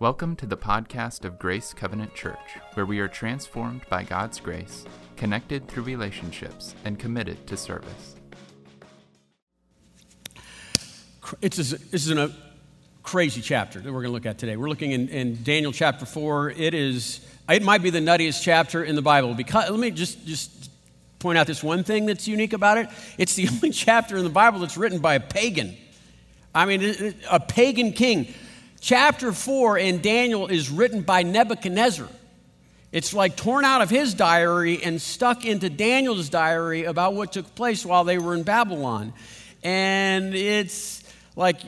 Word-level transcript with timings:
Welcome 0.00 0.34
to 0.36 0.46
the 0.46 0.56
podcast 0.56 1.24
of 1.24 1.38
Grace 1.38 1.72
Covenant 1.72 2.16
Church, 2.16 2.58
where 2.74 2.84
we 2.84 2.98
are 2.98 3.06
transformed 3.06 3.82
by 3.88 4.02
God's 4.02 4.40
grace, 4.40 4.84
connected 5.16 5.68
through 5.68 5.84
relationships, 5.84 6.74
and 6.84 6.98
committed 6.98 7.46
to 7.46 7.56
service. 7.56 8.16
It's 11.40 11.58
a, 11.58 11.78
this 11.78 12.08
is 12.08 12.10
a 12.10 12.32
crazy 13.04 13.40
chapter 13.40 13.78
that 13.78 13.86
we're 13.92 14.02
going 14.02 14.10
to 14.10 14.14
look 14.14 14.26
at 14.26 14.36
today. 14.36 14.56
We're 14.56 14.68
looking 14.68 14.90
in, 14.90 15.08
in 15.10 15.44
Daniel 15.44 15.70
chapter 15.70 16.06
4. 16.06 16.50
It 16.50 16.74
is, 16.74 17.20
it 17.48 17.62
might 17.62 17.80
be 17.80 17.90
the 17.90 18.00
nuttiest 18.00 18.42
chapter 18.42 18.82
in 18.82 18.96
the 18.96 19.02
Bible 19.02 19.34
because, 19.34 19.70
let 19.70 19.78
me 19.78 19.92
just, 19.92 20.26
just 20.26 20.72
point 21.20 21.38
out 21.38 21.46
this 21.46 21.62
one 21.62 21.84
thing 21.84 22.06
that's 22.06 22.26
unique 22.26 22.52
about 22.52 22.78
it. 22.78 22.88
It's 23.16 23.34
the 23.36 23.48
only 23.52 23.70
chapter 23.70 24.16
in 24.16 24.24
the 24.24 24.30
Bible 24.30 24.58
that's 24.58 24.76
written 24.76 24.98
by 24.98 25.14
a 25.14 25.20
pagan. 25.20 25.76
I 26.52 26.66
mean, 26.66 27.14
a 27.30 27.38
pagan 27.38 27.92
king. 27.92 28.34
Chapter 28.84 29.32
4 29.32 29.78
in 29.78 30.02
Daniel 30.02 30.46
is 30.46 30.68
written 30.68 31.00
by 31.00 31.22
Nebuchadnezzar. 31.22 32.06
It's 32.92 33.14
like 33.14 33.34
torn 33.34 33.64
out 33.64 33.80
of 33.80 33.88
his 33.88 34.12
diary 34.12 34.82
and 34.82 35.00
stuck 35.00 35.46
into 35.46 35.70
Daniel's 35.70 36.28
diary 36.28 36.84
about 36.84 37.14
what 37.14 37.32
took 37.32 37.54
place 37.54 37.86
while 37.86 38.04
they 38.04 38.18
were 38.18 38.34
in 38.34 38.42
Babylon. 38.42 39.14
And 39.62 40.34
it's 40.34 41.02
like, 41.34 41.62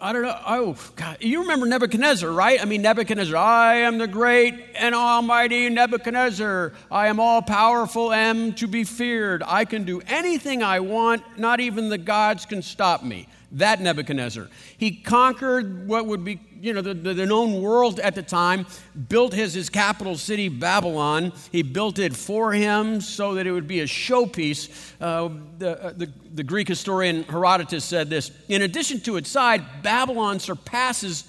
I, 0.00 0.12
don't 0.12 0.22
know. 0.22 0.36
Oh, 0.44 0.76
God. 0.96 1.18
You 1.20 1.42
remember 1.42 1.66
Nebuchadnezzar, 1.66 2.28
right? 2.28 2.60
I 2.60 2.64
mean, 2.64 2.82
Nebuchadnezzar, 2.82 3.36
I 3.36 3.76
am 3.76 3.98
the 3.98 4.08
great 4.08 4.54
and 4.74 4.92
almighty 4.92 5.68
Nebuchadnezzar. 5.68 6.72
I 6.90 7.06
am 7.06 7.20
all 7.20 7.42
powerful, 7.42 8.12
am 8.12 8.54
to 8.54 8.66
be 8.66 8.82
feared. 8.82 9.44
I 9.46 9.66
can 9.66 9.84
do 9.84 10.02
anything 10.08 10.64
I 10.64 10.80
want, 10.80 11.22
not 11.38 11.60
even 11.60 11.90
the 11.90 11.98
gods 11.98 12.44
can 12.44 12.60
stop 12.60 13.04
me 13.04 13.28
that 13.54 13.80
Nebuchadnezzar. 13.80 14.48
He 14.76 14.96
conquered 14.96 15.86
what 15.88 16.06
would 16.06 16.24
be, 16.24 16.40
you 16.60 16.72
know, 16.72 16.80
the, 16.80 16.94
the, 16.94 17.26
known 17.26 17.62
world 17.62 18.00
at 18.00 18.14
the 18.14 18.22
time, 18.22 18.66
built 19.08 19.32
his, 19.32 19.54
his 19.54 19.70
capital 19.70 20.16
city, 20.16 20.48
Babylon. 20.48 21.32
He 21.52 21.62
built 21.62 21.98
it 21.98 22.16
for 22.16 22.52
him 22.52 23.00
so 23.00 23.34
that 23.34 23.46
it 23.46 23.52
would 23.52 23.68
be 23.68 23.80
a 23.80 23.84
showpiece. 23.84 24.92
Uh, 25.00 25.30
the, 25.58 25.82
uh, 25.82 25.92
the, 25.96 26.12
the 26.34 26.42
Greek 26.42 26.66
historian 26.66 27.22
Herodotus 27.24 27.84
said 27.84 28.10
this 28.10 28.32
In 28.48 28.62
addition 28.62 29.00
to 29.02 29.16
its 29.16 29.30
size, 29.30 29.60
Babylon 29.82 30.40
surpasses 30.40 31.24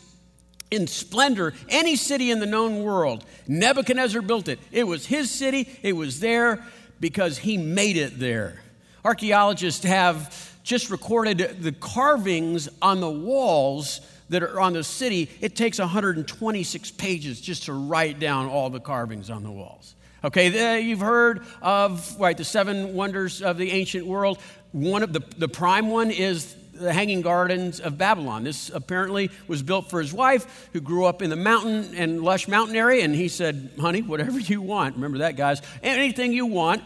in 0.71 0.87
splendor 0.87 1.53
any 1.69 1.95
city 1.95 2.31
in 2.31 2.39
the 2.39 2.45
known 2.47 2.83
world. 2.83 3.23
Nebuchadnezzar 3.47 4.23
built 4.23 4.47
it. 4.47 4.59
It 4.71 4.85
was 4.85 5.05
his 5.05 5.29
city, 5.29 5.69
it 5.83 5.93
was 5.93 6.19
there 6.19 6.65
because 6.99 7.37
he 7.37 7.57
made 7.57 7.97
it 7.97 8.19
there. 8.19 8.61
Archaeologists 9.03 9.85
have 9.85 10.54
just 10.65 10.89
recorded 10.89 11.37
the 11.61 11.71
carvings 11.71 12.67
on 12.81 12.99
the 12.99 13.09
walls 13.09 14.01
that 14.29 14.41
are 14.41 14.59
on 14.59 14.73
the 14.73 14.83
city. 14.83 15.29
It 15.39 15.55
takes 15.55 15.77
126 15.77 16.91
pages 16.91 17.39
just 17.39 17.63
to 17.65 17.73
write 17.73 18.19
down 18.19 18.47
all 18.47 18.71
the 18.71 18.79
carvings 18.79 19.29
on 19.29 19.43
the 19.43 19.51
walls. 19.51 19.95
Okay, 20.23 20.81
you've 20.81 21.01
heard 21.01 21.45
of 21.61 22.19
right 22.19 22.35
the 22.35 22.43
seven 22.43 22.95
wonders 22.95 23.43
of 23.43 23.57
the 23.57 23.71
ancient 23.71 24.07
world. 24.07 24.39
One 24.71 25.03
of 25.03 25.13
the, 25.13 25.19
the 25.37 25.47
prime 25.47 25.87
one 25.87 26.09
is 26.09 26.55
the 26.73 26.91
Hanging 26.91 27.21
Gardens 27.21 27.79
of 27.79 27.99
Babylon. 27.99 28.43
This 28.43 28.71
apparently 28.73 29.29
was 29.47 29.61
built 29.61 29.91
for 29.91 30.01
his 30.01 30.11
wife, 30.11 30.67
who 30.73 30.81
grew 30.81 31.05
up 31.05 31.21
in 31.21 31.29
the 31.29 31.35
mountain 31.35 31.93
and 31.95 32.23
lush 32.23 32.47
mountain 32.47 32.75
area. 32.75 33.03
And 33.05 33.13
he 33.13 33.27
said, 33.27 33.69
"Honey, 33.79 34.01
whatever 34.01 34.39
you 34.39 34.63
want. 34.63 34.95
Remember 34.95 35.19
that, 35.19 35.37
guys? 35.37 35.61
Anything 35.83 36.33
you 36.33 36.47
want." 36.47 36.83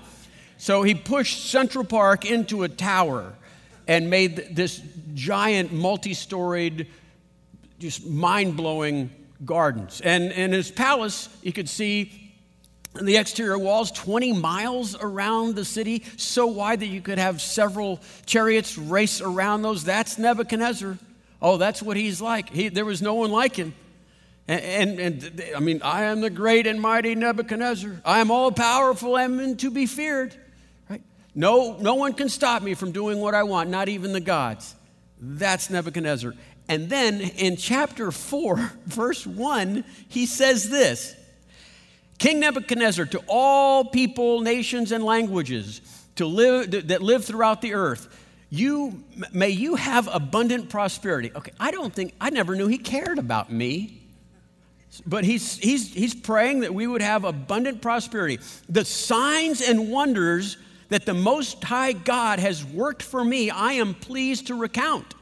So 0.57 0.83
he 0.83 0.93
pushed 0.93 1.49
Central 1.49 1.85
Park 1.85 2.25
into 2.25 2.63
a 2.63 2.67
tower 2.67 3.35
and 3.89 4.07
made 4.07 4.55
this 4.55 4.79
giant, 5.15 5.73
multi 5.73 6.13
storied, 6.13 6.87
just 7.79 8.05
mind 8.05 8.55
blowing 8.55 9.09
gardens. 9.43 9.99
And, 9.99 10.31
in 10.31 10.51
his 10.51 10.69
palace, 10.69 11.27
you 11.41 11.51
could 11.51 11.67
see 11.67 12.31
the 13.01 13.17
exterior 13.17 13.57
walls 13.57 13.91
20 13.91 14.33
miles 14.33 14.95
around 14.95 15.55
the 15.55 15.65
city, 15.65 16.03
so 16.17 16.45
wide 16.45 16.81
that 16.81 16.87
you 16.87 17.01
could 17.01 17.17
have 17.17 17.41
several 17.41 17.99
chariots 18.27 18.77
race 18.77 19.21
around 19.21 19.63
those. 19.63 19.83
That's 19.83 20.19
Nebuchadnezzar. 20.19 20.99
Oh, 21.41 21.57
that's 21.57 21.81
what 21.81 21.97
he's 21.97 22.21
like. 22.21 22.51
He, 22.51 22.69
there 22.69 22.85
was 22.85 23.01
no 23.01 23.15
one 23.15 23.31
like 23.31 23.55
him. 23.55 23.73
And, 24.47 24.99
and, 24.99 25.23
and, 25.23 25.43
I 25.55 25.59
mean, 25.61 25.81
I 25.83 26.03
am 26.03 26.21
the 26.21 26.29
great 26.29 26.67
and 26.67 26.79
mighty 26.79 27.15
Nebuchadnezzar. 27.15 28.01
I 28.05 28.19
am 28.19 28.29
all 28.29 28.51
powerful 28.51 29.17
and 29.17 29.57
to 29.59 29.71
be 29.71 29.87
feared. 29.87 30.35
No, 31.35 31.77
no 31.79 31.95
one 31.95 32.13
can 32.13 32.29
stop 32.29 32.61
me 32.61 32.73
from 32.73 32.91
doing 32.91 33.19
what 33.19 33.35
I 33.35 33.43
want, 33.43 33.69
not 33.69 33.89
even 33.89 34.13
the 34.13 34.19
gods. 34.19 34.75
That's 35.19 35.69
Nebuchadnezzar. 35.69 36.33
And 36.67 36.89
then 36.89 37.19
in 37.21 37.57
chapter 37.57 38.11
4, 38.11 38.71
verse 38.85 39.25
1, 39.25 39.83
he 40.07 40.25
says 40.25 40.69
this 40.69 41.15
King 42.17 42.39
Nebuchadnezzar, 42.41 43.05
to 43.05 43.23
all 43.27 43.85
people, 43.85 44.41
nations, 44.41 44.91
and 44.91 45.03
languages 45.03 45.81
to 46.15 46.25
live, 46.25 46.87
that 46.87 47.01
live 47.01 47.23
throughout 47.23 47.61
the 47.61 47.73
earth, 47.73 48.25
you, 48.49 49.03
may 49.31 49.49
you 49.49 49.75
have 49.75 50.09
abundant 50.11 50.69
prosperity. 50.69 51.31
Okay, 51.33 51.51
I 51.59 51.71
don't 51.71 51.93
think, 51.93 52.13
I 52.19 52.29
never 52.29 52.55
knew 52.55 52.67
he 52.67 52.77
cared 52.77 53.19
about 53.19 53.51
me. 53.51 53.95
But 55.05 55.23
he's, 55.23 55.57
he's, 55.57 55.93
he's 55.93 56.15
praying 56.15 56.61
that 56.61 56.73
we 56.73 56.87
would 56.87 57.01
have 57.01 57.23
abundant 57.23 57.81
prosperity. 57.81 58.39
The 58.67 58.83
signs 58.83 59.61
and 59.61 59.91
wonders 59.91 60.57
that 60.89 61.05
the 61.05 61.13
Most 61.13 61.63
High 61.63 61.93
God 61.93 62.39
has 62.39 62.65
worked 62.65 63.01
for 63.01 63.23
me, 63.23 63.49
I 63.49 63.73
am 63.73 63.93
pleased 63.93 64.47
to 64.47 64.55
recount. 64.55 65.15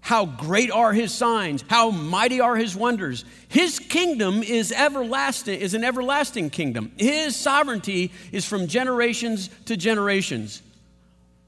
How 0.00 0.26
great 0.26 0.70
are 0.70 0.92
his 0.92 1.12
signs, 1.12 1.64
how 1.68 1.90
mighty 1.90 2.40
are 2.40 2.56
his 2.56 2.74
wonders. 2.74 3.24
His 3.48 3.78
kingdom 3.78 4.42
is 4.42 4.72
everlasting, 4.72 5.60
is 5.60 5.74
an 5.74 5.84
everlasting 5.84 6.50
kingdom. 6.50 6.92
His 6.96 7.36
sovereignty 7.36 8.12
is 8.32 8.44
from 8.44 8.68
generations 8.68 9.50
to 9.66 9.76
generations. 9.76 10.62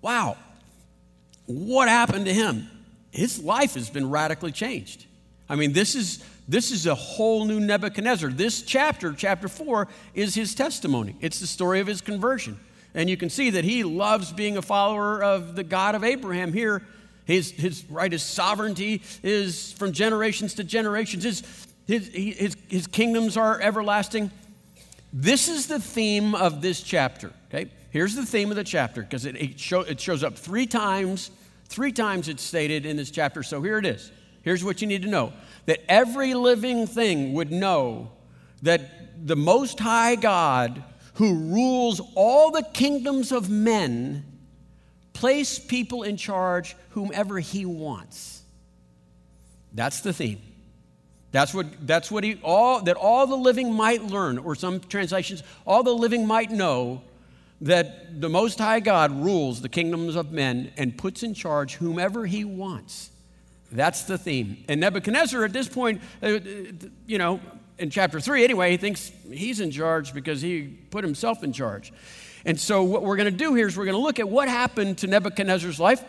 Wow. 0.02 0.36
What 1.46 1.88
happened 1.88 2.26
to 2.26 2.34
him? 2.34 2.68
His 3.10 3.42
life 3.42 3.74
has 3.74 3.90
been 3.90 4.10
radically 4.10 4.52
changed. 4.52 5.06
I 5.48 5.56
mean, 5.56 5.72
this 5.72 5.94
is 5.94 6.22
this 6.50 6.72
is 6.72 6.86
a 6.86 6.96
whole 6.96 7.44
new 7.44 7.60
Nebuchadnezzar. 7.60 8.30
This 8.30 8.62
chapter, 8.62 9.12
chapter 9.12 9.46
4, 9.46 9.86
is 10.14 10.34
his 10.34 10.52
testimony. 10.52 11.14
It's 11.20 11.38
the 11.38 11.46
story 11.46 11.78
of 11.78 11.86
his 11.86 12.00
conversion. 12.00 12.58
And 12.92 13.08
you 13.08 13.16
can 13.16 13.30
see 13.30 13.50
that 13.50 13.62
he 13.62 13.84
loves 13.84 14.32
being 14.32 14.56
a 14.56 14.62
follower 14.62 15.22
of 15.22 15.54
the 15.54 15.62
God 15.62 15.94
of 15.94 16.02
Abraham 16.02 16.52
here. 16.52 16.82
His, 17.24 17.52
his 17.52 17.84
right, 17.88 18.10
his 18.10 18.24
sovereignty 18.24 19.00
is 19.22 19.72
from 19.74 19.92
generations 19.92 20.54
to 20.54 20.64
generations. 20.64 21.22
His, 21.22 21.44
his, 21.86 22.08
his, 22.08 22.56
his 22.68 22.86
kingdoms 22.88 23.36
are 23.36 23.60
everlasting. 23.60 24.32
This 25.12 25.46
is 25.46 25.68
the 25.68 25.78
theme 25.78 26.34
of 26.34 26.62
this 26.62 26.82
chapter, 26.82 27.32
okay? 27.48 27.70
Here's 27.90 28.16
the 28.16 28.26
theme 28.26 28.50
of 28.50 28.56
the 28.56 28.64
chapter 28.64 29.02
because 29.02 29.24
it, 29.24 29.36
it, 29.36 29.60
show, 29.60 29.82
it 29.82 30.00
shows 30.00 30.24
up 30.24 30.36
three 30.36 30.66
times. 30.66 31.30
Three 31.66 31.92
times 31.92 32.28
it's 32.28 32.42
stated 32.42 32.86
in 32.86 32.96
this 32.96 33.12
chapter. 33.12 33.44
So 33.44 33.62
here 33.62 33.78
it 33.78 33.86
is. 33.86 34.10
Here's 34.42 34.64
what 34.64 34.80
you 34.80 34.88
need 34.88 35.02
to 35.02 35.08
know 35.08 35.32
that 35.70 35.88
every 35.88 36.34
living 36.34 36.84
thing 36.84 37.32
would 37.32 37.52
know 37.52 38.10
that 38.62 39.24
the 39.24 39.36
Most 39.36 39.78
High 39.78 40.16
God, 40.16 40.82
who 41.14 41.32
rules 41.32 42.00
all 42.16 42.50
the 42.50 42.64
kingdoms 42.74 43.30
of 43.30 43.48
men, 43.48 44.24
place 45.12 45.60
people 45.60 46.02
in 46.02 46.16
charge 46.16 46.74
whomever 46.88 47.38
he 47.38 47.64
wants. 47.66 48.42
That's 49.72 50.00
the 50.00 50.12
theme. 50.12 50.42
That's 51.30 51.54
what, 51.54 51.86
that's 51.86 52.10
what 52.10 52.24
he, 52.24 52.40
all, 52.42 52.82
that 52.82 52.96
all 52.96 53.28
the 53.28 53.36
living 53.36 53.72
might 53.72 54.02
learn, 54.02 54.38
or 54.38 54.56
some 54.56 54.80
translations, 54.80 55.44
all 55.64 55.84
the 55.84 55.94
living 55.94 56.26
might 56.26 56.50
know 56.50 57.00
that 57.60 58.20
the 58.20 58.28
Most 58.28 58.58
High 58.58 58.80
God 58.80 59.12
rules 59.12 59.60
the 59.60 59.68
kingdoms 59.68 60.16
of 60.16 60.32
men 60.32 60.72
and 60.76 60.98
puts 60.98 61.22
in 61.22 61.32
charge 61.32 61.76
whomever 61.76 62.26
he 62.26 62.44
wants. 62.44 63.09
That's 63.72 64.02
the 64.02 64.18
theme. 64.18 64.64
And 64.68 64.80
Nebuchadnezzar, 64.80 65.44
at 65.44 65.52
this 65.52 65.68
point, 65.68 66.02
uh, 66.22 66.38
you 67.06 67.18
know, 67.18 67.40
in 67.78 67.90
chapter 67.90 68.20
3 68.20 68.44
anyway, 68.44 68.72
he 68.72 68.76
thinks 68.76 69.12
he's 69.30 69.60
in 69.60 69.70
charge 69.70 70.12
because 70.12 70.42
he 70.42 70.62
put 70.90 71.04
himself 71.04 71.42
in 71.42 71.52
charge. 71.52 71.92
And 72.44 72.58
so, 72.58 72.82
what 72.82 73.02
we're 73.02 73.16
going 73.16 73.30
to 73.30 73.38
do 73.38 73.54
here 73.54 73.66
is 73.66 73.76
we're 73.76 73.84
going 73.84 73.96
to 73.96 74.02
look 74.02 74.18
at 74.18 74.28
what 74.28 74.48
happened 74.48 74.98
to 74.98 75.06
Nebuchadnezzar's 75.06 75.78
life. 75.78 76.02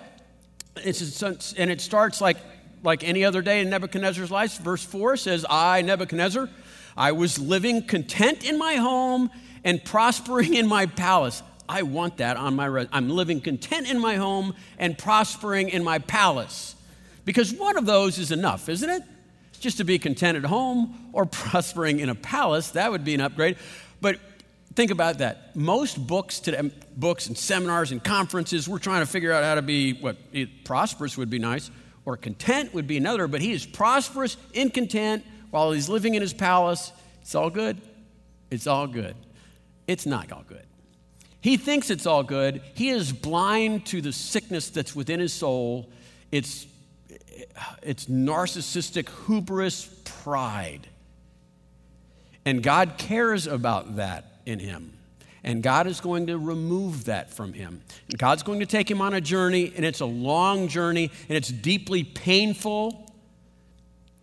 And 0.76 1.72
it 1.72 1.82
starts 1.82 2.22
like, 2.22 2.38
like 2.84 3.04
any 3.04 3.26
other 3.26 3.42
day 3.42 3.62
in 3.62 3.70
Nebuchadnezzar's 3.70 4.32
life. 4.32 4.58
Verse 4.58 4.84
4 4.84 5.18
says, 5.18 5.46
I, 5.50 5.82
Nebuchadnezzar, 5.82 6.50
I 6.96 7.12
was 7.12 7.38
living 7.38 7.86
content 7.86 8.46
in 8.46 8.58
my 8.58 8.76
home 8.76 9.30
and 9.64 9.84
prospering 9.84 10.54
in 10.56 10.68
my 10.68 10.86
palace. 10.86 11.44
I 11.68 11.84
want 11.84 12.18
that 12.18 12.38
on 12.38 12.56
my 12.56 12.66
res- 12.66 12.88
I'm 12.92 13.10
living 13.10 13.40
content 13.40 13.90
in 13.90 14.00
my 14.00 14.16
home 14.16 14.56
and 14.78 14.98
prospering 14.98 15.70
in 15.70 15.84
my 15.84 16.00
palace. 16.00 16.76
Because 17.26 17.54
one 17.54 17.78
of 17.78 17.86
those 17.86 18.18
is 18.18 18.32
enough, 18.32 18.70
isn't 18.70 18.90
it? 18.90 19.04
Just 19.60 19.78
to 19.78 19.84
be 19.84 20.00
content 20.00 20.38
at 20.38 20.46
home 20.46 21.10
or 21.14 21.26
prospering 21.26 22.00
in 22.00 22.10
a 22.10 22.16
palace, 22.16 22.72
that 22.72 22.92
would 22.92 23.04
be 23.04 23.14
an 23.14 23.22
upgrade. 23.22 23.58
But 24.00 24.20
think 24.76 24.92
about 24.92 25.20
that. 25.20 25.56
Most 25.56 26.06
books 26.06 26.40
today, 26.40 26.72
books 26.96 27.28
and 27.28 27.38
seminars 27.38 27.92
and 27.92 28.04
conferences, 28.04 28.68
we're 28.68 28.80
trying 28.80 29.02
to 29.02 29.12
figure 29.12 29.32
out 29.32 29.44
how 29.44 29.56
to 29.56 29.62
be 29.62 29.94
what 29.94 30.18
prosperous 30.64 31.18
would 31.18 31.30
be 31.30 31.40
nice, 31.40 31.70
or 32.06 32.18
content 32.18 32.74
would 32.74 32.88
be 32.88 32.98
another, 32.98 33.28
but 33.28 33.42
he 33.42 33.52
is 33.52 33.66
prosperous 33.66 34.38
in 34.54 34.70
content 34.70 35.24
while 35.52 35.72
he's 35.72 35.90
living 35.90 36.16
in 36.16 36.22
his 36.22 36.34
palace. 36.34 36.92
It's 37.22 37.36
all 37.36 37.50
good. 37.50 37.80
It's 38.50 38.68
all 38.68 38.88
good. 38.88 39.16
It's 39.88 40.06
not 40.06 40.32
all 40.32 40.44
good. 40.48 40.66
He 41.42 41.58
thinks 41.58 41.90
it's 41.90 42.06
all 42.06 42.24
good. 42.24 42.62
He 42.76 42.90
is 42.90 43.12
blind 43.12 43.88
to 43.88 44.02
the 44.02 44.14
sickness 44.14 44.70
that's 44.70 44.96
within 44.96 45.20
his 45.20 45.34
soul. 45.34 45.90
It's, 46.32 46.68
it's 47.82 48.06
narcissistic 48.06 49.10
hubris, 49.26 49.86
pride. 50.04 50.88
And 52.46 52.64
God 52.64 52.96
cares 52.98 53.48
about 53.48 53.98
that 53.98 54.26
in 54.46 54.60
him. 54.60 54.94
And 55.44 55.64
God 55.64 55.88
is 55.88 56.00
going 56.00 56.28
to 56.28 56.38
remove 56.38 57.06
that 57.06 57.34
from 57.34 57.54
him. 57.54 57.82
And 58.10 58.18
God's 58.18 58.44
going 58.44 58.60
to 58.60 58.66
take 58.66 58.90
him 58.90 59.02
on 59.02 59.14
a 59.14 59.22
journey, 59.22 59.74
and 59.76 59.86
it's 59.86 60.00
a 60.00 60.06
long 60.06 60.68
journey, 60.68 61.12
and 61.28 61.38
it's 61.38 61.50
deeply 61.50 62.04
painful, 62.04 63.12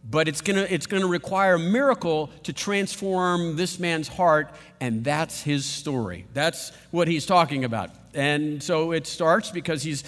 but 0.09 0.29
it's 0.29 0.41
going 0.41 0.57
to 0.57 0.73
it's 0.73 0.87
going 0.87 1.03
to 1.03 1.09
require 1.09 1.55
a 1.55 1.59
miracle 1.59 2.31
to 2.45 2.53
transform 2.53 3.57
this 3.57 3.81
man's 3.81 4.07
heart, 4.07 4.55
and 4.81 5.05
that's 5.05 5.43
his 5.43 5.67
story. 5.67 6.25
That's 6.35 6.71
what 6.93 7.09
he's 7.09 7.27
talking 7.27 7.65
about. 7.65 7.91
And 8.15 8.63
so 8.63 8.93
it 8.93 9.07
starts 9.07 9.51
because 9.51 9.83
he's, 9.83 10.03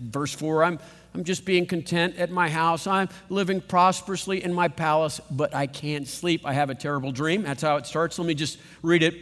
verse 0.00 0.32
4, 0.32 0.64
I'm, 0.64 0.78
I'm 1.16 1.24
just 1.24 1.46
being 1.46 1.64
content 1.64 2.16
at 2.18 2.30
my 2.30 2.50
house. 2.50 2.86
I'm 2.86 3.08
living 3.30 3.62
prosperously 3.62 4.44
in 4.44 4.52
my 4.52 4.68
palace, 4.68 5.18
but 5.30 5.54
I 5.54 5.66
can't 5.66 6.06
sleep. 6.06 6.42
I 6.44 6.52
have 6.52 6.68
a 6.68 6.74
terrible 6.74 7.10
dream. 7.10 7.42
That's 7.42 7.62
how 7.62 7.76
it 7.76 7.86
starts. 7.86 8.18
Let 8.18 8.28
me 8.28 8.34
just 8.34 8.58
read 8.82 9.02
it. 9.02 9.14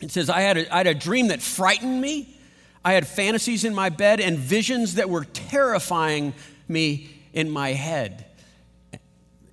It 0.00 0.10
says, 0.10 0.30
I 0.30 0.40
had, 0.40 0.56
a, 0.56 0.74
I 0.74 0.78
had 0.78 0.86
a 0.86 0.94
dream 0.94 1.28
that 1.28 1.42
frightened 1.42 2.00
me. 2.00 2.34
I 2.82 2.94
had 2.94 3.06
fantasies 3.06 3.64
in 3.64 3.74
my 3.74 3.90
bed 3.90 4.20
and 4.20 4.38
visions 4.38 4.94
that 4.94 5.10
were 5.10 5.26
terrifying 5.26 6.32
me 6.66 7.10
in 7.34 7.50
my 7.50 7.74
head. 7.74 8.24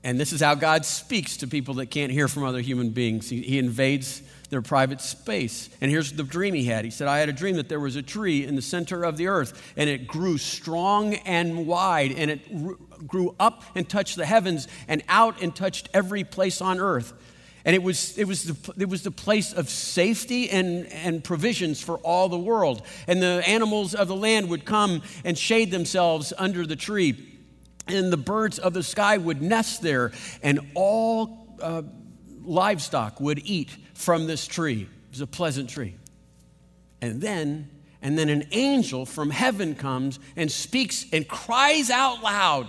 And 0.02 0.18
this 0.18 0.32
is 0.32 0.40
how 0.40 0.56
God 0.56 0.86
speaks 0.86 1.36
to 1.38 1.48
people 1.48 1.74
that 1.74 1.88
can't 1.88 2.12
hear 2.12 2.30
from 2.30 2.46
other 2.46 2.62
human 2.62 2.92
beings. 2.92 3.30
He, 3.30 3.42
he, 3.42 3.60
invades 3.60 4.22
their 4.56 4.62
private 4.62 5.02
space. 5.02 5.70
And 5.82 5.92
here's 5.92 6.14
the 6.14 6.24
dream 6.24 6.54
he 6.54 6.64
had. 6.64 6.86
He 6.86 6.92
said, 6.92 7.10
I 7.10 7.18
had 7.18 7.28
a 7.28 7.34
dream 7.34 7.58
that 7.58 7.68
there 7.68 7.82
was 7.82 7.98
a 7.98 8.02
tree 8.02 8.46
in 8.46 8.56
the 8.56 8.62
center 8.62 9.04
of 9.04 9.18
the 9.18 9.28
earth, 9.28 9.74
and 9.76 9.90
it 9.90 10.08
grew 10.08 10.38
strong 10.38 11.16
and 11.16 11.68
wide, 11.68 12.14
and 12.14 12.32
it 12.32 13.06
grew 13.06 13.36
up 13.38 13.66
and 13.76 13.90
touched 13.90 14.16
the 14.16 14.26
heavens, 14.26 14.70
and 14.88 15.04
out 15.10 15.42
and 15.42 15.54
touched 15.54 15.90
every 15.94 16.24
place 16.24 16.62
on 16.62 16.80
earth. 16.80 17.12
And 17.66 17.76
it 17.76 17.84
was, 17.84 18.18
it 18.18 18.30
was, 18.30 18.44
the, 18.44 18.74
it 18.82 18.88
was 18.88 19.04
the 19.04 19.12
place 19.12 19.52
of 19.52 19.70
safety 19.70 20.50
and, 20.50 20.88
and 20.88 21.22
provisions 21.22 21.82
for 21.82 21.98
all 21.98 22.30
the 22.30 22.40
world. 22.40 22.84
And 23.06 23.22
the 23.22 23.44
animals 23.46 23.94
of 23.94 24.08
the 24.08 24.16
land 24.16 24.50
would 24.50 24.64
come 24.64 25.02
and 25.26 25.38
shade 25.38 25.70
themselves 25.70 26.32
under 26.38 26.66
the 26.66 26.78
tree. 26.78 27.42
And 27.88 28.10
the 28.14 28.18
birds 28.18 28.58
of 28.58 28.74
the 28.74 28.84
sky 28.84 29.18
would 29.18 29.42
nest 29.42 29.82
there. 29.82 30.14
And 30.42 30.62
all 30.76 31.58
uh, 31.62 31.82
livestock 32.48 33.20
would 33.20 33.42
eat 33.46 33.76
from 33.94 34.28
this 34.28 34.48
tree. 34.48 34.84
It 34.84 35.12
was 35.12 35.22
a 35.22 35.28
pleasant 35.28 35.70
tree. 35.70 35.96
And 37.02 37.22
then, 37.22 37.70
and 38.02 38.18
then 38.18 38.30
an 38.30 38.48
angel 38.52 39.06
from 39.06 39.30
heaven 39.30 39.76
comes 39.76 40.20
and 40.36 40.52
speaks 40.52 41.06
and 41.12 41.28
cries 41.28 41.90
out 41.90 42.24
loud 42.24 42.68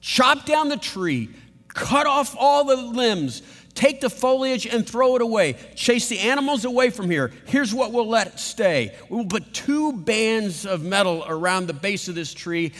Chop 0.00 0.46
down 0.46 0.68
the 0.68 0.76
tree 0.76 1.30
cut 1.76 2.06
off 2.06 2.34
all 2.38 2.64
the 2.64 2.76
limbs, 2.76 3.42
take 3.74 4.00
the 4.00 4.08
foliage 4.08 4.66
and 4.66 4.88
throw 4.88 5.14
it 5.16 5.20
away, 5.20 5.54
chase 5.74 6.08
the 6.08 6.18
animals 6.18 6.64
away 6.64 6.90
from 6.90 7.10
here. 7.10 7.32
Here's 7.44 7.74
what 7.74 7.92
we'll 7.92 8.08
let 8.08 8.40
stay 8.40 8.94
we'll 9.10 9.26
put 9.26 9.52
two 9.52 9.92
bands 9.92 10.64
of 10.64 10.82
metal 10.82 11.24
around 11.28 11.66
the 11.66 11.74
base 11.74 12.08
of 12.08 12.14
this 12.14 12.32
tree, 12.32 12.72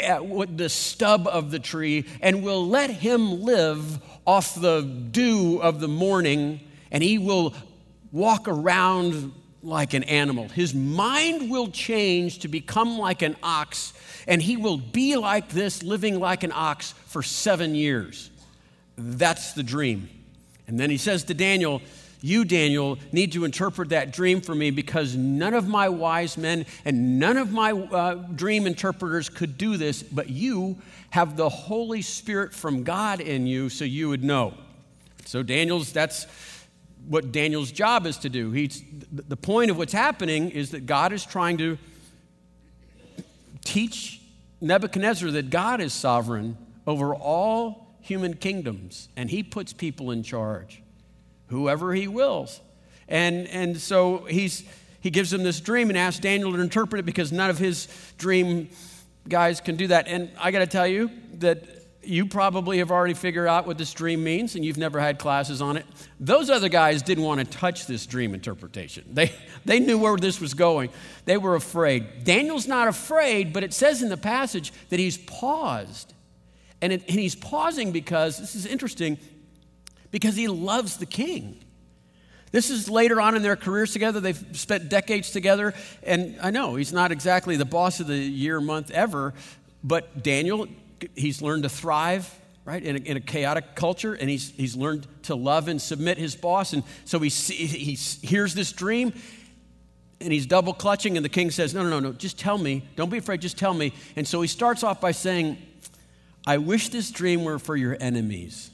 at 0.00 0.56
the 0.56 0.68
stub 0.68 1.26
of 1.26 1.50
the 1.50 1.58
tree, 1.58 2.06
and 2.20 2.42
we'll 2.42 2.66
let 2.66 2.90
him 2.90 3.42
live 3.42 4.00
off 4.26 4.54
the 4.54 4.82
dew 4.82 5.58
of 5.62 5.80
the 5.80 5.88
morning, 5.88 6.60
and 6.90 7.02
he 7.02 7.18
will 7.18 7.54
walk 8.12 8.48
around 8.48 9.32
like 9.62 9.94
an 9.94 10.04
animal. 10.04 10.48
His 10.48 10.74
mind 10.74 11.50
will 11.50 11.68
change 11.68 12.40
to 12.40 12.48
become 12.48 12.98
like 12.98 13.22
an 13.22 13.36
ox, 13.42 13.92
and 14.26 14.40
he 14.40 14.56
will 14.56 14.78
be 14.78 15.16
like 15.16 15.50
this, 15.50 15.82
living 15.82 16.18
like 16.18 16.42
an 16.42 16.52
ox 16.54 16.92
for 17.06 17.22
seven 17.22 17.74
years. 17.74 18.30
That's 18.96 19.52
the 19.52 19.62
dream. 19.62 20.08
And 20.66 20.78
then 20.78 20.90
he 20.90 20.96
says 20.96 21.24
to 21.24 21.34
Daniel, 21.34 21.82
You, 22.22 22.44
Daniel, 22.44 22.98
need 23.12 23.32
to 23.32 23.44
interpret 23.44 23.90
that 23.90 24.12
dream 24.12 24.40
for 24.40 24.54
me 24.54 24.70
because 24.70 25.16
none 25.16 25.54
of 25.54 25.66
my 25.66 25.88
wise 25.88 26.36
men 26.36 26.66
and 26.84 27.18
none 27.18 27.36
of 27.36 27.50
my 27.50 27.72
uh, 27.72 28.14
dream 28.14 28.66
interpreters 28.66 29.28
could 29.28 29.56
do 29.56 29.76
this, 29.76 30.02
but 30.02 30.28
you 30.28 30.78
have 31.10 31.36
the 31.36 31.48
Holy 31.48 32.02
Spirit 32.02 32.54
from 32.54 32.82
God 32.82 33.20
in 33.20 33.46
you, 33.46 33.68
so 33.68 33.84
you 33.84 34.08
would 34.10 34.22
know. 34.22 34.54
So, 35.24 35.42
Daniel's, 35.42 35.92
that's 35.92 36.26
what 37.08 37.32
Daniel's 37.32 37.72
job 37.72 38.06
is 38.06 38.18
to 38.18 38.28
do. 38.28 38.50
He's, 38.52 38.82
the 39.10 39.36
point 39.36 39.70
of 39.70 39.78
what's 39.78 39.92
happening 39.92 40.50
is 40.50 40.70
that 40.72 40.86
God 40.86 41.12
is 41.12 41.24
trying 41.24 41.58
to 41.58 41.78
teach 43.64 44.20
Nebuchadnezzar 44.60 45.30
that 45.30 45.50
God 45.50 45.80
is 45.80 45.92
sovereign 45.92 46.56
over 46.86 47.14
all 47.14 47.94
human 48.00 48.34
kingdoms, 48.34 49.08
and 49.16 49.30
he 49.30 49.42
puts 49.42 49.72
people 49.72 50.10
in 50.10 50.22
charge, 50.22 50.82
whoever 51.50 51.92
he 51.92 52.08
wills. 52.08 52.60
And, 53.08 53.46
and 53.48 53.76
so 53.76 54.24
he's, 54.28 54.64
he 55.00 55.10
gives 55.10 55.32
him 55.32 55.42
this 55.42 55.60
dream 55.60 55.90
and 55.90 55.98
asks 55.98 56.20
Daniel 56.20 56.52
to 56.52 56.60
interpret 56.60 57.00
it 57.00 57.06
because 57.06 57.32
none 57.32 57.50
of 57.50 57.58
his 57.58 57.88
dream 58.18 58.68
guys 59.28 59.60
can 59.60 59.76
do 59.76 59.88
that. 59.88 60.08
And 60.08 60.30
I 60.38 60.50
got 60.50 60.60
to 60.60 60.66
tell 60.66 60.86
you 60.86 61.10
that 61.34 61.64
you 62.02 62.24
probably 62.24 62.78
have 62.78 62.90
already 62.90 63.14
figured 63.14 63.46
out 63.46 63.66
what 63.66 63.76
this 63.76 63.92
dream 63.92 64.24
means 64.24 64.54
and 64.54 64.64
you've 64.64 64.78
never 64.78 64.98
had 64.98 65.18
classes 65.18 65.60
on 65.60 65.76
it. 65.76 65.84
Those 66.18 66.48
other 66.48 66.68
guys 66.68 67.02
didn't 67.02 67.24
want 67.24 67.40
to 67.40 67.46
touch 67.46 67.86
this 67.86 68.06
dream 68.06 68.32
interpretation. 68.32 69.04
They, 69.12 69.32
they 69.64 69.80
knew 69.80 69.98
where 69.98 70.16
this 70.16 70.40
was 70.40 70.54
going. 70.54 70.90
They 71.26 71.36
were 71.36 71.56
afraid. 71.56 72.24
Daniel's 72.24 72.66
not 72.66 72.88
afraid, 72.88 73.52
but 73.52 73.64
it 73.64 73.74
says 73.74 74.02
in 74.02 74.08
the 74.08 74.16
passage 74.16 74.72
that 74.88 74.98
he's 74.98 75.18
paused 75.18 76.14
and, 76.82 76.92
it, 76.92 77.02
and 77.08 77.18
he's 77.18 77.34
pausing 77.34 77.92
because, 77.92 78.38
this 78.38 78.54
is 78.54 78.64
interesting, 78.66 79.18
because 80.10 80.36
he 80.36 80.48
loves 80.48 80.96
the 80.96 81.06
king. 81.06 81.60
This 82.52 82.70
is 82.70 82.90
later 82.90 83.20
on 83.20 83.36
in 83.36 83.42
their 83.42 83.56
careers 83.56 83.92
together. 83.92 84.18
They've 84.18 84.44
spent 84.52 84.88
decades 84.88 85.30
together. 85.30 85.72
And 86.02 86.36
I 86.42 86.50
know 86.50 86.74
he's 86.74 86.92
not 86.92 87.12
exactly 87.12 87.56
the 87.56 87.64
boss 87.64 88.00
of 88.00 88.08
the 88.08 88.16
year, 88.16 88.60
month 88.60 88.90
ever, 88.90 89.34
but 89.84 90.22
Daniel, 90.22 90.66
he's 91.14 91.40
learned 91.40 91.62
to 91.62 91.68
thrive, 91.68 92.28
right, 92.64 92.82
in 92.82 92.96
a, 92.96 92.98
in 92.98 93.16
a 93.16 93.20
chaotic 93.20 93.76
culture, 93.76 94.14
and 94.14 94.28
he's, 94.28 94.50
he's 94.50 94.74
learned 94.74 95.06
to 95.24 95.36
love 95.36 95.68
and 95.68 95.80
submit 95.80 96.18
his 96.18 96.34
boss. 96.34 96.72
And 96.72 96.82
so 97.04 97.20
he, 97.20 97.28
he 97.28 97.94
hears 98.26 98.52
this 98.54 98.72
dream, 98.72 99.12
and 100.20 100.32
he's 100.32 100.46
double 100.46 100.74
clutching, 100.74 101.16
and 101.16 101.24
the 101.24 101.30
king 101.30 101.52
says, 101.52 101.72
No, 101.72 101.84
no, 101.84 101.88
no, 101.88 102.00
no, 102.00 102.12
just 102.12 102.38
tell 102.38 102.58
me. 102.58 102.84
Don't 102.96 103.10
be 103.10 103.18
afraid, 103.18 103.40
just 103.40 103.58
tell 103.58 103.74
me. 103.74 103.94
And 104.16 104.26
so 104.26 104.42
he 104.42 104.48
starts 104.48 104.82
off 104.82 105.00
by 105.00 105.12
saying, 105.12 105.56
I 106.46 106.58
wish 106.58 106.88
this 106.88 107.12
dream 107.12 107.44
were 107.44 107.60
for 107.60 107.76
your 107.76 107.96
enemies 108.00 108.70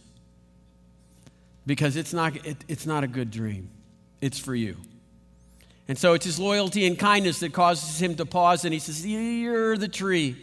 because 1.66 1.96
it's 1.96 2.12
not, 2.12 2.36
it, 2.46 2.56
it's 2.68 2.86
not 2.86 3.04
a 3.04 3.06
good 3.06 3.30
dream. 3.30 3.70
It's 4.20 4.38
for 4.38 4.54
you. 4.54 4.76
And 5.88 5.98
so 5.98 6.14
it's 6.14 6.24
his 6.24 6.38
loyalty 6.38 6.86
and 6.86 6.98
kindness 6.98 7.40
that 7.40 7.52
causes 7.52 8.00
him 8.00 8.14
to 8.16 8.26
pause 8.26 8.64
and 8.64 8.72
he 8.72 8.80
says, 8.80 9.06
You're 9.06 9.76
the 9.76 9.88
tree. 9.88 10.36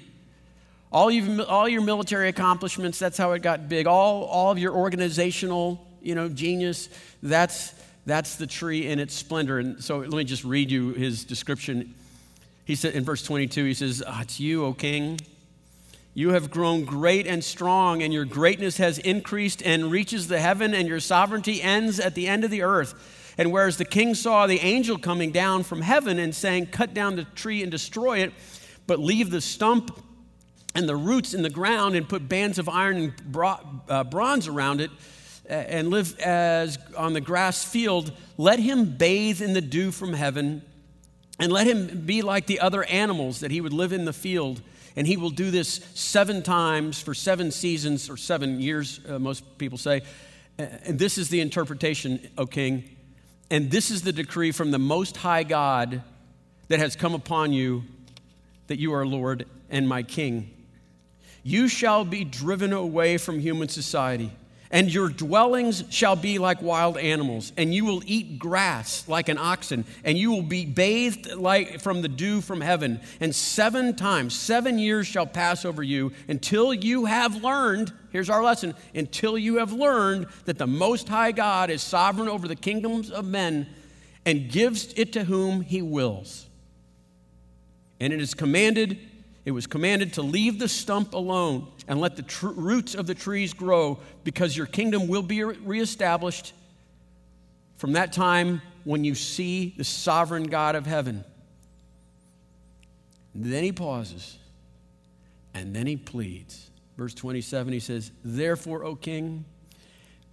All, 0.92 1.10
you've, 1.10 1.40
all 1.50 1.68
your 1.68 1.82
military 1.82 2.30
accomplishments, 2.30 3.00
that's 3.00 3.18
how 3.18 3.32
it 3.32 3.42
got 3.42 3.68
big. 3.68 3.88
All, 3.88 4.26
all 4.26 4.52
of 4.52 4.60
your 4.60 4.74
organizational 4.74 5.86
you 6.02 6.14
know, 6.14 6.30
genius, 6.30 6.90
that's, 7.24 7.74
that's 8.06 8.36
the 8.36 8.46
tree 8.46 8.88
in 8.88 9.00
its 9.00 9.16
splendor. 9.16 9.58
And 9.58 9.84
so 9.84 10.00
let 10.00 10.12
me 10.12 10.24
just 10.24 10.44
read 10.44 10.70
you 10.70 10.92
his 10.92 11.24
description. 11.24 11.96
He 12.66 12.76
said 12.76 12.94
in 12.94 13.04
verse 13.04 13.24
22, 13.24 13.66
he 13.66 13.74
says, 13.74 14.04
oh, 14.06 14.20
It's 14.22 14.40
you, 14.40 14.66
O 14.66 14.74
king 14.74 15.18
you 16.14 16.30
have 16.30 16.52
grown 16.52 16.86
great 16.86 17.26
and 17.26 17.44
strong, 17.44 18.04
and 18.04 18.14
your 18.14 18.26
greatness 18.26 18.78
has 18.78 19.00
increased 19.00 19.64
and 19.64 19.90
reaches 19.90 20.28
the 20.28 20.40
heaven, 20.40 20.74
and 20.74 20.88
your 20.88 21.00
sovereignty 21.00 21.62
ends 21.62 22.00
at 22.00 22.14
the 22.14 22.28
end 22.28 22.44
of 22.44 22.52
the 22.52 22.62
earth. 22.62 23.34
And 23.38 23.52
whereas 23.52 23.78
the 23.78 23.86
king 23.86 24.14
saw 24.14 24.46
the 24.46 24.60
angel 24.60 25.00
coming 25.00 25.32
down 25.32 25.64
from 25.64 25.82
heaven 25.82 26.20
and 26.20 26.36
saying, 26.36 26.68
Cut 26.68 26.94
down 26.94 27.16
the 27.16 27.24
tree 27.24 27.64
and 27.64 27.72
destroy 27.72 28.20
it, 28.20 28.32
but 28.86 29.00
leave 29.00 29.32
the 29.32 29.42
stump 29.42 30.00
and 30.76 30.88
the 30.88 30.96
roots 30.96 31.34
in 31.34 31.42
the 31.42 31.50
ground 31.50 31.96
and 31.96 32.08
put 32.08 32.30
bands 32.30 32.60
of 32.60 32.70
iron 32.70 32.98
and 32.98 33.38
uh, 33.90 34.04
bronze 34.04 34.48
around 34.48 34.82
it 34.82 34.92
and 35.48 35.90
live 35.90 36.18
as 36.20 36.78
on 36.98 37.14
the 37.14 37.22
grass 37.22 37.64
field, 37.64 38.12
let 38.38 38.60
him 38.60 38.86
bathe 38.86 39.42
in 39.42 39.54
the 39.54 39.62
dew 39.62 39.92
from 39.92 40.14
heaven 40.14 40.62
and 41.40 41.52
let 41.52 41.68
him 41.68 42.06
be 42.06 42.22
like 42.22 42.46
the 42.46 42.60
other 42.60 42.84
animals 42.86 43.40
that 43.40 43.52
he 43.52 43.62
would 43.62 43.74
live 43.74 43.92
in 43.92 44.06
the 44.06 44.14
field 44.14 44.62
and 44.96 45.08
he 45.08 45.18
will 45.18 45.30
do 45.30 45.52
this 45.52 45.82
seven 45.96 46.42
times 46.42 47.02
for 47.02 47.14
seven 47.14 47.52
seasons 47.52 48.10
or 48.10 48.18
seven 48.18 48.60
years, 48.60 49.00
uh, 49.08 49.20
most 49.20 49.58
people 49.58 49.78
say. 49.78 50.02
And 50.58 51.00
this 51.00 51.18
is 51.18 51.30
the 51.30 51.42
interpretation, 51.42 52.30
O 52.38 52.46
king. 52.46 52.84
And 53.50 53.72
this 53.72 53.92
is 53.92 54.04
the 54.04 54.12
decree 54.12 54.52
from 54.52 54.72
the 54.72 54.80
Most 54.80 55.18
High 55.18 55.44
God 55.44 56.04
that 56.68 56.80
has 56.80 56.96
come 56.96 57.14
upon 57.14 57.54
you 57.54 57.84
that 58.68 58.80
you 58.80 58.94
are 58.94 59.06
Lord 59.06 59.46
and 59.70 59.88
my 59.88 60.04
King. 60.04 60.50
You 61.44 61.68
shall 61.68 62.06
be 62.06 62.24
driven 62.24 62.72
away 62.72 63.18
from 63.18 63.40
human 63.40 63.68
society, 63.68 64.32
and 64.74 64.92
your 64.92 65.08
dwellings 65.08 65.84
shall 65.92 66.16
be 66.16 66.40
like 66.40 66.60
wild 66.64 66.98
animals, 66.98 67.54
and 67.58 67.72
you 67.72 67.86
will 67.86 68.02
eat 68.08 68.40
grass 68.40 69.08
like 69.08 69.30
an 69.30 69.38
oxen, 69.38 69.86
and 70.04 70.18
you 70.18 70.32
will 70.32 70.42
be 70.42 70.66
bathed 70.66 71.32
like 71.36 71.80
from 71.80 72.02
the 72.02 72.08
dew 72.08 72.42
from 72.42 72.60
heaven. 72.60 73.00
And 73.20 73.36
seven 73.36 73.96
times, 73.96 74.38
seven 74.38 74.80
years 74.80 75.06
shall 75.06 75.28
pass 75.28 75.64
over 75.64 75.84
you 75.84 76.12
until 76.28 76.74
you 76.74 77.06
have 77.06 77.44
learned, 77.44 77.94
here's 78.10 78.32
our 78.32 78.44
lesson, 78.44 78.74
until 78.96 79.38
you 79.38 79.58
have 79.58 79.72
learned 79.72 80.26
that 80.46 80.58
the 80.58 80.66
Most 80.66 81.08
High 81.08 81.34
God 81.34 81.70
is 81.70 81.84
sovereign 81.84 82.28
over 82.28 82.48
the 82.48 82.56
kingdoms 82.56 83.12
of 83.12 83.26
men 83.26 83.68
and 84.26 84.50
gives 84.50 84.92
it 84.96 85.14
to 85.14 85.26
whom 85.26 85.62
he 85.62 85.84
wills. 85.84 86.48
And 88.00 88.12
it 88.12 88.20
is 88.20 88.34
commanded 88.34 88.98
it 89.46 89.52
was 89.52 89.68
commanded 89.68 90.14
to 90.14 90.22
leave 90.22 90.58
the 90.58 90.70
stump 90.70 91.14
alone 91.14 91.68
and 91.88 92.00
let 92.00 92.16
the 92.16 92.22
tr- 92.22 92.48
roots 92.48 92.96
of 92.96 93.08
the 93.08 93.16
trees 93.16 93.54
grow 93.54 94.00
because 94.24 94.56
your 94.56 94.66
kingdom 94.66 95.08
will 95.08 95.22
be 95.22 95.44
reestablished 95.44 96.54
from 97.78 97.94
that 97.94 98.14
time 98.14 98.62
when 98.86 99.04
you 99.04 99.16
see 99.16 99.74
the 99.78 99.84
sovereign 99.84 100.44
God 100.44 100.76
of 100.76 100.86
heaven. 100.86 101.26
then 103.36 103.64
he 103.64 103.72
pauses 103.72 104.38
and 105.54 105.76
then 105.76 105.88
he 105.88 105.98
pleads. 105.98 106.70
Verse 106.98 107.14
27, 107.14 107.74
he 107.74 107.80
says, 107.80 108.12
Therefore, 108.24 108.86
O 108.86 108.96
king, 108.96 109.44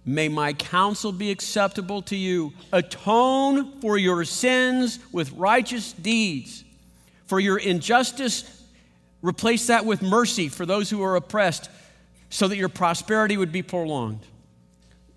may 0.05 0.29
my 0.29 0.53
counsel 0.53 1.11
be 1.11 1.31
acceptable 1.31 2.01
to 2.03 2.15
you. 2.15 2.53
Atone 2.71 3.81
for 3.81 3.97
your 3.97 4.23
sins 4.23 4.99
with 5.11 5.31
righteous 5.33 5.93
deeds, 5.93 6.63
for 7.25 7.39
your 7.39 7.57
injustice 7.57 8.60
Replace 9.21 9.67
that 9.67 9.85
with 9.85 10.01
mercy 10.01 10.49
for 10.49 10.65
those 10.65 10.89
who 10.89 11.03
are 11.03 11.15
oppressed 11.15 11.69
so 12.29 12.47
that 12.47 12.57
your 12.57 12.69
prosperity 12.69 13.37
would 13.37 13.51
be 13.51 13.61
prolonged. 13.61 14.25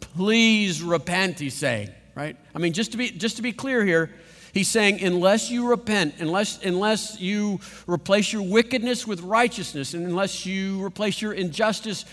Please 0.00 0.82
repent, 0.82 1.38
he's 1.38 1.54
saying, 1.54 1.88
right? 2.14 2.36
I 2.54 2.58
mean, 2.58 2.72
just 2.72 2.92
to 2.92 2.98
be, 2.98 3.10
just 3.10 3.36
to 3.36 3.42
be 3.42 3.52
clear 3.52 3.84
here, 3.84 4.10
he's 4.52 4.68
saying, 4.68 5.02
unless 5.02 5.50
you 5.50 5.68
repent, 5.68 6.16
unless, 6.18 6.62
unless 6.62 7.18
you 7.20 7.60
replace 7.86 8.32
your 8.32 8.42
wickedness 8.42 9.06
with 9.06 9.20
righteousness, 9.22 9.94
and 9.94 10.06
unless 10.06 10.44
you 10.44 10.84
replace 10.84 11.22
your 11.22 11.32
injustice 11.32 12.04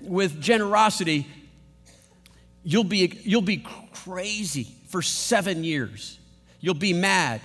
with 0.00 0.40
generosity, 0.40 1.26
you'll 2.62 2.84
be, 2.84 3.18
you'll 3.24 3.42
be 3.42 3.64
crazy 3.92 4.68
for 4.88 5.02
seven 5.02 5.64
years. 5.64 6.18
You'll 6.60 6.74
be 6.74 6.92
mad. 6.92 7.40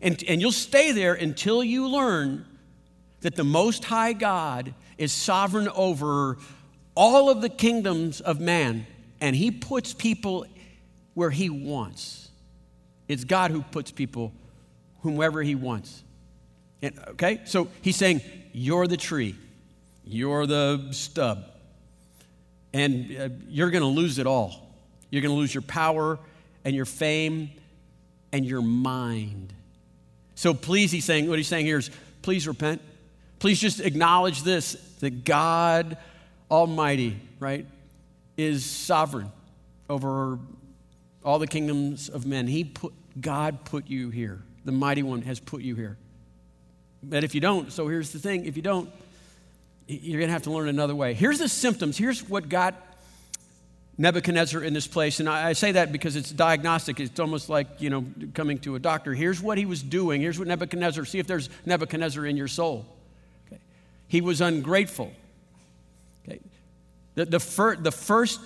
And, 0.00 0.22
and 0.28 0.40
you'll 0.40 0.52
stay 0.52 0.92
there 0.92 1.14
until 1.14 1.64
you 1.64 1.88
learn 1.88 2.44
that 3.20 3.36
the 3.36 3.44
Most 3.44 3.84
High 3.84 4.12
God 4.12 4.74
is 4.96 5.12
sovereign 5.12 5.68
over 5.68 6.38
all 6.94 7.30
of 7.30 7.40
the 7.40 7.48
kingdoms 7.48 8.20
of 8.20 8.40
man, 8.40 8.86
and 9.20 9.34
He 9.34 9.50
puts 9.50 9.92
people 9.92 10.46
where 11.14 11.30
He 11.30 11.50
wants. 11.50 12.28
It's 13.06 13.24
God 13.24 13.50
who 13.50 13.62
puts 13.62 13.90
people 13.90 14.32
whomever 15.00 15.42
He 15.42 15.54
wants. 15.54 16.02
And, 16.82 16.98
okay? 17.08 17.40
So 17.44 17.68
He's 17.82 17.96
saying, 17.96 18.20
You're 18.52 18.86
the 18.86 18.96
tree, 18.96 19.34
you're 20.04 20.46
the 20.46 20.88
stub, 20.92 21.44
and 22.72 23.16
uh, 23.16 23.28
you're 23.48 23.70
going 23.70 23.82
to 23.82 23.88
lose 23.88 24.18
it 24.18 24.26
all. 24.26 24.66
You're 25.10 25.22
going 25.22 25.34
to 25.34 25.38
lose 25.38 25.54
your 25.54 25.62
power 25.62 26.18
and 26.64 26.76
your 26.76 26.84
fame 26.84 27.50
and 28.32 28.44
your 28.44 28.62
mind. 28.62 29.52
So 30.34 30.54
please, 30.54 30.92
he's 30.92 31.04
saying, 31.04 31.28
what 31.28 31.38
he's 31.38 31.48
saying 31.48 31.66
here 31.66 31.78
is, 31.78 31.90
please 32.22 32.46
repent 32.46 32.82
Please 33.38 33.60
just 33.60 33.80
acknowledge 33.80 34.42
this 34.42 34.74
that 35.00 35.24
God 35.24 35.96
Almighty, 36.50 37.16
right, 37.38 37.66
is 38.36 38.64
sovereign 38.64 39.30
over 39.88 40.38
all 41.24 41.38
the 41.38 41.46
kingdoms 41.46 42.08
of 42.08 42.26
men. 42.26 42.46
He 42.46 42.64
put, 42.64 42.92
God 43.20 43.64
put 43.64 43.88
you 43.88 44.10
here. 44.10 44.42
The 44.64 44.72
mighty 44.72 45.02
one 45.02 45.22
has 45.22 45.40
put 45.40 45.62
you 45.62 45.74
here. 45.74 45.96
But 47.02 47.24
if 47.24 47.34
you 47.34 47.40
don't, 47.40 47.72
so 47.72 47.86
here's 47.88 48.12
the 48.12 48.18
thing 48.18 48.46
if 48.46 48.56
you 48.56 48.62
don't, 48.62 48.90
you're 49.86 50.18
going 50.18 50.28
to 50.28 50.32
have 50.32 50.42
to 50.42 50.50
learn 50.50 50.68
another 50.68 50.94
way. 50.94 51.14
Here's 51.14 51.38
the 51.38 51.48
symptoms. 51.48 51.96
Here's 51.96 52.28
what 52.28 52.48
got 52.48 52.74
Nebuchadnezzar 53.96 54.62
in 54.62 54.74
this 54.74 54.86
place. 54.86 55.18
And 55.18 55.28
I, 55.28 55.54
say 55.54 55.72
that 55.72 55.92
because 55.92 56.14
it's 56.16 56.30
diagnostic. 56.30 57.00
It's 57.00 57.18
almost 57.18 57.48
like, 57.48 57.80
you 57.80 57.90
know, 57.90 58.04
coming 58.34 58.58
to 58.58 58.74
a 58.74 58.78
doctor. 58.78 59.14
Here's 59.14 59.40
what 59.40 59.58
he 59.58 59.64
was 59.64 59.82
doing. 59.82 60.20
Here's 60.20 60.38
what 60.38 60.48
Nebuchadnezzar, 60.48 61.04
see 61.04 61.18
if 61.18 61.26
there's 61.26 61.48
Nebuchadnezzar 61.64 62.26
in 62.26 62.36
your 62.36 62.48
soul. 62.48 62.86
He 64.08 64.20
was 64.20 64.40
ungrateful. 64.40 65.12
Okay. 66.26 66.40
The, 67.14 67.26
the, 67.26 67.40
fir- 67.40 67.76
the 67.76 67.92
first 67.92 68.40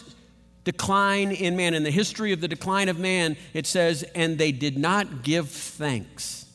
decline 0.65 1.33
in 1.33 1.57
man, 1.57 1.75
in 1.75 1.83
the 1.83 1.91
history 1.91 2.33
of 2.33 2.41
the 2.41 2.49
decline 2.49 2.89
of 2.89 2.99
man, 2.99 3.37
it 3.55 3.67
says, 3.67 4.03
and 4.15 4.39
they 4.39 4.53
did 4.53 4.77
not 4.77 5.23
give 5.23 5.49
thanks. 5.49 6.47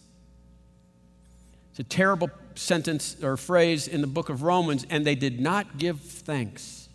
It's 1.71 1.79
a 1.79 1.83
terrible 1.83 2.29
sentence 2.55 3.21
or 3.23 3.37
phrase 3.37 3.87
in 3.87 4.01
the 4.01 4.07
book 4.07 4.29
of 4.29 4.43
Romans, 4.43 4.85
and 4.89 5.05
they 5.05 5.15
did 5.15 5.39
not 5.39 5.77
give 5.77 5.99
thanks. 6.01 6.89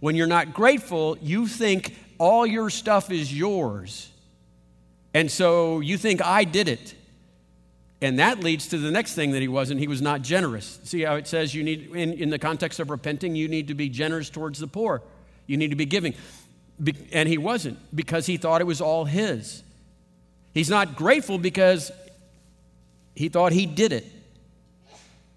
When 0.00 0.16
you're 0.16 0.26
not 0.26 0.52
grateful, 0.52 1.16
you 1.22 1.46
think 1.46 1.94
all 2.18 2.44
your 2.44 2.70
stuff 2.70 3.10
is 3.10 3.36
yours. 3.36 4.10
And 5.14 5.30
so 5.30 5.80
you 5.80 5.96
think, 5.96 6.20
I 6.24 6.44
did 6.44 6.68
it. 6.68 6.94
And 8.02 8.18
that 8.18 8.40
leads 8.40 8.66
to 8.68 8.78
the 8.78 8.90
next 8.90 9.14
thing 9.14 9.30
that 9.30 9.40
he 9.40 9.46
wasn't. 9.46 9.78
He 9.78 9.86
was 9.86 10.02
not 10.02 10.22
generous. 10.22 10.80
See 10.82 11.02
how 11.02 11.14
it 11.14 11.28
says 11.28 11.54
you 11.54 11.62
need, 11.62 11.94
in, 11.94 12.12
in 12.14 12.30
the 12.30 12.38
context 12.38 12.80
of 12.80 12.90
repenting, 12.90 13.36
you 13.36 13.46
need 13.46 13.68
to 13.68 13.74
be 13.74 13.88
generous 13.88 14.28
towards 14.28 14.58
the 14.58 14.66
poor. 14.66 15.02
You 15.46 15.56
need 15.56 15.70
to 15.70 15.76
be 15.76 15.86
giving. 15.86 16.14
Be, 16.82 16.96
and 17.12 17.28
he 17.28 17.38
wasn't 17.38 17.78
because 17.94 18.26
he 18.26 18.36
thought 18.36 18.60
it 18.60 18.66
was 18.66 18.80
all 18.80 19.04
his. 19.04 19.62
He's 20.52 20.68
not 20.68 20.96
grateful 20.96 21.38
because 21.38 21.92
he 23.14 23.28
thought 23.28 23.52
he 23.52 23.66
did 23.66 23.92
it. 23.92 24.04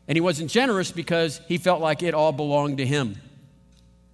And 0.08 0.16
he 0.16 0.22
wasn't 0.22 0.50
generous 0.50 0.92
because 0.92 1.42
he 1.48 1.60
felt 1.60 1.82
like 1.82 2.02
it 2.02 2.16
all 2.16 2.32
belonged 2.32 2.80
to 2.80 2.86
him. 2.86 3.16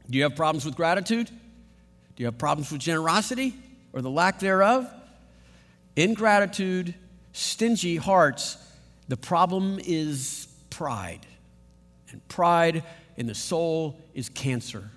Do 0.10 0.17
you 0.17 0.25
have 0.25 0.36
problems 0.36 0.65
with 0.65 0.75
gratitude? 0.75 1.27
Do 1.27 1.36
you 2.17 2.25
have 2.25 2.38
problems 2.38 2.70
with 2.70 2.81
generosity 2.81 3.55
or 3.93 4.01
the 4.01 4.10
lack 4.10 4.39
thereof? 4.39 4.89
Ingratitude 5.96 6.96
stingy 7.34 7.98
hearts, 7.98 8.58
the 9.08 9.18
problem 9.18 9.80
is 9.84 10.48
pride. 10.70 11.26
And 12.10 12.26
pride 12.28 12.84
in 13.18 13.28
the 13.28 13.36
soul 13.36 14.00
is 14.14 14.30
cancer. 14.30 14.90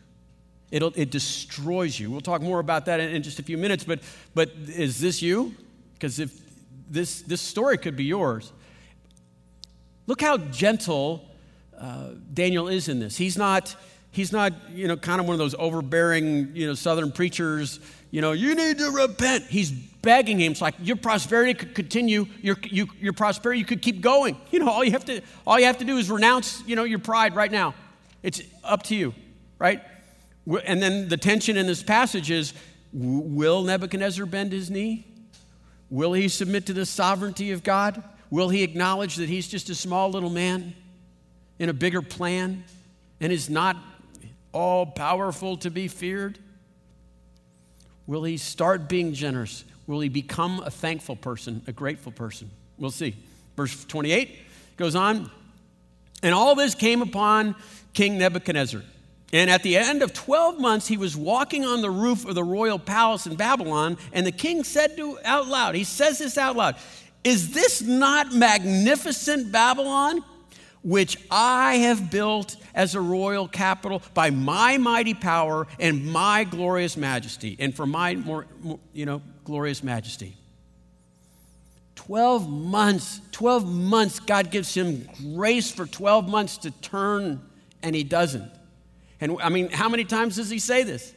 It'll, 0.70 0.92
it 0.96 1.10
destroys 1.10 1.98
you. 1.98 2.10
We'll 2.10 2.20
talk 2.20 2.42
more 2.42 2.58
about 2.58 2.86
that 2.86 2.98
in, 2.98 3.10
in 3.10 3.22
just 3.22 3.38
a 3.38 3.42
few 3.42 3.56
minutes, 3.56 3.84
but, 3.84 4.00
but 4.34 4.50
is 4.66 5.00
this 5.00 5.22
you? 5.22 5.54
Because 5.92 6.18
if 6.18 6.40
this, 6.90 7.22
this 7.22 7.40
story 7.40 7.78
could 7.78 7.96
be 7.96 8.04
yours. 8.04 8.52
Look 10.06 10.20
how 10.20 10.36
gentle 10.36 11.28
uh, 11.78 12.10
Daniel 12.32 12.68
is 12.68 12.88
in 12.88 13.00
this. 13.00 13.16
He's 13.16 13.38
not, 13.38 13.74
he's 14.10 14.32
not, 14.32 14.52
you 14.70 14.86
know, 14.88 14.96
kind 14.96 15.20
of 15.20 15.26
one 15.26 15.34
of 15.34 15.38
those 15.38 15.54
overbearing, 15.54 16.54
you 16.54 16.66
know, 16.66 16.74
southern 16.74 17.10
preachers, 17.12 17.80
you 18.14 18.20
know, 18.20 18.30
you 18.30 18.54
need 18.54 18.78
to 18.78 18.92
repent. 18.92 19.46
He's 19.46 19.72
begging 19.72 20.38
him. 20.38 20.52
It's 20.52 20.60
like 20.60 20.76
your 20.80 20.94
prosperity 20.94 21.52
could 21.52 21.74
continue. 21.74 22.26
Your, 22.42 22.56
you, 22.62 22.86
your 23.00 23.12
prosperity, 23.12 23.58
you 23.58 23.64
could 23.64 23.82
keep 23.82 24.00
going. 24.00 24.36
You 24.52 24.60
know, 24.60 24.68
all 24.68 24.84
you 24.84 24.92
have 24.92 25.04
to, 25.06 25.20
all 25.44 25.58
you 25.58 25.66
have 25.66 25.78
to 25.78 25.84
do 25.84 25.98
is 25.98 26.08
renounce, 26.08 26.62
you 26.64 26.76
know, 26.76 26.84
your 26.84 27.00
pride 27.00 27.34
right 27.34 27.50
now. 27.50 27.74
It's 28.22 28.40
up 28.62 28.84
to 28.84 28.94
you, 28.94 29.14
right? 29.58 29.82
And 30.64 30.80
then 30.80 31.08
the 31.08 31.16
tension 31.16 31.56
in 31.56 31.66
this 31.66 31.82
passage 31.82 32.30
is, 32.30 32.54
will 32.92 33.64
Nebuchadnezzar 33.64 34.26
bend 34.26 34.52
his 34.52 34.70
knee? 34.70 35.08
Will 35.90 36.12
he 36.12 36.28
submit 36.28 36.66
to 36.66 36.72
the 36.72 36.86
sovereignty 36.86 37.50
of 37.50 37.64
God? 37.64 38.00
Will 38.30 38.48
he 38.48 38.62
acknowledge 38.62 39.16
that 39.16 39.28
he's 39.28 39.48
just 39.48 39.70
a 39.70 39.74
small 39.74 40.08
little 40.08 40.30
man 40.30 40.72
in 41.58 41.68
a 41.68 41.74
bigger 41.74 42.00
plan 42.00 42.62
and 43.18 43.32
is 43.32 43.50
not 43.50 43.76
all 44.52 44.86
powerful 44.86 45.56
to 45.56 45.68
be 45.68 45.88
feared? 45.88 46.38
Will 48.06 48.24
he 48.24 48.36
start 48.36 48.88
being 48.88 49.12
generous? 49.14 49.64
Will 49.86 50.00
he 50.00 50.08
become 50.08 50.60
a 50.60 50.70
thankful 50.70 51.16
person, 51.16 51.62
a 51.66 51.72
grateful 51.72 52.12
person? 52.12 52.50
We'll 52.78 52.90
see. 52.90 53.16
Verse 53.56 53.84
28 53.84 54.36
goes 54.76 54.94
on. 54.94 55.30
And 56.22 56.34
all 56.34 56.54
this 56.54 56.74
came 56.74 57.02
upon 57.02 57.54
King 57.92 58.18
Nebuchadnezzar. 58.18 58.82
And 59.32 59.50
at 59.50 59.62
the 59.62 59.76
end 59.76 60.02
of 60.02 60.12
12 60.12 60.60
months, 60.60 60.86
he 60.86 60.96
was 60.96 61.16
walking 61.16 61.64
on 61.64 61.82
the 61.82 61.90
roof 61.90 62.24
of 62.24 62.34
the 62.34 62.44
royal 62.44 62.78
palace 62.78 63.26
in 63.26 63.34
Babylon, 63.34 63.98
and 64.12 64.24
the 64.24 64.32
king 64.32 64.62
said 64.62 64.96
to 64.96 65.18
out 65.24 65.48
loud, 65.48 65.74
he 65.74 65.82
says 65.82 66.18
this 66.18 66.38
out 66.38 66.56
loud, 66.56 66.76
Is 67.24 67.50
this 67.50 67.82
not 67.82 68.32
magnificent 68.32 69.50
Babylon? 69.50 70.22
Which 70.84 71.16
I 71.30 71.76
have 71.76 72.10
built 72.10 72.56
as 72.74 72.94
a 72.94 73.00
royal 73.00 73.48
capital 73.48 74.02
by 74.12 74.30
my 74.30 74.76
mighty 74.76 75.14
power 75.14 75.66
and 75.80 76.06
my 76.12 76.44
glorious 76.44 76.96
majesty, 76.96 77.56
and 77.58 77.74
for 77.74 77.86
my 77.86 78.14
more, 78.14 78.46
you 78.92 79.06
know, 79.06 79.22
glorious 79.44 79.82
majesty. 79.82 80.36
12 81.96 82.50
months, 82.50 83.22
12 83.32 83.66
months, 83.66 84.20
God 84.20 84.50
gives 84.50 84.74
him 84.74 85.08
grace 85.34 85.70
for 85.70 85.86
12 85.86 86.28
months 86.28 86.58
to 86.58 86.70
turn 86.70 87.40
and 87.82 87.96
he 87.96 88.04
doesn't. 88.04 88.50
And 89.20 89.38
I 89.40 89.48
mean, 89.48 89.70
how 89.70 89.88
many 89.88 90.04
times 90.04 90.36
does 90.36 90.50
he 90.50 90.58
say 90.58 90.82
this? 90.82 91.14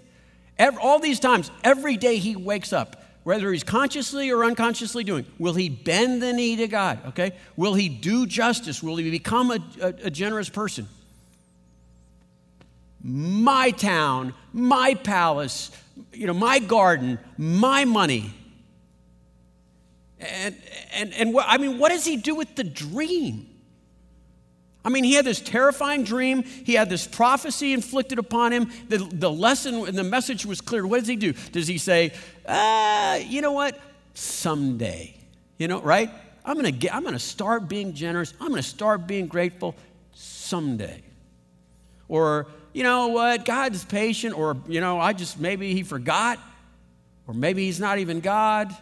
Every, 0.57 0.81
all 0.81 0.99
these 0.99 1.19
times, 1.19 1.51
every 1.63 1.97
day 1.97 2.17
he 2.17 2.35
wakes 2.35 2.71
up, 2.71 3.03
whether 3.27 3.51
he's 3.51 3.61
consciously 3.61 4.31
or 4.31 4.45
unconsciously 4.45 5.03
doing, 5.03 5.25
will 5.37 5.53
he 5.53 5.67
bend 5.67 6.21
the 6.21 6.31
knee 6.31 6.55
to 6.55 6.65
God? 6.65 6.97
Okay? 7.07 7.33
Will 7.57 7.73
he 7.73 7.89
do 7.89 8.25
justice? 8.25 8.81
Will 8.81 8.95
he 8.95 9.11
become 9.11 9.51
a, 9.51 9.59
a, 9.81 9.87
a 10.05 10.09
generous 10.09 10.47
person? 10.47 10.87
My 13.03 13.71
town, 13.71 14.33
my 14.53 14.93
palace, 14.93 15.71
you 16.13 16.25
know, 16.25 16.33
my 16.33 16.59
garden, 16.59 17.19
my 17.37 17.83
money. 17.83 18.33
And, 20.21 20.55
and, 20.93 21.13
and 21.13 21.33
what, 21.33 21.47
I 21.49 21.57
mean, 21.57 21.79
what 21.79 21.89
does 21.89 22.05
he 22.05 22.15
do 22.15 22.33
with 22.33 22.55
the 22.55 22.63
dream? 22.63 23.45
I 24.87 24.89
mean, 24.89 25.03
he 25.03 25.15
had 25.15 25.25
this 25.25 25.41
terrifying 25.41 26.05
dream. 26.05 26.43
He 26.43 26.75
had 26.75 26.89
this 26.89 27.05
prophecy 27.05 27.73
inflicted 27.73 28.19
upon 28.19 28.53
him. 28.53 28.71
The, 28.87 28.99
the 28.99 29.29
lesson 29.29 29.85
and 29.85 29.97
the 29.97 30.03
message 30.05 30.45
was 30.45 30.61
clear. 30.61 30.87
What 30.87 30.99
does 30.99 31.09
he 31.09 31.17
do? 31.17 31.33
Does 31.51 31.67
he 31.67 31.77
say, 31.77 32.13
uh, 32.45 33.19
you 33.27 33.41
know 33.41 33.51
what? 33.51 33.77
Someday. 34.13 35.13
You 35.57 35.67
know, 35.67 35.81
right? 35.81 36.09
I'm 36.45 36.55
gonna 36.55 36.71
get, 36.71 36.95
I'm 36.95 37.03
gonna 37.03 37.19
start 37.19 37.67
being 37.67 37.95
generous. 37.95 38.33
I'm 38.39 38.47
gonna 38.47 38.63
start 38.63 39.07
being 39.07 39.27
grateful 39.27 39.75
someday. 40.13 41.01
Or, 42.07 42.47
you 42.71 42.83
know 42.83 43.07
what, 43.07 43.43
God's 43.43 43.83
patient, 43.83 44.37
or, 44.37 44.55
you 44.69 44.79
know, 44.79 45.01
I 45.01 45.11
just, 45.11 45.37
maybe 45.37 45.73
he 45.73 45.83
forgot, 45.83 46.39
or 47.27 47.33
maybe 47.33 47.65
he's 47.65 47.81
not 47.81 47.99
even 47.99 48.21
God. 48.21 48.73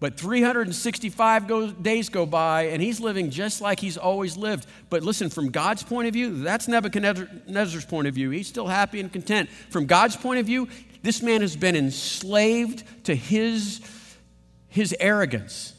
But 0.00 0.16
365 0.16 1.48
go, 1.48 1.70
days 1.72 2.08
go 2.08 2.24
by, 2.24 2.64
and 2.64 2.80
he's 2.80 3.00
living 3.00 3.30
just 3.30 3.60
like 3.60 3.80
he's 3.80 3.96
always 3.96 4.36
lived. 4.36 4.66
But 4.90 5.02
listen, 5.02 5.28
from 5.28 5.50
God's 5.50 5.82
point 5.82 6.06
of 6.06 6.14
view, 6.14 6.42
that's 6.42 6.68
Nebuchadnezzar's 6.68 7.84
point 7.84 8.06
of 8.06 8.14
view. 8.14 8.30
He's 8.30 8.46
still 8.46 8.68
happy 8.68 9.00
and 9.00 9.12
content. 9.12 9.50
From 9.70 9.86
God's 9.86 10.16
point 10.16 10.38
of 10.38 10.46
view, 10.46 10.68
this 11.02 11.20
man 11.20 11.40
has 11.40 11.56
been 11.56 11.74
enslaved 11.74 12.84
to 13.04 13.14
his, 13.14 13.80
his 14.68 14.94
arrogance. 15.00 15.74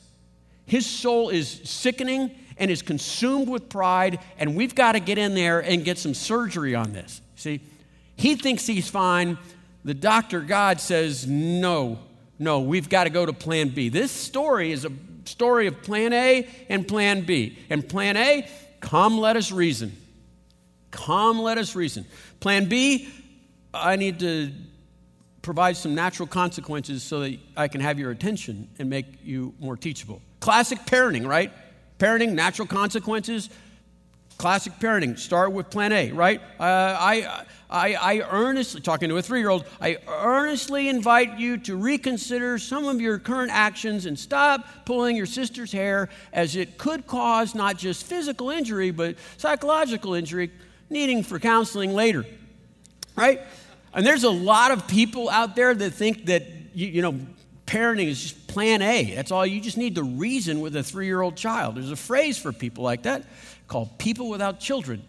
His 0.66 0.86
soul 0.86 1.30
is 1.30 1.62
sickening 1.64 2.32
and 2.58 2.70
is 2.70 2.82
consumed 2.82 3.48
with 3.48 3.70
pride, 3.70 4.20
and 4.38 4.54
we've 4.54 4.76
got 4.76 4.92
to 4.92 5.00
get 5.00 5.18
in 5.18 5.34
there 5.34 5.62
and 5.62 5.86
get 5.86 5.98
some 5.98 6.14
surgery 6.14 6.76
on 6.76 6.92
this. 6.92 7.22
See, 7.38 7.62
he 8.18 8.36
thinks 8.36 8.68
he's 8.68 8.90
fine. 8.90 9.38
The 9.86 9.94
doctor, 9.94 10.42
God, 10.42 10.82
says, 10.82 11.26
no, 11.26 12.00
no, 12.39 12.62
we've 12.62 12.89
got 12.89 13.03
to 13.03 13.10
go 13.10 13.25
to 13.25 13.34
plan 13.34 13.69
B. 13.69 13.89
This 13.89 14.12
story 14.12 14.72
is 14.72 14.86
a 14.86 14.91
story 15.25 15.67
of 15.67 15.81
plan 15.84 16.13
A 16.13 16.48
and 16.69 16.88
plan 16.88 17.22
B. 17.22 17.58
And 17.69 17.88
plan 17.88 18.15
A, 18.17 18.50
come 18.79 19.17
let 19.17 19.36
us 19.36 19.51
reason. 19.51 19.96
Come 20.91 21.39
let 21.39 21.58
us 21.58 21.75
reason. 21.75 22.05
Plan 22.39 22.65
B, 22.65 23.10
I 23.74 23.98
need 23.98 24.19
to 24.22 24.51
provide 25.41 25.77
some 25.77 25.93
natural 25.93 26.27
consequences 26.27 27.03
so 27.03 27.19
that 27.22 27.38
I 27.55 27.67
can 27.67 27.81
have 27.81 28.00
your 28.00 28.12
attention 28.12 28.69
and 28.79 28.89
make 28.89 29.05
you 29.24 29.53
more 29.60 29.77
teachable. 29.77 30.22
Classic 30.39 30.79
parenting, 30.86 31.27
right? 31.27 31.51
Parenting, 32.00 32.31
natural 32.31 32.67
consequences, 32.67 33.50
Classic 34.39 34.72
parenting. 34.79 35.19
Start 35.19 35.51
with 35.51 35.69
plan 35.69 35.91
A, 35.91 36.13
right? 36.13 36.39
Uh, 36.58 36.63
I, 36.63 37.43
I, 37.69 37.93
I 37.96 38.19
earnestly, 38.22 38.79
talking 38.79 39.10
to 39.10 39.17
a 39.17 39.22
three 39.22 39.39
year 39.39 39.50
old, 39.50 39.65
I 39.81 39.98
earnestly 40.08 40.88
invite 40.88 41.38
you 41.38 41.58
to 41.58 41.75
reconsider 41.75 42.58
some 42.58 42.86
of 42.86 43.01
your 43.01 43.19
current 43.19 43.51
actions 43.51 44.05
and 44.05 44.17
stop 44.17 44.65
pulling 44.86 45.17
your 45.17 45.25
sister's 45.25 45.74
hair 45.74 46.08
as 46.31 46.55
it 46.55 46.77
could 46.77 47.05
cause 47.05 47.53
not 47.53 47.77
just 47.77 48.05
physical 48.05 48.50
injury, 48.50 48.91
but 48.91 49.17
psychological 49.36 50.13
injury, 50.13 50.51
needing 50.89 51.22
for 51.22 51.38
counseling 51.38 51.93
later, 51.93 52.25
right? 53.17 53.41
And 53.93 54.08
there's 54.08 54.24
a 54.24 54.31
lot 54.31 54.72
of 54.72 54.88
people 54.88 55.29
out 55.29 55.53
there 55.53 55.75
that 55.75 55.91
think 55.91 56.27
that, 56.27 56.48
you, 56.73 56.88
you 56.88 57.02
know, 57.02 57.19
parenting 57.65 58.08
is 58.08 58.21
just 58.21 58.47
plan 58.47 58.82
A. 58.82 59.15
That's 59.15 59.32
all. 59.32 59.45
You 59.45 59.60
just 59.60 59.78
need 59.78 59.95
to 59.95 60.04
reason 60.04 60.62
with 60.62 60.78
a 60.78 60.82
three 60.82 61.08
year 61.08 61.21
old 61.21 61.36
child. 61.36 61.75
There's 61.75 61.91
a 61.91 61.97
phrase 61.97 62.38
for 62.38 62.54
people 62.54 62.86
like 62.86 63.04
that 63.04 63.25
called 63.69 63.97
People 63.99 64.29
Without 64.29 64.60
Children. 64.60 65.03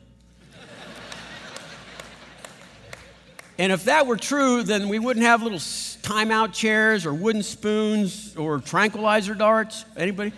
and 3.58 3.72
if 3.72 3.84
that 3.86 4.06
were 4.06 4.16
true, 4.16 4.62
then 4.62 4.88
we 4.88 4.98
wouldn't 4.98 5.26
have 5.26 5.42
little 5.42 5.58
timeout 5.58 6.52
chairs 6.52 7.06
or 7.06 7.12
wooden 7.12 7.42
spoons 7.42 8.36
or 8.36 8.60
tranquilizer 8.60 9.34
darts. 9.34 9.84
Anybody? 9.96 10.32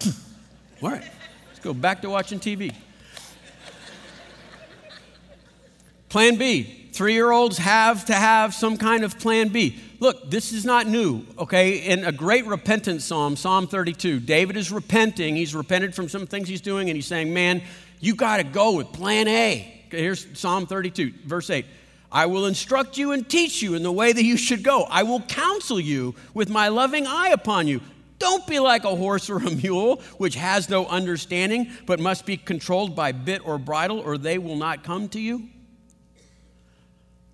All 0.82 0.90
right, 0.90 1.02
let's 1.48 1.60
go 1.60 1.74
back 1.74 2.02
to 2.02 2.10
watching 2.10 2.38
TV. 2.38 2.72
Plan 6.10 6.36
B 6.36 6.82
three 6.92 7.14
year 7.14 7.30
olds 7.30 7.56
have 7.58 8.04
to 8.04 8.14
have 8.14 8.54
some 8.54 8.76
kind 8.76 9.02
of 9.02 9.18
plan 9.18 9.48
B. 9.48 9.80
Look, 10.02 10.28
this 10.28 10.52
is 10.52 10.64
not 10.64 10.88
new, 10.88 11.24
okay? 11.38 11.76
In 11.76 12.02
a 12.02 12.10
great 12.10 12.44
repentance 12.46 13.04
psalm, 13.04 13.36
Psalm 13.36 13.68
32, 13.68 14.18
David 14.18 14.56
is 14.56 14.72
repenting. 14.72 15.36
He's 15.36 15.54
repented 15.54 15.94
from 15.94 16.08
some 16.08 16.26
things 16.26 16.48
he's 16.48 16.60
doing, 16.60 16.90
and 16.90 16.96
he's 16.96 17.06
saying, 17.06 17.32
Man, 17.32 17.62
you 18.00 18.16
got 18.16 18.38
to 18.38 18.42
go 18.42 18.72
with 18.72 18.92
plan 18.92 19.28
A. 19.28 19.84
Okay, 19.86 20.02
here's 20.02 20.26
Psalm 20.36 20.66
32, 20.66 21.12
verse 21.24 21.50
8. 21.50 21.64
I 22.10 22.26
will 22.26 22.46
instruct 22.46 22.98
you 22.98 23.12
and 23.12 23.28
teach 23.28 23.62
you 23.62 23.74
in 23.74 23.84
the 23.84 23.92
way 23.92 24.12
that 24.12 24.24
you 24.24 24.36
should 24.36 24.64
go. 24.64 24.88
I 24.90 25.04
will 25.04 25.20
counsel 25.20 25.78
you 25.78 26.16
with 26.34 26.48
my 26.48 26.66
loving 26.66 27.06
eye 27.06 27.28
upon 27.28 27.68
you. 27.68 27.80
Don't 28.18 28.44
be 28.48 28.58
like 28.58 28.82
a 28.82 28.96
horse 28.96 29.30
or 29.30 29.36
a 29.36 29.50
mule, 29.52 30.02
which 30.18 30.34
has 30.34 30.68
no 30.68 30.84
understanding, 30.86 31.70
but 31.86 32.00
must 32.00 32.26
be 32.26 32.36
controlled 32.36 32.96
by 32.96 33.12
bit 33.12 33.46
or 33.46 33.56
bridle, 33.56 34.00
or 34.00 34.18
they 34.18 34.38
will 34.38 34.56
not 34.56 34.82
come 34.82 35.08
to 35.10 35.20
you. 35.20 35.48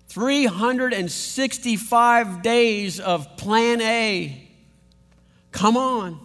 365 0.09 2.41
days 2.41 2.99
of 2.99 3.37
plan 3.37 3.79
A. 3.81 4.47
Come 5.51 5.77
on. 5.77 6.19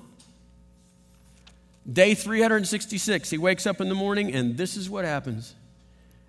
Day 1.91 2.15
366, 2.15 3.29
he 3.29 3.37
wakes 3.37 3.67
up 3.67 3.83
in 3.83 3.91
the 3.91 3.95
morning, 3.95 4.35
and 4.35 4.57
this 4.57 4.75
is 4.77 4.89
what 4.89 5.05
happens. 5.05 5.55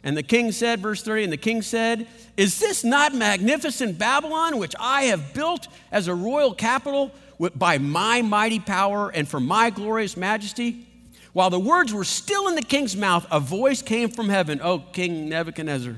And 0.03 0.17
the 0.17 0.23
king 0.23 0.51
said, 0.51 0.81
verse 0.81 1.01
30, 1.01 1.23
and 1.23 1.33
the 1.33 1.37
king 1.37 1.61
said, 1.61 2.07
Is 2.35 2.59
this 2.59 2.83
not 2.83 3.15
magnificent 3.15 3.97
Babylon, 3.97 4.57
which 4.57 4.75
I 4.77 5.03
have 5.03 5.33
built 5.33 5.69
as 5.91 6.09
a 6.09 6.13
royal 6.13 6.53
capital 6.53 7.13
by 7.55 7.77
my 7.77 8.21
mighty 8.21 8.59
power 8.59 9.09
and 9.09 9.25
for 9.27 9.39
my 9.39 9.69
glorious 9.69 10.17
majesty? 10.17 10.85
While 11.31 11.49
the 11.49 11.59
words 11.59 11.93
were 11.93 12.03
still 12.03 12.49
in 12.49 12.55
the 12.55 12.61
king's 12.61 12.97
mouth, 12.97 13.25
a 13.31 13.39
voice 13.39 13.81
came 13.81 14.09
from 14.09 14.27
heaven, 14.27 14.59
O 14.61 14.79
King 14.79 15.29
Nebuchadnezzar. 15.29 15.95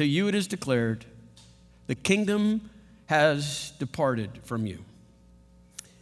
To 0.00 0.06
you 0.06 0.28
it 0.28 0.34
is 0.34 0.46
declared, 0.46 1.04
the 1.86 1.94
kingdom 1.94 2.70
has 3.04 3.74
departed 3.78 4.30
from 4.44 4.64
you, 4.64 4.78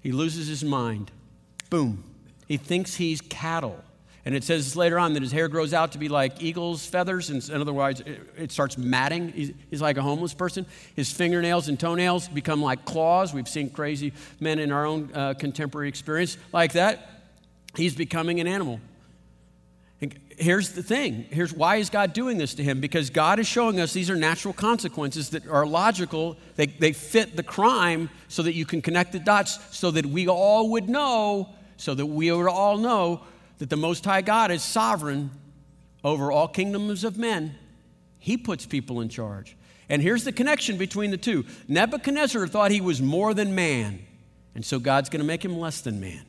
He 0.00 0.12
loses 0.12 0.46
his 0.46 0.64
mind. 0.64 1.10
Boom. 1.68 2.04
He 2.46 2.56
thinks 2.56 2.96
he's 2.96 3.20
cattle. 3.20 3.82
And 4.26 4.34
it 4.34 4.42
says 4.42 4.74
later 4.74 4.98
on 4.98 5.12
that 5.14 5.22
his 5.22 5.32
hair 5.32 5.48
grows 5.48 5.74
out 5.74 5.92
to 5.92 5.98
be 5.98 6.08
like 6.08 6.42
eagle's 6.42 6.86
feathers, 6.86 7.28
and 7.28 7.46
in 7.50 7.60
other 7.60 7.74
words, 7.74 8.02
it, 8.36 8.50
starts 8.50 8.78
matting. 8.78 9.28
He's, 9.32 9.52
he's, 9.68 9.82
like 9.82 9.98
a 9.98 10.02
homeless 10.02 10.32
person. 10.32 10.64
His 10.96 11.12
fingernails 11.12 11.68
and 11.68 11.78
toenails 11.78 12.28
become 12.28 12.62
like 12.62 12.86
claws. 12.86 13.34
We've 13.34 13.48
seen 13.48 13.68
crazy 13.68 14.14
men 14.40 14.58
in 14.58 14.72
our 14.72 14.86
own 14.86 15.10
uh, 15.12 15.34
contemporary 15.34 15.88
experience 15.88 16.38
like 16.52 16.72
that. 16.72 17.10
He's 17.76 17.94
becoming 17.94 18.40
an 18.40 18.46
animal. 18.46 18.80
And 20.00 20.18
here's 20.38 20.72
the 20.72 20.82
thing 20.82 21.26
here's 21.30 21.52
why 21.52 21.76
is 21.76 21.90
God 21.90 22.14
doing 22.14 22.38
this 22.38 22.54
to 22.54 22.62
him? 22.62 22.80
Because 22.80 23.10
God 23.10 23.38
is 23.38 23.46
showing 23.46 23.78
us 23.78 23.92
these 23.92 24.10
are 24.10 24.16
natural 24.16 24.54
consequences 24.54 25.30
that 25.30 25.46
are 25.46 25.66
logical. 25.66 26.38
They, 26.56 26.66
they 26.66 26.92
fit 26.92 27.36
the 27.36 27.42
crime 27.42 28.08
so 28.28 28.42
that 28.42 28.54
you 28.54 28.64
can 28.64 28.80
connect 28.80 29.12
the 29.12 29.18
dots 29.18 29.58
so 29.76 29.90
that 29.90 30.06
we 30.06 30.28
all 30.28 30.70
would 30.70 30.88
know, 30.88 31.50
so 31.76 31.94
that 31.94 32.06
we 32.06 32.32
would 32.32 32.48
all 32.48 32.78
know 32.78 33.22
that 33.58 33.70
the 33.70 33.76
Most 33.76 34.04
High 34.04 34.22
God 34.22 34.50
is 34.50 34.62
sovereign 34.62 35.30
over 36.02 36.30
all 36.30 36.48
kingdoms 36.48 37.04
of 37.04 37.16
men. 37.16 37.54
He 38.18 38.36
puts 38.36 38.66
people 38.66 39.00
in 39.00 39.08
charge. 39.08 39.56
And 39.88 40.00
here's 40.00 40.24
the 40.24 40.32
connection 40.32 40.76
between 40.76 41.10
the 41.10 41.16
two 41.16 41.44
Nebuchadnezzar 41.68 42.46
thought 42.46 42.70
he 42.70 42.80
was 42.80 43.02
more 43.02 43.34
than 43.34 43.54
man, 43.54 44.00
and 44.54 44.64
so 44.64 44.78
God's 44.78 45.08
going 45.08 45.20
to 45.20 45.26
make 45.26 45.44
him 45.44 45.58
less 45.58 45.80
than 45.80 46.00
man. 46.00 46.24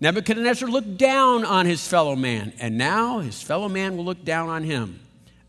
Nebuchadnezzar 0.00 0.68
looked 0.68 0.96
down 0.96 1.44
on 1.44 1.66
his 1.66 1.86
fellow 1.86 2.16
man, 2.16 2.52
and 2.58 2.76
now 2.76 3.20
his 3.20 3.40
fellow 3.40 3.68
man 3.68 3.96
will 3.96 4.04
look 4.04 4.24
down 4.24 4.48
on 4.48 4.64
him. 4.64 4.98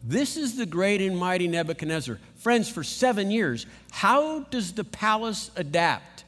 This 0.03 0.35
is 0.35 0.57
the 0.57 0.65
great 0.65 1.01
and 1.01 1.17
mighty 1.17 1.47
Nebuchadnezzar. 1.47 2.19
Friends, 2.35 2.69
for 2.69 2.83
seven 2.83 3.31
years, 3.31 3.65
how 3.91 4.41
does 4.41 4.73
the 4.73 4.83
palace 4.83 5.49
adapt? 5.55 6.25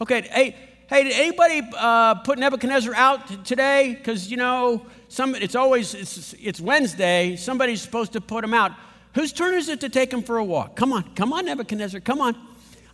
Okay, 0.00 0.22
hey, 0.22 0.56
hey, 0.88 1.04
did 1.04 1.12
anybody 1.12 1.62
uh, 1.76 2.16
put 2.16 2.38
Nebuchadnezzar 2.38 2.94
out 2.94 3.44
today? 3.44 3.94
Because, 3.94 4.30
you 4.30 4.36
know, 4.36 4.84
some, 5.08 5.34
it's 5.34 5.54
always, 5.54 5.94
it's, 5.94 6.34
it's 6.40 6.60
Wednesday, 6.60 7.36
somebody's 7.36 7.82
supposed 7.82 8.12
to 8.14 8.20
put 8.20 8.42
him 8.42 8.54
out. 8.54 8.72
Whose 9.14 9.32
turn 9.32 9.54
is 9.54 9.68
it 9.68 9.80
to 9.80 9.88
take 9.88 10.12
him 10.12 10.22
for 10.22 10.38
a 10.38 10.44
walk? 10.44 10.76
Come 10.76 10.92
on, 10.92 11.14
come 11.14 11.32
on, 11.32 11.44
Nebuchadnezzar, 11.44 12.00
come 12.00 12.20
on. 12.20 12.36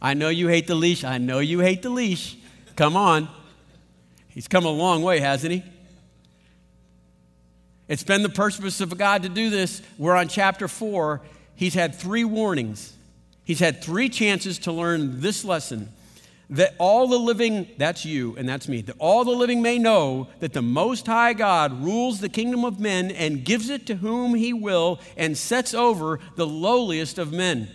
I 0.03 0.15
know 0.15 0.29
you 0.29 0.49
hate 0.49 0.67
the 0.67 0.75
leash. 0.75 1.03
I 1.05 1.19
know 1.19 1.39
you 1.39 1.61
hate 1.61 1.83
the 1.83 1.89
leash. 1.89 2.37
Come 2.77 2.97
on. 2.97 3.29
He's 4.29 4.49
come 4.49 4.67
a 4.67 4.71
long 4.71 5.03
way, 5.03 5.21
hasn't 5.21 5.53
he? 5.53 5.63
It's 7.89 8.03
been 8.03 8.23
the 8.23 8.29
purpose 8.29 8.81
of 8.81 8.97
God 8.99 9.23
to 9.23 9.29
do 9.29 9.51
this. 9.51 9.83
We're 9.97 10.17
on 10.17 10.29
chapter 10.29 10.69
four. 10.69 11.23
He's 11.55 11.75
had 11.75 11.95
three 11.95 12.25
warnings. 12.25 12.93
He's 13.45 13.61
had 13.61 13.83
three 13.83 14.09
chances 14.09 14.59
to 14.61 14.73
learn 14.73 15.21
this 15.21 15.45
lesson 15.45 15.91
that 16.55 16.75
all 16.79 17.09
the 17.09 17.19
living, 17.19 17.69
that's 17.79 18.05
you 18.05 18.37
and 18.37 18.49
that's 18.49 18.69
me, 18.69 18.81
that 18.83 18.97
all 18.99 19.25
the 19.25 19.33
living 19.33 19.61
may 19.61 19.77
know 19.77 20.29
that 20.39 20.53
the 20.53 20.63
Most 20.63 21.07
High 21.07 21.33
God 21.33 21.83
rules 21.83 22.21
the 22.21 22.29
kingdom 22.29 22.65
of 22.65 22.79
men 22.79 23.11
and 23.11 23.45
gives 23.45 23.71
it 23.71 23.87
to 23.87 23.97
whom 23.97 24.35
he 24.35 24.53
will 24.53 25.01
and 25.17 25.37
sets 25.37 25.75
over 25.75 26.21
the 26.37 26.47
lowliest 26.47 27.19
of 27.19 27.33
men. 27.33 27.69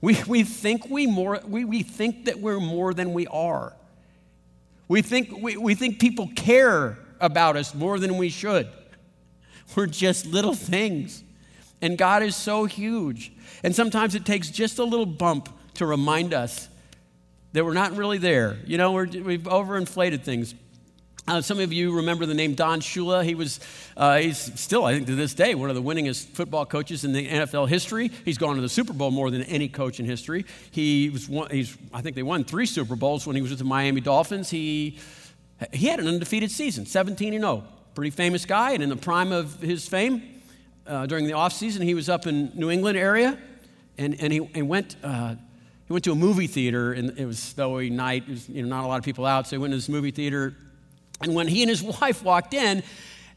We, 0.00 0.22
we, 0.26 0.42
think 0.42 0.88
we, 0.88 1.06
more, 1.06 1.40
we, 1.46 1.66
we 1.66 1.82
think 1.82 2.24
that 2.24 2.40
we're 2.40 2.60
more 2.60 2.94
than 2.94 3.12
we 3.12 3.26
are. 3.26 3.74
We 4.88 5.02
think, 5.02 5.36
we, 5.38 5.56
we 5.58 5.74
think 5.74 6.00
people 6.00 6.30
care 6.34 6.98
about 7.20 7.56
us 7.56 7.74
more 7.74 7.98
than 7.98 8.16
we 8.16 8.30
should. 8.30 8.68
We're 9.76 9.86
just 9.86 10.26
little 10.26 10.54
things. 10.54 11.22
And 11.80 11.96
God 11.96 12.22
is 12.22 12.36
so 12.36 12.64
huge. 12.64 13.32
And 13.62 13.74
sometimes 13.74 14.14
it 14.14 14.26
takes 14.26 14.50
just 14.50 14.78
a 14.78 14.84
little 14.84 15.06
bump 15.06 15.48
to 15.74 15.86
remind 15.86 16.34
us 16.34 16.68
that 17.52 17.64
we're 17.64 17.74
not 17.74 17.96
really 17.96 18.18
there. 18.18 18.56
You 18.66 18.78
know, 18.78 18.92
we 18.92 19.04
have 19.04 19.42
overinflated 19.42 20.22
things. 20.22 20.54
Uh, 21.28 21.40
some 21.40 21.60
of 21.60 21.72
you 21.72 21.94
remember 21.94 22.26
the 22.26 22.34
name 22.34 22.54
Don 22.54 22.80
Shula. 22.80 23.24
He 23.24 23.36
was, 23.36 23.60
uh, 23.96 24.18
he's 24.18 24.38
still, 24.58 24.84
I 24.84 24.92
think, 24.92 25.06
to 25.06 25.14
this 25.14 25.34
day, 25.34 25.54
one 25.54 25.70
of 25.70 25.76
the 25.76 25.82
winningest 25.82 26.26
football 26.28 26.66
coaches 26.66 27.04
in 27.04 27.12
the 27.12 27.28
NFL 27.28 27.68
history. 27.68 28.10
He's 28.24 28.38
gone 28.38 28.56
to 28.56 28.60
the 28.60 28.68
Super 28.68 28.92
Bowl 28.92 29.12
more 29.12 29.30
than 29.30 29.42
any 29.44 29.68
coach 29.68 30.00
in 30.00 30.06
history. 30.06 30.44
He 30.72 31.10
was, 31.10 31.28
one, 31.28 31.48
he's, 31.50 31.76
I 31.94 32.00
think 32.02 32.16
they 32.16 32.24
won 32.24 32.42
three 32.42 32.66
Super 32.66 32.96
Bowls 32.96 33.24
when 33.24 33.36
he 33.36 33.42
was 33.42 33.52
with 33.52 33.60
the 33.60 33.64
Miami 33.64 34.00
Dolphins. 34.00 34.50
He, 34.50 34.98
he 35.72 35.86
had 35.86 36.00
an 36.00 36.08
undefeated 36.08 36.50
season, 36.50 36.86
17 36.86 37.34
and 37.34 37.44
0. 37.44 37.64
Pretty 37.94 38.10
famous 38.10 38.44
guy, 38.44 38.72
and 38.72 38.82
in 38.82 38.88
the 38.88 38.96
prime 38.96 39.30
of 39.30 39.60
his 39.60 39.86
fame, 39.86 40.22
uh, 40.88 41.06
during 41.06 41.26
the 41.26 41.34
offseason, 41.34 41.84
he 41.84 41.94
was 41.94 42.08
up 42.08 42.26
in 42.26 42.50
New 42.54 42.70
England 42.70 42.98
area, 42.98 43.38
and, 43.96 44.20
and 44.20 44.32
he, 44.32 44.44
he 44.54 44.62
went 44.62 44.96
he 45.92 45.94
went 45.94 46.04
to 46.04 46.12
a 46.12 46.16
movie 46.16 46.46
theater, 46.46 46.92
and 46.92 47.18
it 47.18 47.26
was 47.26 47.38
snowy 47.38 47.90
night. 47.90 48.28
Was, 48.28 48.48
you 48.48 48.62
know, 48.62 48.68
not 48.68 48.84
a 48.84 48.88
lot 48.88 48.98
of 48.98 49.04
people 49.04 49.26
out, 49.26 49.46
so 49.46 49.56
he 49.56 49.58
went 49.58 49.72
to 49.72 49.76
this 49.76 49.88
movie 49.88 50.10
theater 50.10 50.54
and 51.22 51.34
when 51.34 51.48
he 51.48 51.62
and 51.62 51.70
his 51.70 51.82
wife 52.00 52.22
walked 52.22 52.54
in, 52.54 52.82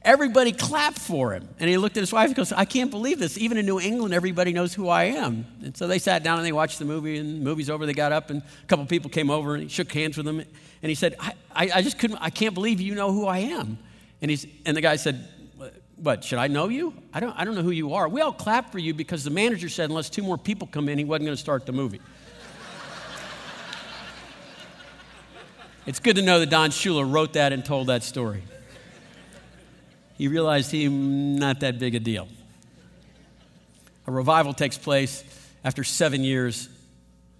everybody 0.02 0.52
clapped 0.52 1.00
for 1.00 1.34
him. 1.34 1.48
And 1.60 1.70
he 1.70 1.78
looked 1.78 1.98
at 1.98 2.02
his 2.02 2.12
wife 2.12 2.28
and 2.28 2.36
goes, 2.36 2.52
I 2.52 2.66
can't 2.66 2.92
believe 2.92 3.20
this. 3.20 3.38
Even 3.38 3.58
in 3.58 3.66
New 3.66 3.80
England, 3.80 4.14
everybody 4.14 4.52
knows 4.52 4.74
who 4.74 4.90
I 4.90 5.06
am. 5.06 5.46
And 5.64 5.78
so 5.78 5.88
they 5.88 6.00
sat 6.00 6.24
down 6.24 6.38
and 6.38 6.46
they 6.46 6.52
watched 6.52 6.80
the 6.80 6.86
movie, 6.86 7.18
and 7.18 7.42
the 7.42 7.44
movie's 7.44 7.70
over. 7.70 7.86
They 7.86 7.94
got 7.94 8.12
up, 8.12 8.30
and 8.30 8.42
a 8.42 8.66
couple 8.68 8.86
people 8.86 9.10
came 9.10 9.30
over 9.30 9.54
and 9.54 9.64
he 9.64 9.70
shook 9.70 9.92
hands 9.92 10.18
with 10.18 10.26
them. 10.26 10.40
And 10.40 10.90
he 10.90 10.96
said, 10.96 11.16
I, 11.20 11.34
I, 11.52 11.70
I 11.76 11.82
just 11.82 11.98
couldn't, 11.98 12.18
I 12.18 12.30
can't 12.30 12.54
believe 12.54 12.82
you 12.82 12.96
know 12.96 13.12
who 13.12 13.26
I 13.26 13.40
am. 13.40 13.78
And, 14.22 14.30
he's, 14.30 14.46
and 14.66 14.76
the 14.76 14.82
guy 14.82 14.96
said, 14.96 15.28
What, 15.98 16.24
should 16.24 16.40
I 16.40 16.48
know 16.48 16.70
you? 16.70 16.94
I 17.14 17.20
don't, 17.20 17.38
I 17.38 17.46
don't 17.46 17.56
know 17.56 17.64
who 17.64 17.72
you 17.72 17.94
are. 17.94 18.08
We 18.08 18.22
all 18.22 18.32
clapped 18.32 18.72
for 18.72 18.80
you 18.80 18.94
because 18.94 19.24
the 19.24 19.30
manager 19.30 19.70
said, 19.70 19.90
unless 19.90 20.10
two 20.10 20.24
more 20.24 20.38
people 20.38 20.68
come 20.68 20.90
in, 20.90 20.98
he 20.98 21.06
wasn't 21.06 21.26
going 21.26 21.36
to 21.36 21.42
start 21.42 21.66
the 21.66 21.72
movie. 21.72 22.02
It's 25.86 26.00
good 26.00 26.16
to 26.16 26.24
know 26.24 26.40
that 26.40 26.50
Don 26.50 26.72
Shula 26.72 27.10
wrote 27.10 27.34
that 27.34 27.54
and 27.54 27.64
told 27.64 27.88
that 27.88 28.02
story. 28.02 28.42
He 30.18 30.28
realized 30.28 30.72
he 30.72 30.88
not 30.88 31.60
that 31.60 31.78
big 31.78 31.94
a 31.94 32.00
deal. 32.00 32.28
A 34.08 34.12
revival 34.12 34.54
takes 34.54 34.80
place 34.80 35.24
after 35.64 35.84
seven 35.84 36.24
years, 36.24 36.70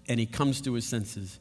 and 0.08 0.20
he 0.20 0.26
comes 0.26 0.60
to 0.60 0.74
his 0.74 0.86
senses. 0.86 1.40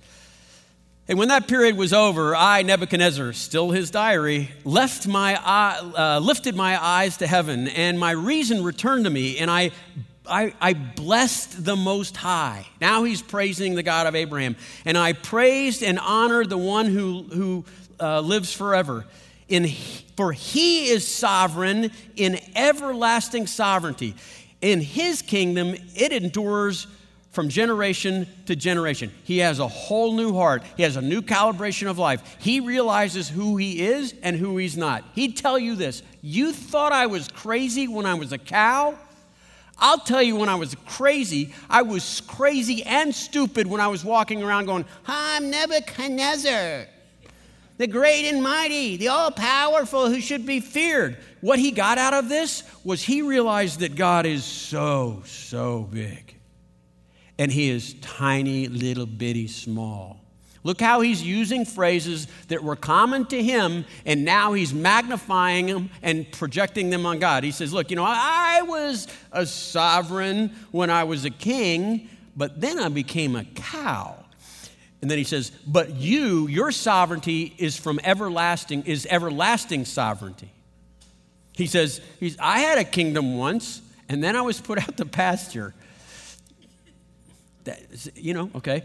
And 1.08 1.20
when 1.20 1.28
that 1.28 1.48
period 1.48 1.78
was 1.78 1.94
over, 1.94 2.36
I, 2.36 2.64
Nebuchadnezzar, 2.64 3.34
still 3.34 3.70
his 3.70 3.92
diary, 3.92 4.50
left 4.64 5.06
my 5.06 5.40
eye, 5.40 5.80
uh, 5.96 6.20
lifted 6.20 6.56
my 6.56 6.84
eyes 6.84 7.18
to 7.18 7.28
heaven, 7.28 7.68
and 7.68 8.00
my 8.00 8.12
reason 8.12 8.64
returned 8.64 9.04
to 9.04 9.12
me, 9.12 9.38
and 9.38 9.52
I 9.52 9.70
I, 10.28 10.54
I, 10.62 10.74
blessed 10.74 11.66
the 11.66 11.76
Most 11.76 12.18
High. 12.18 12.66
Now 12.82 13.04
he's 13.04 13.22
praising 13.22 13.76
the 13.76 13.84
God 13.84 14.08
of 14.08 14.16
Abraham. 14.16 14.56
And 14.86 14.98
I 14.98 15.14
praised 15.14 15.84
and 15.84 16.00
honored 16.00 16.50
the 16.50 16.58
one 16.58 16.88
who, 16.88 17.24
who 17.24 17.66
uh, 18.00 18.22
lives 18.22 18.54
forever. 18.54 19.06
In, 19.48 19.68
for 20.16 20.32
he 20.32 20.90
is 20.90 21.08
sovereign 21.08 21.92
in 22.16 22.40
everlasting 22.56 23.48
sovereignty. 23.48 24.16
In 24.62 24.82
his 24.82 25.22
kingdom, 25.22 25.76
it 25.96 26.12
endures 26.12 26.88
from 27.36 27.50
generation 27.50 28.26
to 28.46 28.56
generation. 28.56 29.12
He 29.26 29.40
has 29.40 29.60
a 29.60 29.68
whole 29.68 30.14
new 30.14 30.34
heart. 30.34 30.64
He 30.78 30.84
has 30.84 30.96
a 30.96 31.02
new 31.02 31.22
calibration 31.22 31.90
of 31.90 32.00
life. 32.00 32.38
He 32.40 32.62
realizes 32.62 33.28
who 33.28 33.58
he 33.58 33.86
is 33.86 34.16
and 34.24 34.38
who 34.38 34.56
he's 34.58 34.78
not. 34.78 35.04
He'd 35.14 35.36
tell 35.36 35.60
you 35.60 35.76
this 35.76 36.02
You 36.22 36.54
thought 36.54 36.94
I 36.94 37.08
was 37.08 37.28
crazy 37.28 37.88
when 37.90 38.06
I 38.06 38.14
was 38.14 38.32
a 38.32 38.38
cow? 38.38 38.98
I'll 39.78 40.00
tell 40.00 40.22
you 40.22 40.36
when 40.36 40.50
I 40.50 40.56
was 40.56 40.76
crazy, 40.86 41.54
I 41.70 41.82
was 41.82 42.22
crazy 42.22 42.84
and 42.84 43.14
stupid 43.14 43.68
when 43.68 43.82
I 43.82 43.88
was 43.88 44.06
walking 44.06 44.42
around 44.42 44.66
going, 44.66 44.86
I'm 45.06 45.50
Nebuchadnezzar, 45.50 46.88
the 47.78 47.88
great 47.88 48.26
and 48.26 48.42
mighty, 48.42 48.96
the 48.96 49.10
all 49.10 49.32
powerful 49.32 50.10
who 50.10 50.22
should 50.22 50.46
be 50.46 50.62
feared. 50.62 51.18
What 51.42 51.60
he 51.60 51.72
got 51.72 51.98
out 51.98 52.14
of 52.14 52.30
this 52.30 52.64
was 52.84 53.04
he 53.04 53.22
realized 53.22 53.82
that 53.82 53.96
God 53.96 54.26
is 54.26 54.46
so, 54.46 55.24
so 55.26 55.90
big. 55.92 56.36
And 57.38 57.52
he 57.52 57.70
is 57.70 57.96
tiny, 57.96 58.68
little 58.68 59.06
bitty, 59.06 59.48
small. 59.48 60.25
Look 60.66 60.82
how 60.82 61.02
he's 61.02 61.22
using 61.22 61.64
phrases 61.64 62.26
that 62.48 62.64
were 62.64 62.76
common 62.76 63.28
to 63.28 63.42
him, 63.42 63.86
and 64.04 64.26
now 64.26 64.54
he's 64.54 64.74
magnifying 64.74 65.68
them 65.68 65.92
and 66.02 66.30
projecting 66.32 66.90
them 66.90 67.06
on 67.06 67.20
God. 67.20 67.44
He 67.44 67.52
says, 67.52 67.72
Look, 67.72 67.92
you 67.92 67.96
know, 67.96 68.04
I 68.04 68.64
was 68.64 69.08
a 69.32 69.46
sovereign 69.46 70.56
when 70.72 70.90
I 70.90 71.04
was 71.04 71.24
a 71.24 71.30
king, 71.30 72.10
but 72.36 72.60
then 72.60 72.80
I 72.80 72.90
became 72.90 73.36
a 73.36 73.44
cow. 73.44 74.16
And 75.04 75.12
then 75.12 75.20
he 75.20 75.24
says, 75.24 75.52
But 75.68 75.98
you, 75.98 76.48
your 76.48 76.72
sovereignty 76.72 77.54
is 77.60 77.78
from 77.78 78.00
everlasting, 78.04 78.86
is 78.88 79.06
everlasting 79.08 79.86
sovereignty. 79.86 80.50
He 81.54 81.68
says, 81.68 82.02
I 82.40 82.62
had 82.62 82.80
a 82.80 82.84
kingdom 82.84 83.38
once, 83.38 83.84
and 84.10 84.24
then 84.24 84.36
I 84.36 84.42
was 84.42 84.60
put 84.60 84.80
out 84.80 84.98
to 84.98 85.06
pasture. 85.06 85.76
That, 87.66 87.82
you 88.16 88.34
know, 88.34 88.50
okay. 88.56 88.82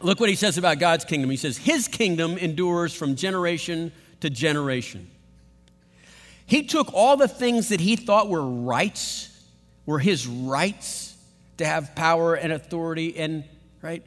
Look 0.00 0.20
what 0.20 0.28
he 0.28 0.36
says 0.36 0.58
about 0.58 0.78
God's 0.78 1.04
kingdom. 1.04 1.30
He 1.30 1.36
says, 1.36 1.56
His 1.56 1.88
kingdom 1.88 2.38
endures 2.38 2.94
from 2.94 3.16
generation 3.16 3.92
to 4.20 4.30
generation. 4.30 5.10
He 6.46 6.62
took 6.62 6.92
all 6.94 7.16
the 7.16 7.28
things 7.28 7.68
that 7.68 7.80
he 7.80 7.96
thought 7.96 8.28
were 8.28 8.44
rights, 8.44 9.30
were 9.84 9.98
his 9.98 10.26
rights 10.26 11.16
to 11.58 11.66
have 11.66 11.94
power 11.94 12.34
and 12.34 12.52
authority, 12.52 13.18
and 13.18 13.44
right? 13.82 14.02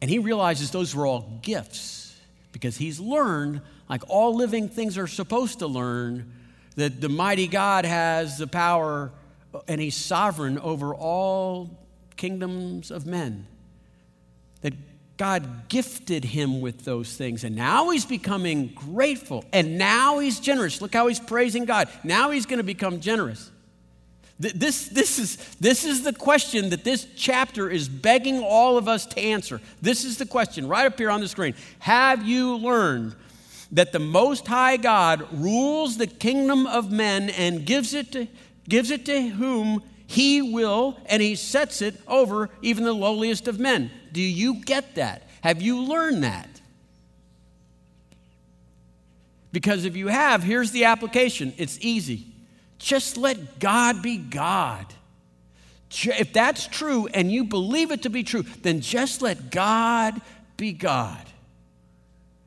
And 0.00 0.10
he 0.10 0.18
realizes 0.18 0.70
those 0.70 0.94
were 0.94 1.06
all 1.06 1.40
gifts 1.42 2.16
because 2.52 2.76
he's 2.76 3.00
learned, 3.00 3.62
like 3.88 4.02
all 4.08 4.34
living 4.34 4.68
things 4.68 4.98
are 4.98 5.06
supposed 5.06 5.60
to 5.60 5.66
learn, 5.66 6.32
that 6.76 7.00
the 7.00 7.08
mighty 7.08 7.48
God 7.48 7.84
has 7.84 8.38
the 8.38 8.46
power 8.46 9.10
and 9.66 9.80
he's 9.80 9.96
sovereign 9.96 10.58
over 10.58 10.94
all 10.94 11.70
kingdoms 12.16 12.90
of 12.90 13.06
men. 13.06 13.46
That 14.60 14.74
God 15.18 15.68
gifted 15.68 16.24
him 16.24 16.60
with 16.60 16.84
those 16.84 17.16
things. 17.16 17.42
And 17.44 17.56
now 17.56 17.90
he's 17.90 18.06
becoming 18.06 18.68
grateful. 18.68 19.44
And 19.52 19.76
now 19.76 20.20
he's 20.20 20.38
generous. 20.38 20.80
Look 20.80 20.94
how 20.94 21.08
he's 21.08 21.20
praising 21.20 21.64
God. 21.64 21.88
Now 22.04 22.30
he's 22.30 22.46
going 22.46 22.58
to 22.58 22.64
become 22.64 23.00
generous. 23.00 23.50
This, 24.38 24.88
this, 24.88 25.18
is, 25.18 25.36
this 25.56 25.84
is 25.84 26.04
the 26.04 26.12
question 26.12 26.70
that 26.70 26.84
this 26.84 27.08
chapter 27.16 27.68
is 27.68 27.88
begging 27.88 28.40
all 28.40 28.78
of 28.78 28.86
us 28.86 29.04
to 29.06 29.20
answer. 29.20 29.60
This 29.82 30.04
is 30.04 30.16
the 30.16 30.26
question 30.26 30.68
right 30.68 30.86
up 30.86 30.96
here 30.96 31.10
on 31.10 31.20
the 31.20 31.26
screen. 31.26 31.56
Have 31.80 32.24
you 32.24 32.56
learned 32.56 33.16
that 33.72 33.90
the 33.90 33.98
Most 33.98 34.46
High 34.46 34.76
God 34.76 35.26
rules 35.32 35.96
the 35.96 36.06
kingdom 36.06 36.68
of 36.68 36.92
men 36.92 37.30
and 37.30 37.66
gives 37.66 37.92
it 37.92 38.12
to, 38.12 38.28
gives 38.68 38.92
it 38.92 39.04
to 39.06 39.28
whom 39.30 39.82
he 40.10 40.40
will, 40.40 40.96
and 41.04 41.20
he 41.20 41.34
sets 41.34 41.82
it 41.82 41.94
over 42.08 42.48
even 42.62 42.84
the 42.84 42.94
lowliest 42.94 43.46
of 43.46 43.60
men. 43.60 43.90
Do 44.10 44.22
you 44.22 44.64
get 44.64 44.94
that? 44.94 45.28
Have 45.42 45.60
you 45.60 45.82
learned 45.82 46.24
that? 46.24 46.48
Because 49.52 49.84
if 49.84 49.96
you 49.96 50.08
have, 50.08 50.42
here's 50.42 50.70
the 50.70 50.86
application 50.86 51.52
it's 51.58 51.78
easy. 51.82 52.26
Just 52.78 53.18
let 53.18 53.58
God 53.60 54.00
be 54.00 54.16
God. 54.16 54.86
If 55.90 56.32
that's 56.32 56.66
true 56.66 57.06
and 57.12 57.30
you 57.30 57.44
believe 57.44 57.90
it 57.90 58.02
to 58.04 58.10
be 58.10 58.22
true, 58.22 58.44
then 58.62 58.80
just 58.80 59.20
let 59.20 59.50
God 59.50 60.18
be 60.56 60.72
God. 60.72 61.20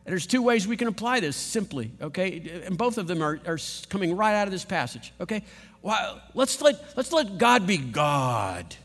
And 0.03 0.11
there's 0.11 0.25
two 0.25 0.41
ways 0.41 0.67
we 0.67 0.77
can 0.77 0.87
apply 0.87 1.19
this 1.19 1.35
simply, 1.35 1.91
okay? 2.01 2.63
And 2.65 2.75
both 2.75 2.97
of 2.97 3.05
them 3.05 3.21
are, 3.21 3.39
are 3.45 3.59
coming 3.89 4.15
right 4.17 4.33
out 4.33 4.47
of 4.47 4.51
this 4.51 4.65
passage, 4.65 5.13
okay? 5.21 5.43
Well, 5.81 6.21
let's 6.33 6.61
let, 6.61 6.75
let's 6.95 7.11
let 7.11 7.37
God 7.37 7.65
be 7.65 7.77
God. 7.77 8.75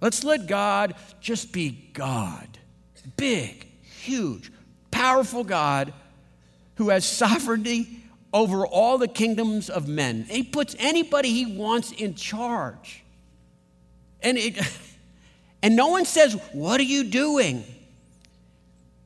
Let's 0.00 0.24
let 0.24 0.46
God 0.46 0.94
just 1.20 1.52
be 1.52 1.90
God. 1.92 2.58
Big, 3.16 3.66
huge, 3.82 4.50
powerful 4.90 5.44
God 5.44 5.92
who 6.76 6.88
has 6.88 7.04
sovereignty 7.04 8.04
over 8.32 8.66
all 8.66 8.96
the 8.96 9.08
kingdoms 9.08 9.68
of 9.68 9.88
men. 9.88 10.24
He 10.28 10.42
puts 10.42 10.76
anybody 10.78 11.30
he 11.30 11.56
wants 11.56 11.92
in 11.92 12.14
charge. 12.14 13.02
And, 14.22 14.38
it, 14.38 14.58
and 15.62 15.76
no 15.76 15.88
one 15.88 16.04
says, 16.04 16.34
What 16.52 16.80
are 16.80 16.84
you 16.84 17.04
doing? 17.04 17.64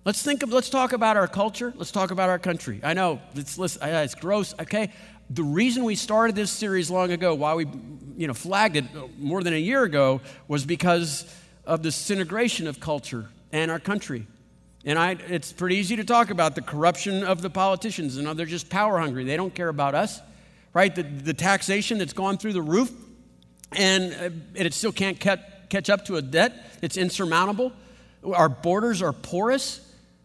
Let's 0.04 0.22
think 0.22 0.42
of, 0.42 0.52
let's 0.52 0.68
talk 0.68 0.92
about 0.92 1.16
our 1.16 1.26
culture. 1.26 1.72
Let's 1.76 1.90
talk 1.90 2.10
about 2.10 2.28
our 2.28 2.38
country. 2.38 2.78
I 2.82 2.92
know 2.92 3.22
it's, 3.34 3.58
it's 3.58 4.14
gross, 4.14 4.54
okay? 4.60 4.92
The 5.30 5.42
reason 5.42 5.82
we 5.84 5.94
started 5.94 6.36
this 6.36 6.50
series 6.50 6.90
long 6.90 7.10
ago, 7.10 7.34
why 7.34 7.54
we 7.54 7.66
you 8.16 8.26
know, 8.26 8.34
flagged 8.34 8.76
it 8.76 8.84
more 9.18 9.42
than 9.42 9.54
a 9.54 9.58
year 9.58 9.82
ago, 9.82 10.20
was 10.46 10.66
because 10.66 11.24
of 11.64 11.82
the 11.82 11.88
disintegration 11.88 12.66
of 12.66 12.80
culture 12.80 13.30
and 13.50 13.70
our 13.70 13.80
country. 13.80 14.26
And 14.84 14.98
I, 14.98 15.12
it's 15.28 15.52
pretty 15.52 15.76
easy 15.76 15.96
to 15.96 16.04
talk 16.04 16.28
about 16.28 16.54
the 16.54 16.60
corruption 16.60 17.24
of 17.24 17.40
the 17.40 17.48
politicians. 17.48 18.18
You 18.18 18.24
know, 18.24 18.34
they're 18.34 18.44
just 18.44 18.68
power 18.68 18.98
hungry. 18.98 19.24
They 19.24 19.38
don't 19.38 19.54
care 19.54 19.70
about 19.70 19.94
us, 19.94 20.20
right? 20.74 20.94
The, 20.94 21.04
the 21.04 21.32
taxation 21.32 21.96
that's 21.96 22.12
gone 22.12 22.36
through 22.36 22.52
the 22.52 22.60
roof, 22.60 22.92
and, 23.72 24.12
uh, 24.12 24.24
and 24.54 24.66
it 24.66 24.74
still 24.74 24.92
can't 24.92 25.18
catch, 25.18 25.40
up 25.88 26.04
to 26.04 26.14
a 26.16 26.22
debt 26.22 26.78
that's 26.82 26.96
insurmountable. 26.96 27.72
Our 28.22 28.48
borders 28.48 29.02
are 29.02 29.12
porous, 29.12 29.80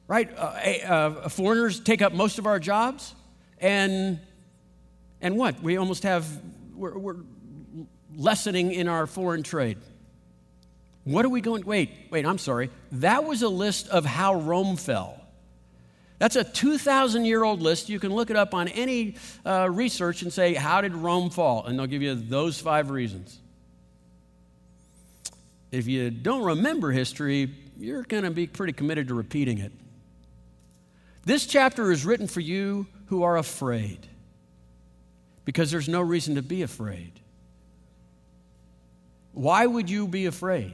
right? 0.09 0.29
Uh, 0.35 0.41
uh, 0.41 1.29
foreigners 1.29 1.79
take 1.79 2.01
up 2.01 2.11
most 2.11 2.39
of 2.39 2.47
our 2.47 2.59
jobs, 2.59 3.15
and 3.59 4.19
and 5.21 5.37
what? 5.37 5.61
We 5.61 5.77
almost 5.77 6.03
have 6.03 6.27
we're, 6.75 6.97
we're 6.97 7.17
lessening 8.13 8.73
in 8.73 8.89
our 8.89 9.07
foreign 9.07 9.43
trade. 9.43 9.77
What 11.05 11.23
are 11.25 11.29
we 11.29 11.41
going? 11.41 11.63
Wait, 11.63 11.91
wait, 12.09 12.25
I'm 12.25 12.39
sorry. 12.39 12.71
That 12.93 13.23
was 13.23 13.43
a 13.43 13.49
list 13.49 13.87
of 13.87 14.03
how 14.03 14.35
Rome 14.35 14.75
fell. 14.75 15.15
That's 16.17 16.35
a 16.35 16.43
2,000 16.43 17.23
year 17.23 17.43
old 17.43 17.61
list. 17.61 17.87
You 17.87 17.99
can 17.99 18.13
look 18.13 18.29
it 18.29 18.35
up 18.35 18.53
on 18.53 18.67
any 18.67 19.15
uh, 19.45 19.69
research 19.71 20.21
and 20.21 20.33
say, 20.33 20.53
How 20.55 20.81
did 20.81 20.93
Rome 20.93 21.29
fall? 21.29 21.65
And 21.65 21.77
they'll 21.77 21.87
give 21.87 22.01
you 22.01 22.15
those 22.15 22.59
five 22.59 22.89
reasons. 22.89 23.39
If 25.71 25.87
you 25.87 26.09
don't 26.09 26.43
remember 26.43 26.91
history, 26.91 27.51
you're 27.77 28.03
going 28.03 28.23
to 28.23 28.31
be 28.31 28.47
pretty 28.47 28.73
committed 28.73 29.09
to 29.09 29.13
repeating 29.13 29.59
it. 29.59 29.71
This 31.29 31.45
chapter 31.45 31.91
is 31.91 32.05
written 32.05 32.25
for 32.25 32.39
you 32.39 32.87
who 33.05 33.21
are 33.21 33.37
afraid 33.37 34.07
because 35.45 35.69
there's 35.69 35.87
no 35.87 36.01
reason 36.01 36.33
to 36.33 36.41
be 36.41 36.63
afraid. 36.63 37.19
Why 39.33 39.67
would 39.67 39.91
you 39.91 40.07
be 40.07 40.25
afraid? 40.25 40.73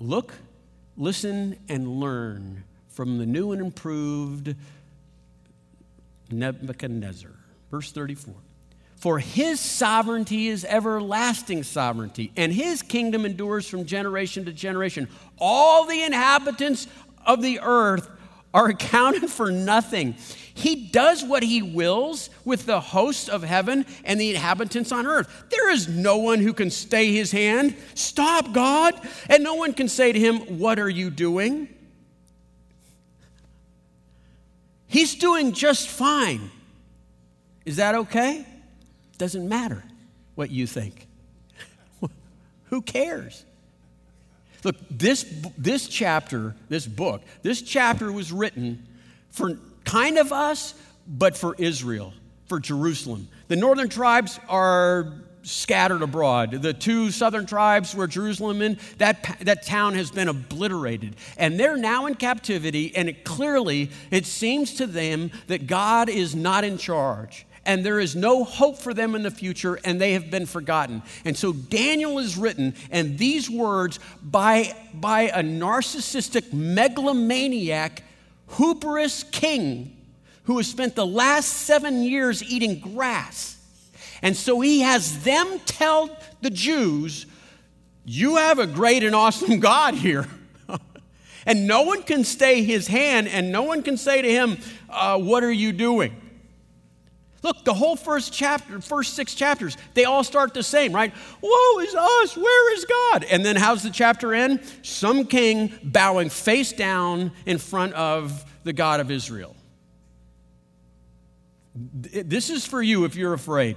Look, 0.00 0.34
listen, 0.96 1.60
and 1.68 1.86
learn 1.86 2.64
from 2.88 3.18
the 3.18 3.26
new 3.26 3.52
and 3.52 3.60
improved 3.60 4.56
Nebuchadnezzar. 6.28 7.30
Verse 7.70 7.92
34. 7.92 8.34
For 8.96 9.18
his 9.18 9.60
sovereignty 9.60 10.48
is 10.48 10.66
everlasting 10.66 11.62
sovereignty, 11.62 12.32
and 12.36 12.52
his 12.52 12.82
kingdom 12.82 13.24
endures 13.24 13.66
from 13.66 13.86
generation 13.86 14.44
to 14.44 14.52
generation. 14.52 15.08
All 15.38 15.86
the 15.86 16.02
inhabitants 16.02 16.86
of 17.26 17.42
the 17.42 17.60
earth 17.60 18.08
are 18.52 18.68
accounted 18.68 19.30
for 19.30 19.50
nothing. 19.50 20.16
He 20.54 20.88
does 20.88 21.24
what 21.24 21.42
he 21.42 21.62
wills 21.62 22.28
with 22.44 22.66
the 22.66 22.80
hosts 22.80 23.28
of 23.28 23.42
heaven 23.42 23.86
and 24.04 24.20
the 24.20 24.30
inhabitants 24.30 24.92
on 24.92 25.06
earth. 25.06 25.44
There 25.50 25.70
is 25.70 25.88
no 25.88 26.18
one 26.18 26.40
who 26.40 26.52
can 26.52 26.70
stay 26.70 27.12
his 27.12 27.30
hand. 27.30 27.76
Stop, 27.94 28.52
God. 28.52 28.94
And 29.28 29.42
no 29.44 29.54
one 29.54 29.72
can 29.72 29.88
say 29.88 30.12
to 30.12 30.18
him, 30.18 30.58
What 30.58 30.78
are 30.78 30.88
you 30.88 31.10
doing? 31.10 31.68
He's 34.86 35.14
doing 35.14 35.52
just 35.52 35.88
fine. 35.88 36.50
Is 37.64 37.76
that 37.76 37.94
okay? 37.94 38.44
Doesn't 39.18 39.48
matter 39.48 39.84
what 40.34 40.50
you 40.50 40.66
think. 40.66 41.06
Who 42.64 42.82
cares? 42.82 43.44
Look, 44.64 44.76
this, 44.90 45.24
this 45.56 45.88
chapter, 45.88 46.54
this 46.68 46.86
book, 46.86 47.22
this 47.42 47.62
chapter 47.62 48.12
was 48.12 48.32
written 48.32 48.86
for 49.30 49.58
kind 49.84 50.18
of 50.18 50.32
us, 50.32 50.74
but 51.06 51.36
for 51.36 51.54
Israel, 51.56 52.12
for 52.46 52.60
Jerusalem. 52.60 53.28
The 53.48 53.56
northern 53.56 53.88
tribes 53.88 54.38
are 54.48 55.12
scattered 55.42 56.02
abroad. 56.02 56.50
The 56.50 56.74
two 56.74 57.10
southern 57.10 57.46
tribes 57.46 57.94
where 57.94 58.06
Jerusalem 58.06 58.60
in, 58.60 58.78
that, 58.98 59.38
that 59.40 59.64
town 59.64 59.94
has 59.94 60.10
been 60.10 60.28
obliterated. 60.28 61.16
And 61.38 61.58
they're 61.58 61.78
now 61.78 62.06
in 62.06 62.14
captivity, 62.14 62.94
and 62.94 63.08
it 63.08 63.24
clearly, 63.24 63.90
it 64.10 64.26
seems 64.26 64.74
to 64.74 64.86
them 64.86 65.30
that 65.46 65.66
God 65.66 66.08
is 66.08 66.34
not 66.34 66.64
in 66.64 66.76
charge 66.76 67.46
and 67.70 67.86
there 67.86 68.00
is 68.00 68.16
no 68.16 68.42
hope 68.42 68.78
for 68.78 68.92
them 68.92 69.14
in 69.14 69.22
the 69.22 69.30
future, 69.30 69.78
and 69.84 70.00
they 70.00 70.14
have 70.14 70.28
been 70.28 70.44
forgotten. 70.44 71.04
And 71.24 71.36
so 71.36 71.52
Daniel 71.52 72.18
is 72.18 72.36
written, 72.36 72.74
and 72.90 73.16
these 73.16 73.48
words 73.48 74.00
by, 74.20 74.74
by 74.92 75.30
a 75.32 75.40
narcissistic 75.40 76.52
megalomaniac, 76.52 78.02
hubris 78.56 79.22
king 79.22 79.96
who 80.44 80.56
has 80.56 80.66
spent 80.66 80.96
the 80.96 81.06
last 81.06 81.46
seven 81.46 82.02
years 82.02 82.42
eating 82.42 82.80
grass. 82.80 83.56
And 84.20 84.36
so 84.36 84.60
he 84.60 84.80
has 84.80 85.22
them 85.22 85.60
tell 85.64 86.10
the 86.40 86.50
Jews, 86.50 87.24
You 88.04 88.34
have 88.34 88.58
a 88.58 88.66
great 88.66 89.04
and 89.04 89.14
awesome 89.14 89.60
God 89.60 89.94
here. 89.94 90.26
and 91.46 91.68
no 91.68 91.82
one 91.82 92.02
can 92.02 92.24
stay 92.24 92.64
his 92.64 92.88
hand, 92.88 93.28
and 93.28 93.52
no 93.52 93.62
one 93.62 93.84
can 93.84 93.96
say 93.96 94.22
to 94.22 94.28
him, 94.28 94.58
uh, 94.88 95.20
What 95.20 95.44
are 95.44 95.52
you 95.52 95.70
doing? 95.70 96.20
Look, 97.42 97.64
the 97.64 97.72
whole 97.72 97.96
first 97.96 98.32
chapter, 98.32 98.80
first 98.80 99.14
six 99.14 99.34
chapters, 99.34 99.76
they 99.94 100.04
all 100.04 100.22
start 100.22 100.52
the 100.52 100.62
same, 100.62 100.92
right? 100.92 101.12
Woe 101.40 101.78
is 101.80 101.94
us, 101.94 102.36
where 102.36 102.74
is 102.74 102.84
God? 102.84 103.24
And 103.24 103.44
then 103.44 103.56
how's 103.56 103.82
the 103.82 103.90
chapter 103.90 104.34
end? 104.34 104.62
Some 104.82 105.24
king 105.24 105.72
bowing 105.82 106.28
face 106.28 106.72
down 106.72 107.32
in 107.46 107.58
front 107.58 107.94
of 107.94 108.44
the 108.64 108.74
God 108.74 109.00
of 109.00 109.10
Israel. 109.10 109.56
This 111.74 112.50
is 112.50 112.66
for 112.66 112.82
you 112.82 113.04
if 113.04 113.16
you're 113.16 113.32
afraid. 113.32 113.76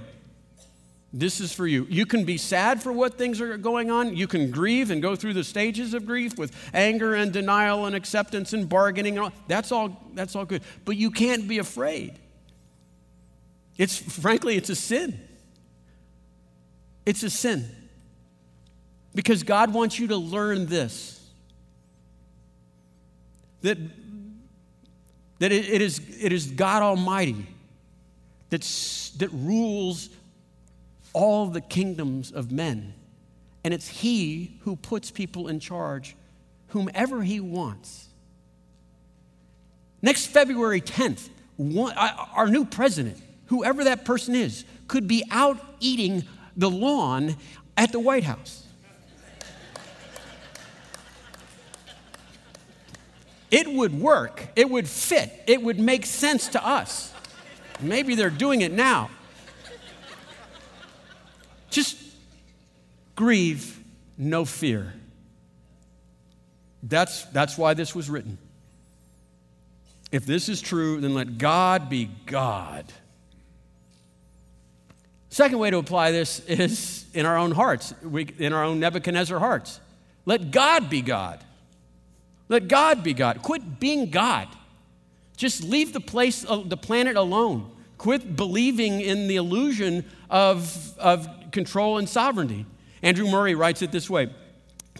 This 1.16 1.40
is 1.40 1.52
for 1.52 1.66
you. 1.66 1.86
You 1.88 2.06
can 2.06 2.24
be 2.24 2.36
sad 2.36 2.82
for 2.82 2.92
what 2.92 3.16
things 3.16 3.40
are 3.40 3.56
going 3.56 3.90
on. 3.90 4.16
You 4.16 4.26
can 4.26 4.50
grieve 4.50 4.90
and 4.90 5.00
go 5.00 5.14
through 5.14 5.34
the 5.34 5.44
stages 5.44 5.94
of 5.94 6.04
grief 6.04 6.36
with 6.36 6.52
anger 6.74 7.14
and 7.14 7.32
denial 7.32 7.86
and 7.86 7.94
acceptance 7.94 8.52
and 8.52 8.68
bargaining. 8.68 9.16
And 9.16 9.26
all. 9.26 9.32
That's 9.46 9.70
all. 9.70 10.10
That's 10.14 10.34
all 10.34 10.44
good. 10.44 10.62
But 10.84 10.96
you 10.96 11.12
can't 11.12 11.46
be 11.46 11.58
afraid 11.58 12.18
it's 13.76 13.96
frankly, 13.96 14.56
it's 14.56 14.70
a 14.70 14.76
sin. 14.76 15.20
It's 17.06 17.22
a 17.22 17.30
sin. 17.30 17.68
Because 19.14 19.42
God 19.42 19.72
wants 19.72 19.98
you 19.98 20.08
to 20.08 20.16
learn 20.16 20.66
this 20.66 21.20
that, 23.64 23.78
that 25.38 25.52
it, 25.52 25.68
it, 25.70 25.80
is, 25.80 26.00
it 26.20 26.32
is 26.32 26.46
God 26.46 26.82
Almighty 26.82 27.46
that's, 28.50 29.10
that 29.12 29.30
rules 29.32 30.10
all 31.14 31.46
the 31.46 31.62
kingdoms 31.62 32.30
of 32.30 32.52
men. 32.52 32.92
And 33.64 33.72
it's 33.72 33.88
He 33.88 34.58
who 34.60 34.76
puts 34.76 35.10
people 35.10 35.48
in 35.48 35.60
charge, 35.60 36.14
whomever 36.68 37.22
He 37.22 37.40
wants. 37.40 38.08
Next 40.02 40.26
February 40.26 40.82
10th, 40.82 41.30
one, 41.56 41.94
uh, 41.96 42.26
our 42.34 42.48
new 42.48 42.66
president 42.66 43.16
whoever 43.54 43.84
that 43.84 44.04
person 44.04 44.34
is, 44.34 44.64
could 44.88 45.06
be 45.06 45.24
out 45.30 45.60
eating 45.78 46.24
the 46.56 46.68
lawn 46.68 47.36
at 47.76 47.92
the 47.92 48.00
White 48.00 48.24
House. 48.24 48.66
It 53.52 53.68
would 53.68 53.94
work, 53.94 54.48
it 54.56 54.68
would 54.68 54.88
fit, 54.88 55.30
it 55.46 55.62
would 55.62 55.78
make 55.78 56.04
sense 56.04 56.48
to 56.48 56.66
us. 56.66 57.14
Maybe 57.80 58.16
they're 58.16 58.28
doing 58.28 58.62
it 58.62 58.72
now. 58.72 59.10
Just 61.70 61.96
grieve, 63.14 63.80
no 64.18 64.44
fear. 64.44 64.94
That's, 66.82 67.24
that's 67.26 67.56
why 67.56 67.74
this 67.74 67.94
was 67.94 68.10
written. 68.10 68.38
If 70.10 70.26
this 70.26 70.48
is 70.48 70.60
true, 70.60 71.00
then 71.00 71.14
let 71.14 71.38
God 71.38 71.88
be 71.88 72.10
God. 72.26 72.92
Second 75.34 75.58
way 75.58 75.68
to 75.68 75.78
apply 75.78 76.12
this 76.12 76.38
is 76.46 77.06
in 77.12 77.26
our 77.26 77.36
own 77.36 77.50
hearts, 77.50 77.92
we, 78.04 78.22
in 78.38 78.52
our 78.52 78.62
own 78.62 78.78
Nebuchadnezzar 78.78 79.40
hearts. 79.40 79.80
Let 80.26 80.52
God 80.52 80.88
be 80.88 81.02
God. 81.02 81.42
Let 82.48 82.68
God 82.68 83.02
be 83.02 83.14
God. 83.14 83.42
Quit 83.42 83.80
being 83.80 84.10
God. 84.10 84.46
Just 85.36 85.64
leave 85.64 85.92
the 85.92 85.98
place, 85.98 86.48
uh, 86.48 86.62
the 86.64 86.76
planet 86.76 87.16
alone. 87.16 87.68
Quit 87.98 88.36
believing 88.36 89.00
in 89.00 89.26
the 89.26 89.34
illusion 89.34 90.04
of, 90.30 90.96
of 90.98 91.26
control 91.50 91.98
and 91.98 92.08
sovereignty. 92.08 92.64
Andrew 93.02 93.28
Murray 93.28 93.56
writes 93.56 93.82
it 93.82 93.90
this 93.90 94.08
way 94.08 94.30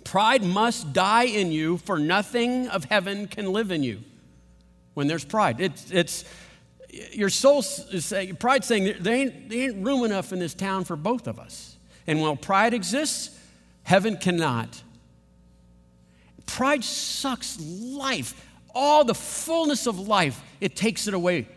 Pride 0.02 0.42
must 0.42 0.92
die 0.92 1.26
in 1.26 1.52
you, 1.52 1.76
for 1.76 1.96
nothing 1.96 2.66
of 2.70 2.86
heaven 2.86 3.28
can 3.28 3.52
live 3.52 3.70
in 3.70 3.84
you 3.84 4.00
when 4.94 5.06
there's 5.06 5.24
pride. 5.24 5.60
It's, 5.60 5.92
it's 5.92 6.24
your 7.12 7.28
soul 7.28 7.60
is 7.60 8.04
saying, 8.04 8.36
pride 8.36 8.64
saying, 8.64 8.96
there 9.00 9.14
ain't, 9.14 9.48
there 9.48 9.70
ain't 9.70 9.84
room 9.84 10.04
enough 10.04 10.32
in 10.32 10.38
this 10.38 10.54
town 10.54 10.84
for 10.84 10.96
both 10.96 11.26
of 11.26 11.38
us. 11.38 11.76
And 12.06 12.20
while 12.20 12.36
pride 12.36 12.74
exists, 12.74 13.38
heaven 13.82 14.16
cannot. 14.16 14.82
Pride 16.46 16.84
sucks 16.84 17.58
life, 17.60 18.48
all 18.74 19.04
the 19.04 19.14
fullness 19.14 19.86
of 19.86 19.98
life, 19.98 20.42
it 20.60 20.76
takes 20.76 21.08
it 21.08 21.14
away. 21.14 21.48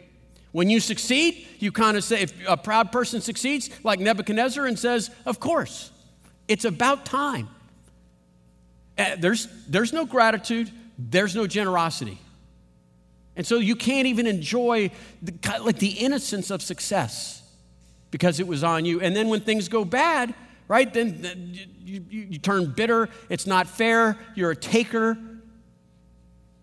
When 0.51 0.69
you 0.69 0.79
succeed, 0.79 1.45
you 1.59 1.71
kind 1.71 1.97
of 1.97 2.03
say, 2.03 2.21
if 2.21 2.33
a 2.47 2.57
proud 2.57 2.91
person 2.91 3.21
succeeds, 3.21 3.69
like 3.83 3.99
Nebuchadnezzar, 3.99 4.65
and 4.65 4.79
says, 4.79 5.11
Of 5.25 5.39
course, 5.39 5.91
it's 6.47 6.65
about 6.65 7.05
time. 7.05 7.49
Uh, 8.97 9.15
there's, 9.19 9.47
there's 9.67 9.93
no 9.93 10.05
gratitude, 10.05 10.71
there's 10.97 11.35
no 11.35 11.45
generosity. 11.45 12.17
And 13.37 13.45
so 13.45 13.59
you 13.59 13.75
can't 13.75 14.07
even 14.07 14.25
enjoy 14.25 14.89
the, 15.21 15.33
like 15.63 15.77
the 15.77 15.91
innocence 15.91 16.49
of 16.49 16.63
success 16.63 17.43
because 18.09 18.39
it 18.39 18.47
was 18.47 18.63
on 18.63 18.83
you. 18.83 18.99
And 18.99 19.15
then 19.15 19.29
when 19.29 19.41
things 19.41 19.69
go 19.69 19.85
bad, 19.85 20.33
right, 20.67 20.91
then, 20.91 21.53
you, 21.85 22.03
you, 22.09 22.27
you 22.31 22.39
turn 22.39 22.71
bitter. 22.71 23.09
It's 23.29 23.45
not 23.45 23.67
fair. 23.67 24.17
You're 24.33 24.51
a 24.51 24.55
taker. 24.55 25.17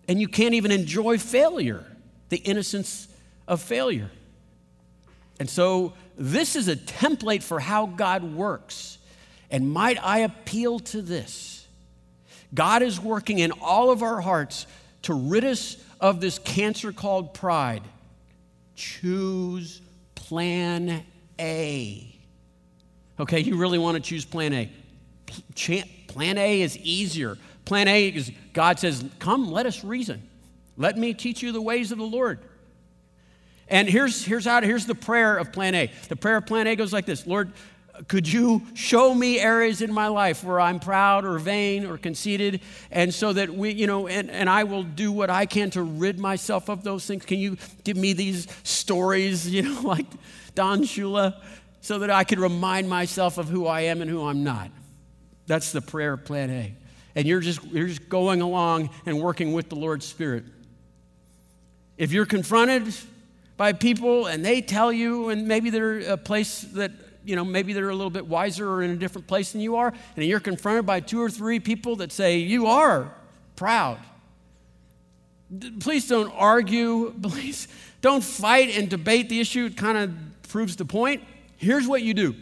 And 0.09 0.19
you 0.19 0.27
can't 0.27 0.53
even 0.53 0.69
enjoy 0.69 1.17
failure, 1.17 1.83
the 2.27 2.37
innocence 2.37 3.07
of 3.47 3.61
failure. 3.61 4.11
And 5.39 5.49
so 5.49 5.93
this 6.17 6.57
is 6.57 6.67
a 6.67 6.75
template 6.75 7.41
for 7.41 7.61
how 7.61 7.85
God 7.85 8.35
works. 8.35 8.97
And 9.49 9.71
might 9.71 9.97
I 10.03 10.19
appeal 10.19 10.79
to 10.79 11.01
this? 11.01 11.65
God 12.53 12.81
is 12.81 12.99
working 12.99 13.39
in 13.39 13.51
all 13.61 13.91
of 13.91 14.03
our 14.03 14.19
hearts 14.19 14.67
to 15.03 15.13
rid 15.13 15.45
us 15.45 15.77
of 15.99 16.21
this 16.21 16.39
cancer 16.39 16.91
called 16.91 17.33
pride, 17.33 17.83
choose 18.75 19.81
plan 20.13 21.03
A. 21.39 22.15
Okay, 23.19 23.39
you 23.39 23.57
really 23.57 23.77
want 23.77 23.95
to 23.95 24.01
choose 24.01 24.25
plan 24.25 24.53
A. 24.53 24.69
Plan 26.07 26.37
A 26.37 26.61
is 26.61 26.77
easier. 26.77 27.37
Plan 27.65 27.87
A 27.87 28.07
is 28.07 28.31
God 28.53 28.79
says, 28.79 29.03
Come, 29.19 29.51
let 29.51 29.65
us 29.65 29.83
reason. 29.83 30.21
Let 30.77 30.97
me 30.97 31.13
teach 31.13 31.41
you 31.41 31.51
the 31.51 31.61
ways 31.61 31.91
of 31.91 31.97
the 31.97 32.05
Lord. 32.05 32.39
And 33.67 33.89
here's, 33.89 34.23
here's, 34.23 34.45
how, 34.45 34.61
here's 34.61 34.85
the 34.85 34.95
prayer 34.95 35.37
of 35.37 35.51
plan 35.51 35.73
A. 35.73 35.91
The 36.09 36.15
prayer 36.15 36.37
of 36.37 36.45
plan 36.45 36.67
A 36.67 36.75
goes 36.75 36.93
like 36.93 37.05
this 37.05 37.25
Lord, 37.25 37.51
could 38.07 38.31
you 38.31 38.61
show 38.73 39.13
me 39.13 39.39
areas 39.39 39.81
in 39.81 39.93
my 39.93 40.07
life 40.07 40.43
where 40.43 40.59
I'm 40.59 40.79
proud 40.79 41.25
or 41.25 41.39
vain 41.39 41.85
or 41.85 41.97
conceited? 41.97 42.61
And 42.91 43.13
so 43.13 43.33
that 43.33 43.49
we, 43.49 43.71
you 43.71 43.87
know, 43.87 44.07
and, 44.07 44.29
and 44.29 44.49
I 44.49 44.63
will 44.63 44.83
do 44.83 45.11
what 45.11 45.29
I 45.29 45.45
can 45.45 45.69
to 45.71 45.81
rid 45.81 46.19
myself 46.19 46.69
of 46.69 46.83
those 46.83 47.05
things. 47.05 47.25
Can 47.25 47.39
you 47.39 47.57
give 47.83 47.97
me 47.97 48.13
these 48.13 48.47
stories, 48.63 49.49
you 49.53 49.63
know, 49.63 49.81
like 49.81 50.07
Don 50.53 50.81
Shula, 50.81 51.41
so 51.81 51.99
that 51.99 52.09
I 52.09 52.23
could 52.23 52.39
remind 52.39 52.89
myself 52.89 53.37
of 53.37 53.47
who 53.47 53.67
I 53.67 53.81
am 53.81 54.01
and 54.01 54.09
who 54.09 54.25
I'm 54.25 54.43
not? 54.43 54.71
That's 55.47 55.71
the 55.71 55.81
prayer 55.81 56.17
plan 56.17 56.49
A. 56.49 56.75
And 57.15 57.27
you're 57.27 57.39
just, 57.39 57.63
you're 57.65 57.87
just 57.87 58.09
going 58.09 58.41
along 58.41 58.89
and 59.05 59.21
working 59.21 59.53
with 59.53 59.69
the 59.69 59.75
Lord's 59.75 60.05
Spirit. 60.05 60.43
If 61.97 62.11
you're 62.11 62.25
confronted 62.25 62.93
by 63.55 63.71
people 63.71 64.25
and 64.25 64.43
they 64.43 64.61
tell 64.61 64.91
you, 64.91 65.29
and 65.29 65.47
maybe 65.47 65.69
they're 65.69 65.99
a 65.99 66.17
place 66.17 66.61
that 66.73 66.91
you 67.25 67.35
know, 67.35 67.43
maybe 67.43 67.73
they're 67.73 67.89
a 67.89 67.95
little 67.95 68.11
bit 68.11 68.27
wiser 68.27 68.69
or 68.69 68.83
in 68.83 68.91
a 68.91 68.95
different 68.95 69.27
place 69.27 69.51
than 69.51 69.61
you 69.61 69.75
are, 69.75 69.93
and 70.15 70.25
you're 70.25 70.39
confronted 70.39 70.85
by 70.85 70.99
two 70.99 71.21
or 71.21 71.29
three 71.29 71.59
people 71.59 71.97
that 71.97 72.11
say, 72.11 72.37
You 72.37 72.67
are 72.67 73.13
proud. 73.55 73.99
Please 75.79 76.07
don't 76.07 76.31
argue. 76.31 77.13
Please 77.21 77.67
don't 78.01 78.23
fight 78.23 78.77
and 78.77 78.89
debate 78.89 79.29
the 79.29 79.39
issue. 79.39 79.65
It 79.65 79.77
kind 79.77 79.97
of 79.97 80.13
proves 80.49 80.75
the 80.75 80.85
point. 80.85 81.23
Here's 81.57 81.87
what 81.87 82.01
you 82.01 82.13
do 82.13 82.35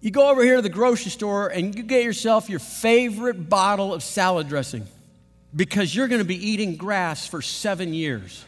you 0.00 0.10
go 0.10 0.28
over 0.28 0.42
here 0.42 0.56
to 0.56 0.62
the 0.62 0.68
grocery 0.68 1.10
store 1.10 1.48
and 1.48 1.74
you 1.74 1.82
get 1.82 2.04
yourself 2.04 2.50
your 2.50 2.58
favorite 2.58 3.48
bottle 3.48 3.94
of 3.94 4.02
salad 4.02 4.48
dressing 4.50 4.86
because 5.56 5.94
you're 5.94 6.08
going 6.08 6.20
to 6.20 6.26
be 6.26 6.36
eating 6.36 6.76
grass 6.76 7.26
for 7.26 7.40
seven 7.40 7.94
years 7.94 8.44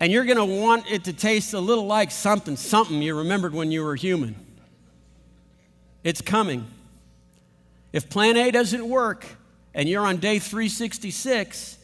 and 0.00 0.10
you're 0.10 0.24
going 0.24 0.38
to 0.38 0.44
want 0.44 0.90
it 0.90 1.04
to 1.04 1.12
taste 1.12 1.52
a 1.52 1.60
little 1.60 1.86
like 1.86 2.10
something, 2.10 2.56
something 2.56 3.02
you 3.02 3.18
remembered 3.18 3.52
when 3.52 3.70
you 3.70 3.84
were 3.84 3.94
human. 3.94 4.34
It's 6.02 6.22
coming. 6.22 6.66
If 7.92 8.08
plan 8.08 8.38
A 8.38 8.50
doesn't 8.50 8.88
work 8.88 9.26
and 9.74 9.88
you're 9.88 10.04
on 10.04 10.16
day 10.16 10.38
366, 10.38 11.78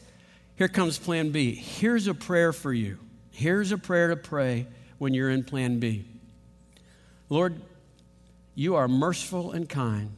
here 0.55 0.67
comes 0.67 0.97
plan 0.97 1.29
B. 1.29 1.53
Here's 1.53 2.07
a 2.07 2.15
prayer 2.15 2.51
for 2.51 2.73
you. 2.73 2.97
Here's 3.31 3.71
a 3.71 3.77
prayer 3.77 4.07
to 4.07 4.15
pray 4.15 4.65
when 4.97 5.13
you're 5.13 5.29
in 5.29 5.43
plan 5.43 5.79
B. 5.79 6.05
Lord, 7.29 7.61
you 8.55 8.75
are 8.75 8.87
merciful 8.87 9.51
and 9.51 9.69
kind. 9.69 10.11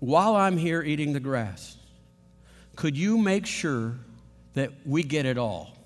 While 0.00 0.34
I'm 0.34 0.56
here 0.56 0.82
eating 0.82 1.12
the 1.12 1.20
grass, 1.20 1.76
could 2.74 2.96
you 2.96 3.18
make 3.18 3.46
sure 3.46 3.94
that 4.54 4.72
we 4.84 5.04
get 5.04 5.24
it 5.24 5.38
all? 5.38 5.77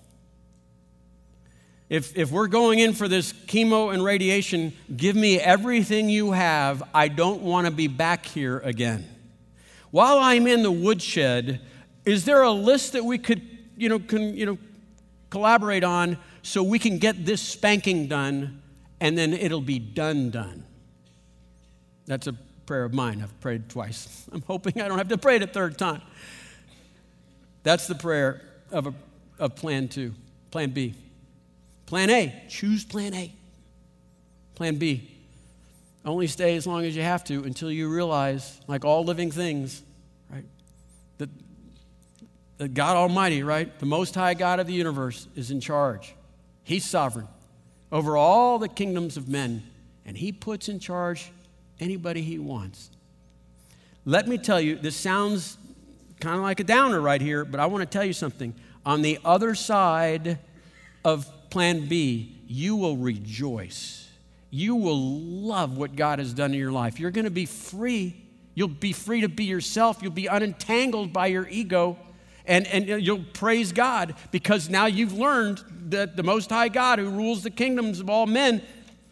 If, 1.92 2.16
if 2.16 2.32
we're 2.32 2.46
going 2.46 2.78
in 2.78 2.94
for 2.94 3.06
this 3.06 3.34
chemo 3.34 3.92
and 3.92 4.02
radiation, 4.02 4.72
give 4.96 5.14
me 5.14 5.38
everything 5.38 6.08
you 6.08 6.32
have. 6.32 6.82
I 6.94 7.08
don't 7.08 7.42
want 7.42 7.66
to 7.66 7.70
be 7.70 7.86
back 7.86 8.24
here 8.24 8.60
again. 8.60 9.06
While 9.90 10.16
I'm 10.16 10.46
in 10.46 10.62
the 10.62 10.72
woodshed, 10.72 11.60
is 12.06 12.24
there 12.24 12.44
a 12.44 12.50
list 12.50 12.94
that 12.94 13.04
we 13.04 13.18
could, 13.18 13.42
you 13.76 13.90
know, 13.90 13.98
can, 13.98 14.34
you 14.34 14.46
know, 14.46 14.58
collaborate 15.28 15.84
on 15.84 16.16
so 16.40 16.62
we 16.62 16.78
can 16.78 16.96
get 16.96 17.26
this 17.26 17.42
spanking 17.42 18.06
done 18.06 18.62
and 18.98 19.18
then 19.18 19.34
it'll 19.34 19.60
be 19.60 19.78
done 19.78 20.30
done? 20.30 20.64
That's 22.06 22.26
a 22.26 22.32
prayer 22.64 22.84
of 22.84 22.94
mine. 22.94 23.20
I've 23.20 23.38
prayed 23.42 23.68
twice. 23.68 24.26
I'm 24.32 24.40
hoping 24.46 24.80
I 24.80 24.88
don't 24.88 24.96
have 24.96 25.08
to 25.08 25.18
pray 25.18 25.36
it 25.36 25.42
a 25.42 25.46
third 25.46 25.76
time. 25.76 26.00
That's 27.64 27.86
the 27.86 27.96
prayer 27.96 28.40
of, 28.70 28.86
a, 28.86 28.94
of 29.38 29.56
plan 29.56 29.88
two, 29.88 30.14
plan 30.50 30.70
B. 30.70 30.94
Plan 31.92 32.08
A, 32.08 32.42
choose 32.48 32.86
plan 32.86 33.12
A. 33.12 33.30
Plan 34.54 34.76
B, 34.76 35.10
only 36.06 36.26
stay 36.26 36.56
as 36.56 36.66
long 36.66 36.86
as 36.86 36.96
you 36.96 37.02
have 37.02 37.22
to 37.24 37.44
until 37.44 37.70
you 37.70 37.92
realize, 37.92 38.58
like 38.66 38.86
all 38.86 39.04
living 39.04 39.30
things, 39.30 39.82
right, 40.30 40.46
that, 41.18 41.28
that 42.56 42.72
God 42.72 42.96
Almighty, 42.96 43.42
right, 43.42 43.78
the 43.78 43.84
Most 43.84 44.14
High 44.14 44.32
God 44.32 44.58
of 44.58 44.66
the 44.66 44.72
universe, 44.72 45.28
is 45.36 45.50
in 45.50 45.60
charge. 45.60 46.14
He's 46.64 46.86
sovereign 46.86 47.28
over 47.92 48.16
all 48.16 48.58
the 48.58 48.70
kingdoms 48.70 49.18
of 49.18 49.28
men, 49.28 49.62
and 50.06 50.16
He 50.16 50.32
puts 50.32 50.70
in 50.70 50.78
charge 50.78 51.30
anybody 51.78 52.22
He 52.22 52.38
wants. 52.38 52.88
Let 54.06 54.26
me 54.26 54.38
tell 54.38 54.62
you, 54.62 54.76
this 54.76 54.96
sounds 54.96 55.58
kind 56.20 56.36
of 56.36 56.42
like 56.42 56.58
a 56.58 56.64
downer 56.64 57.02
right 57.02 57.20
here, 57.20 57.44
but 57.44 57.60
I 57.60 57.66
want 57.66 57.82
to 57.82 57.86
tell 57.86 58.06
you 58.06 58.14
something. 58.14 58.54
On 58.86 59.02
the 59.02 59.18
other 59.26 59.54
side 59.54 60.38
of 61.04 61.30
plan 61.52 61.86
B, 61.86 62.34
you 62.46 62.76
will 62.76 62.96
rejoice. 62.96 64.08
You 64.50 64.74
will 64.74 64.98
love 64.98 65.76
what 65.76 65.96
God 65.96 66.18
has 66.18 66.32
done 66.32 66.54
in 66.54 66.58
your 66.58 66.72
life. 66.72 66.98
You're 66.98 67.10
going 67.10 67.26
to 67.26 67.30
be 67.30 67.44
free. 67.44 68.16
You'll 68.54 68.68
be 68.68 68.94
free 68.94 69.20
to 69.20 69.28
be 69.28 69.44
yourself. 69.44 69.98
You'll 70.00 70.12
be 70.12 70.28
unentangled 70.28 71.12
by 71.12 71.26
your 71.26 71.46
ego. 71.48 71.98
And, 72.46 72.66
and 72.66 73.04
you'll 73.04 73.24
praise 73.34 73.70
God 73.70 74.14
because 74.30 74.70
now 74.70 74.86
you've 74.86 75.12
learned 75.12 75.62
that 75.90 76.16
the 76.16 76.22
Most 76.22 76.48
High 76.48 76.68
God, 76.68 76.98
who 76.98 77.10
rules 77.10 77.42
the 77.42 77.50
kingdoms 77.50 78.00
of 78.00 78.08
all 78.08 78.26
men, 78.26 78.62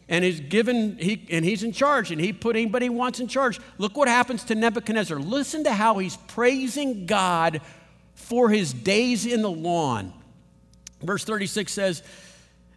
and 0.09 0.24
is 0.24 0.41
given, 0.41 0.97
he, 0.99 1.26
and 1.30 1.45
he's 1.45 1.62
in 1.62 1.72
charge, 1.72 2.11
and 2.11 2.20
he 2.20 2.32
put 2.32 2.57
anybody 2.57 2.86
he 2.86 2.91
wants 2.91 3.20
in 3.20 3.28
charge. 3.28 3.61
Look 3.76 3.99
what 3.99 4.09
happens 4.09 4.45
to 4.45 4.55
Nebuchadnezzar. 4.55 5.18
Listen 5.18 5.62
to 5.64 5.72
how 5.72 5.99
he's 5.99 6.16
praising 6.16 7.05
God 7.05 7.61
for 8.14 8.49
his 8.49 8.72
days 8.72 9.26
in 9.26 9.43
the 9.43 9.51
lawn. 9.51 10.14
Verse 11.03 11.25
36 11.25 11.73
says, 11.73 12.03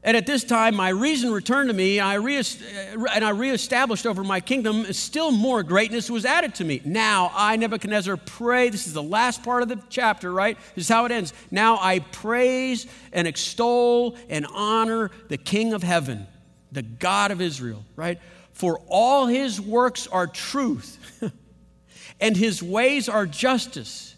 and 0.06 0.18
at 0.18 0.26
this 0.26 0.44
time, 0.44 0.76
my 0.76 0.90
reason 0.90 1.32
returned 1.32 1.70
to 1.70 1.74
me, 1.74 1.98
and 2.00 3.26
I 3.26 3.30
reestablished 3.30 4.06
over 4.06 4.22
my 4.22 4.42
kingdom. 4.42 4.92
Still 4.92 5.32
more 5.32 5.64
greatness 5.64 6.10
was 6.10 6.26
added 6.26 6.56
to 6.56 6.66
me. 6.66 6.82
Now 6.84 7.32
I, 7.34 7.56
Nebuchadnezzar, 7.56 8.18
pray. 8.18 8.68
This 8.68 8.86
is 8.86 8.92
the 8.92 9.02
last 9.02 9.44
part 9.44 9.64
of 9.64 9.70
the 9.70 9.82
chapter, 9.90 10.34
right? 10.34 10.58
This 10.76 10.86
is 10.86 10.90
how 10.90 11.06
it 11.06 11.14
ends. 11.14 11.32
Now 11.52 11.78
I 11.80 12.00
praise 12.00 12.86
and 13.14 13.30
extol 13.30 14.18
and 14.28 14.46
honor 14.54 15.10
the 15.30 15.38
King 15.38 15.72
of 15.72 15.84
heaven, 15.84 16.28
the 16.74 16.82
God 16.82 17.32
of 17.32 17.40
Israel, 17.40 17.86
right? 17.96 18.20
For 18.52 18.82
all 18.90 19.28
his 19.28 19.62
works 19.62 20.08
are 20.08 20.28
truth, 20.28 21.24
and 22.20 22.36
his 22.36 22.62
ways 22.62 23.08
are 23.08 23.26
justice 23.26 24.13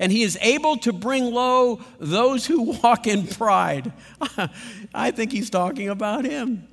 and 0.00 0.10
he 0.10 0.22
is 0.22 0.36
able 0.40 0.78
to 0.78 0.92
bring 0.92 1.32
low 1.32 1.80
those 2.00 2.46
who 2.46 2.62
walk 2.82 3.06
in 3.06 3.26
pride. 3.26 3.92
I 4.94 5.12
think 5.12 5.30
he's 5.30 5.50
talking 5.50 5.90
about 5.90 6.24
him 6.24 6.66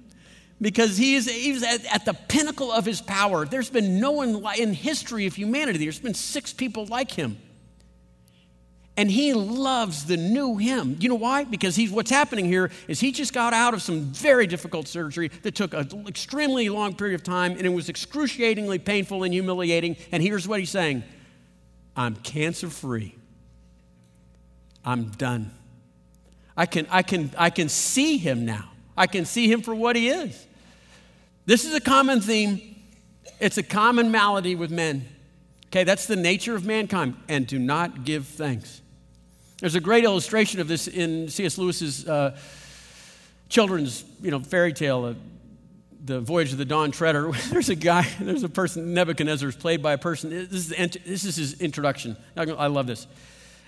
because 0.60 0.98
he 0.98 1.16
is 1.16 1.30
he's 1.30 1.62
at, 1.62 1.86
at, 1.94 2.06
the 2.06 2.14
pinnacle 2.14 2.72
of 2.72 2.86
his 2.86 3.02
power. 3.02 3.46
There's 3.46 3.70
been 3.70 4.00
no 4.00 4.12
one 4.12 4.44
in 4.58 4.74
history 4.74 5.28
of 5.28 5.36
humanity, 5.36 5.80
there's 5.80 6.00
been 6.00 6.16
six 6.16 6.54
people 6.54 6.88
like 6.88 7.12
him. 7.12 7.38
And 9.00 9.12
he 9.12 9.36
loves 9.36 10.06
the 10.06 10.18
new 10.18 10.58
him. 10.58 10.98
You 11.00 11.10
know 11.10 11.16
why? 11.16 11.44
Because 11.44 11.76
he's 11.76 11.92
what's 11.92 12.10
happening 12.10 12.46
here 12.46 12.72
is 12.88 13.00
he 13.00 13.12
just 13.12 13.32
got 13.32 13.54
out 13.54 13.76
of 13.76 13.84
some 13.84 14.06
very 14.06 14.48
difficult 14.48 14.88
surgery 14.88 15.28
that 15.44 15.54
took 15.54 15.76
an 15.76 16.08
extremely 16.08 16.68
long 16.70 16.96
period 16.96 17.14
of 17.14 17.22
time 17.22 17.52
and 17.52 17.62
it 17.62 17.70
was 17.70 17.90
excruciatingly 17.90 18.80
painful 18.80 19.22
and 19.22 19.34
humiliating. 19.34 19.98
And 20.12 20.24
here's 20.24 20.48
what 20.48 20.60
he's 20.60 20.72
saying 20.72 21.04
I'm 21.98 22.16
cancer 22.16 22.70
free. 22.70 23.16
I'm 24.86 25.10
done. 25.10 25.52
I 26.56 26.66
can, 26.68 26.88
I, 26.90 27.02
can, 27.02 27.32
I 27.38 27.50
can 27.50 27.68
see 27.68 28.18
him 28.18 28.46
now. 28.46 28.70
I 28.96 29.08
can 29.08 29.26
see 29.26 29.52
him 29.52 29.62
for 29.62 29.76
what 29.76 29.96
he 29.96 30.10
is. 30.10 30.48
This 31.46 31.66
is 31.66 31.74
a 31.74 31.82
common 31.82 32.22
theme. 32.22 32.76
It's 33.40 33.58
a 33.58 33.64
common 33.64 34.12
malady 34.12 34.56
with 34.56 34.72
men. 34.72 35.08
Okay, 35.68 35.84
that's 35.84 36.06
the 36.06 36.16
nature 36.16 36.56
of 36.56 36.66
mankind. 36.66 37.16
And 37.28 37.46
do 37.46 37.60
not 37.60 38.06
give 38.06 38.28
thanks. 38.28 38.82
There's 39.60 39.76
a 39.76 39.82
great 39.82 40.04
illustration 40.04 40.62
of 40.62 40.68
this 40.68 40.88
in 40.88 41.30
C.S. 41.30 41.58
Lewis's 41.58 42.08
uh, 42.08 42.38
children's, 43.50 44.06
you 44.22 44.32
know, 44.32 44.40
fairy 44.40 44.72
tale, 44.72 45.06
uh, 45.06 45.14
the 46.08 46.22
Voyage 46.22 46.54
of 46.54 46.58
the 46.58 46.66
Dawn 46.66 46.92
Treader. 46.92 47.32
there's 47.50 47.70
a 47.70 47.76
guy, 47.76 48.08
there's 48.20 48.44
a 48.44 48.50
person, 48.50 48.94
Nebuchadnezzar 48.94 49.50
is 49.50 49.56
played 49.56 49.84
by 49.84 49.94
a 49.94 49.98
person. 49.98 50.30
This 50.30 50.72
is, 50.72 50.98
this 51.06 51.26
is 51.26 51.36
his 51.36 51.62
introduction. 51.62 52.18
I 52.36 52.68
love 52.68 52.88
this. 52.88 53.08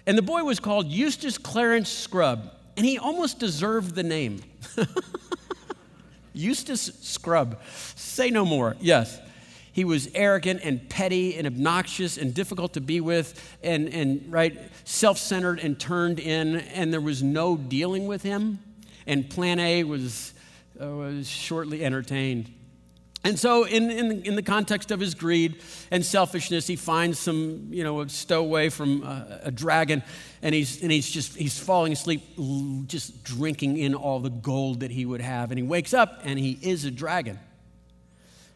And 0.08 0.18
the 0.18 0.24
boy 0.24 0.44
was 0.44 0.60
called 0.60 0.88
Eustace 0.88 1.38
Clarence 1.38 1.90
Scrubb, 1.90 2.52
and 2.78 2.86
he 2.86 2.98
almost 2.98 3.40
deserved 3.40 3.94
the 3.94 4.04
name. 4.04 4.42
Eustace 6.34 6.92
Scrubb. 7.02 7.60
Say 7.96 8.30
no 8.30 8.46
more. 8.46 8.78
Yes. 8.80 9.20
He 9.74 9.84
was 9.84 10.10
arrogant 10.16 10.62
and 10.64 10.90
petty 10.90 11.36
and 11.38 11.46
obnoxious 11.46 12.18
and 12.18 12.34
difficult 12.34 12.74
to 12.74 12.82
be 12.82 13.02
with 13.02 13.58
and, 13.62 13.90
and 13.90 14.32
right, 14.32 14.58
self 14.86 15.18
centered 15.18 15.60
and 15.60 15.80
turned 15.80 16.20
in, 16.20 16.58
and 16.58 16.92
there 16.92 17.02
was 17.02 17.22
no 17.22 17.58
dealing 17.58 18.08
with 18.08 18.24
him. 18.24 18.60
And 19.06 19.30
Plan 19.30 19.60
A 19.60 19.84
was, 19.84 20.34
Uh, 20.82 20.88
was 20.96 21.28
shortly 21.28 21.84
entertained. 21.84 22.50
And 23.26 23.38
so, 23.38 23.66
in, 23.66 23.92
in, 23.92 24.24
in, 24.24 24.36
the 24.36 24.42
context 24.42 24.92
of 24.92 25.02
his 25.02 25.14
greed 25.14 25.62
and 25.92 26.06
selfishness, 26.06 26.68
he 26.68 26.78
finds 26.78 27.20
some, 27.20 27.68
you 27.70 27.84
know, 27.84 28.00
a 28.00 28.08
stowaway 28.08 28.70
from 28.70 29.04
a, 29.04 29.42
a 29.44 29.52
dragon, 29.52 30.04
and 30.42 30.56
he's, 30.56 30.82
and 30.82 30.90
he's 30.90 31.10
just, 31.10 31.36
he's 31.36 31.60
falling 31.60 31.92
asleep, 31.92 32.24
just 32.88 33.26
drinking 33.26 33.76
in 33.76 33.94
all 33.94 34.22
the 34.22 34.30
gold 34.30 34.80
that 34.80 34.92
he 34.92 35.06
would 35.06 35.20
have. 35.20 35.52
And 35.52 35.60
he 35.60 35.64
wakes 35.64 35.94
up, 35.94 36.22
and 36.24 36.40
he 36.40 36.58
is 36.62 36.86
a 36.86 36.92
dragon 36.92 37.40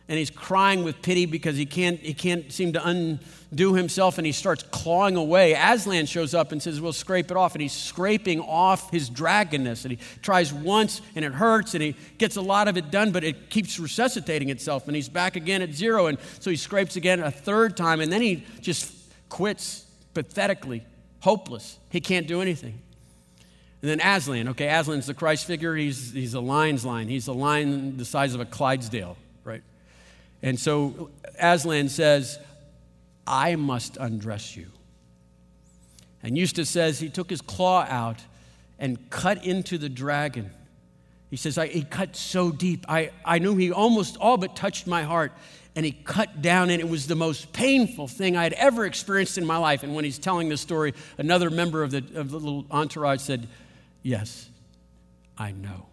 and 0.09 0.19
he's 0.19 0.29
crying 0.29 0.83
with 0.83 1.01
pity 1.01 1.25
because 1.25 1.55
he 1.55 1.65
can't, 1.65 1.99
he 1.99 2.13
can't 2.13 2.51
seem 2.51 2.73
to 2.73 2.85
undo 2.85 3.73
himself 3.73 4.17
and 4.17 4.27
he 4.27 4.33
starts 4.33 4.63
clawing 4.63 5.15
away. 5.15 5.53
Aslan 5.53 6.07
shows 6.07 6.33
up 6.33 6.51
and 6.51 6.61
says, 6.61 6.81
We'll 6.81 6.91
scrape 6.91 7.31
it 7.31 7.37
off. 7.37 7.53
And 7.53 7.61
he's 7.61 7.73
scraping 7.73 8.41
off 8.41 8.91
his 8.91 9.09
dragonness. 9.09 9.85
And 9.85 9.91
he 9.93 9.99
tries 10.21 10.51
once 10.51 11.01
and 11.15 11.23
it 11.23 11.33
hurts 11.33 11.73
and 11.73 11.81
he 11.81 11.95
gets 12.17 12.35
a 12.35 12.41
lot 12.41 12.67
of 12.67 12.75
it 12.75 12.91
done, 12.91 13.11
but 13.11 13.23
it 13.23 13.49
keeps 13.49 13.79
resuscitating 13.79 14.49
itself. 14.49 14.87
And 14.87 14.95
he's 14.95 15.07
back 15.07 15.37
again 15.37 15.61
at 15.61 15.73
zero. 15.73 16.07
And 16.07 16.17
so 16.39 16.49
he 16.49 16.57
scrapes 16.57 16.97
again 16.97 17.21
a 17.21 17.31
third 17.31 17.77
time 17.77 18.01
and 18.01 18.11
then 18.11 18.21
he 18.21 18.45
just 18.59 18.93
quits 19.29 19.85
pathetically, 20.13 20.83
hopeless. 21.21 21.79
He 21.89 22.01
can't 22.01 22.27
do 22.27 22.41
anything. 22.41 22.81
And 23.81 23.89
then 23.89 23.99
Aslan, 24.01 24.49
okay, 24.49 24.67
Aslan's 24.67 25.07
the 25.07 25.13
Christ 25.13 25.45
figure. 25.45 25.75
He's, 25.75 26.11
he's 26.13 26.33
a 26.33 26.39
lion's 26.39 26.85
line. 26.85 27.07
He's 27.07 27.27
a 27.27 27.33
lion 27.33 27.97
the 27.97 28.05
size 28.05 28.33
of 28.33 28.41
a 28.41 28.45
Clydesdale? 28.45 29.17
And 30.43 30.59
so 30.59 31.09
Aslan 31.39 31.87
says, 31.87 32.37
I 33.25 33.55
must 33.55 33.97
undress 33.97 34.55
you. 34.55 34.67
And 36.21 36.37
Eustace 36.37 36.69
says 36.69 36.99
he 36.99 37.09
took 37.09 37.29
his 37.29 37.41
claw 37.41 37.87
out 37.89 38.19
and 38.77 39.09
cut 39.09 39.45
into 39.45 39.77
the 39.77 39.89
dragon. 39.89 40.51
He 41.29 41.37
says, 41.37 41.57
I, 41.57 41.67
he 41.67 41.83
cut 41.83 42.15
so 42.15 42.51
deep. 42.51 42.85
I, 42.89 43.11
I 43.25 43.39
knew 43.39 43.55
he 43.55 43.71
almost 43.71 44.17
all 44.17 44.37
but 44.37 44.55
touched 44.55 44.85
my 44.85 45.03
heart. 45.03 45.31
And 45.75 45.83
he 45.83 45.91
cut 45.91 46.43
down, 46.43 46.69
and 46.69 46.79
it 46.79 46.87
was 46.87 47.07
the 47.07 47.15
most 47.15 47.51
painful 47.51 48.07
thing 48.07 48.37
I 48.37 48.43
had 48.43 48.53
ever 48.53 48.85
experienced 48.85 49.39
in 49.39 49.45
my 49.45 49.57
life. 49.57 49.81
And 49.81 49.95
when 49.95 50.05
he's 50.05 50.19
telling 50.19 50.47
this 50.47 50.61
story, 50.61 50.93
another 51.17 51.49
member 51.49 51.81
of 51.81 51.89
the, 51.89 52.03
of 52.13 52.29
the 52.29 52.37
little 52.37 52.65
entourage 52.69 53.21
said, 53.21 53.47
Yes, 54.03 54.49
I 55.35 55.51
know. 55.51 55.87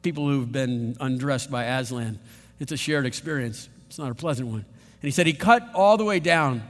People 0.00 0.26
who've 0.28 0.50
been 0.50 0.96
undressed 0.98 1.50
by 1.50 1.64
Aslan 1.64 2.18
it's 2.62 2.72
a 2.72 2.76
shared 2.76 3.06
experience, 3.06 3.68
it's 3.88 3.98
not 3.98 4.10
a 4.10 4.14
pleasant 4.14 4.48
one. 4.48 4.64
And 4.64 5.08
he 5.08 5.10
said, 5.10 5.26
He 5.26 5.32
cut 5.32 5.68
all 5.74 5.96
the 5.96 6.04
way 6.04 6.20
down 6.20 6.62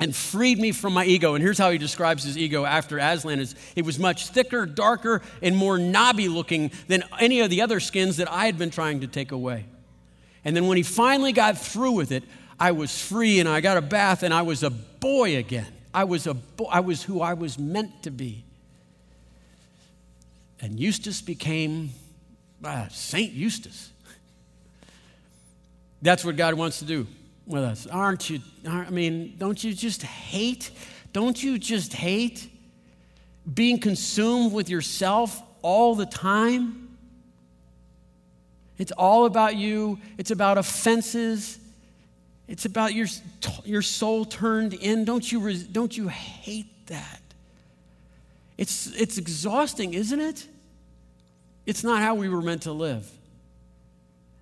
and 0.00 0.14
freed 0.14 0.58
me 0.58 0.72
from 0.72 0.92
my 0.92 1.04
ego. 1.04 1.34
And 1.34 1.42
here's 1.42 1.58
how 1.58 1.70
he 1.70 1.78
describes 1.78 2.24
his 2.24 2.38
ego 2.38 2.64
after 2.64 2.98
Aslan 2.98 3.40
is 3.40 3.54
it 3.76 3.84
was 3.84 3.98
much 3.98 4.28
thicker, 4.28 4.64
darker, 4.64 5.22
and 5.42 5.56
more 5.56 5.78
knobby 5.78 6.28
looking 6.28 6.70
than 6.86 7.04
any 7.20 7.40
of 7.40 7.50
the 7.50 7.62
other 7.62 7.78
skins 7.80 8.16
that 8.16 8.30
I 8.30 8.46
had 8.46 8.58
been 8.58 8.70
trying 8.70 9.00
to 9.00 9.06
take 9.06 9.32
away. 9.32 9.66
And 10.44 10.56
then 10.56 10.66
when 10.66 10.76
he 10.76 10.82
finally 10.82 11.32
got 11.32 11.58
through 11.58 11.92
with 11.92 12.12
it, 12.12 12.24
I 12.58 12.72
was 12.72 13.00
free 13.00 13.38
and 13.40 13.48
I 13.48 13.60
got 13.60 13.76
a 13.76 13.82
bath 13.82 14.22
and 14.22 14.32
I 14.32 14.42
was 14.42 14.62
a 14.62 14.70
boy 14.70 15.36
again. 15.36 15.72
I 15.92 16.04
was 16.04 16.26
a 16.26 16.34
bo- 16.34 16.66
I 16.66 16.80
was 16.80 17.02
who 17.02 17.20
I 17.20 17.34
was 17.34 17.58
meant 17.58 18.02
to 18.04 18.10
be. 18.10 18.44
And 20.60 20.78
Eustace 20.78 21.20
became 21.20 21.90
uh, 22.64 22.88
Saint 22.88 23.32
Eustace. 23.32 23.92
That's 26.02 26.24
what 26.24 26.36
God 26.36 26.54
wants 26.54 26.78
to 26.80 26.84
do 26.84 27.06
with 27.46 27.62
us. 27.62 27.86
Aren't 27.86 28.30
you? 28.30 28.40
I 28.68 28.90
mean, 28.90 29.34
don't 29.38 29.62
you 29.62 29.72
just 29.74 30.02
hate? 30.02 30.70
Don't 31.12 31.42
you 31.42 31.58
just 31.58 31.92
hate 31.92 32.50
being 33.52 33.78
consumed 33.78 34.52
with 34.52 34.68
yourself 34.68 35.42
all 35.62 35.94
the 35.94 36.06
time? 36.06 36.96
It's 38.76 38.92
all 38.92 39.24
about 39.24 39.56
you, 39.56 39.98
it's 40.18 40.30
about 40.30 40.56
offenses. 40.58 41.58
It's 42.46 42.64
about 42.64 42.94
your, 42.94 43.06
your 43.64 43.82
soul 43.82 44.24
turned 44.24 44.72
in. 44.72 45.04
Don't 45.04 45.30
you, 45.30 45.54
don't 45.54 45.94
you 45.94 46.08
hate 46.08 46.86
that? 46.86 47.20
It's, 48.56 48.86
it's 48.98 49.18
exhausting, 49.18 49.92
isn't 49.92 50.18
it? 50.18 50.46
It's 51.66 51.84
not 51.84 52.00
how 52.00 52.14
we 52.14 52.30
were 52.30 52.40
meant 52.40 52.62
to 52.62 52.72
live. 52.72 53.06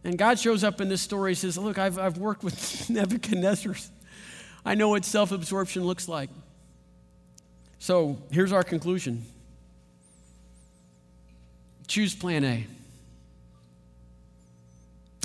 And 0.06 0.16
God 0.16 0.38
shows 0.38 0.62
up 0.62 0.80
in 0.80 0.88
this 0.88 1.02
story. 1.02 1.32
He 1.32 1.34
says, 1.34 1.58
Look, 1.58 1.78
I've, 1.78 1.98
I've 1.98 2.16
worked 2.16 2.44
with 2.44 2.88
Nebuchadnezzar. 2.90 3.74
I 4.64 4.76
know 4.76 4.90
what 4.90 5.04
self 5.04 5.32
absorption 5.32 5.84
looks 5.84 6.08
like. 6.08 6.30
So 7.80 8.16
here's 8.30 8.52
our 8.52 8.62
conclusion 8.62 9.26
choose 11.88 12.14
plan 12.14 12.44
A. 12.44 12.66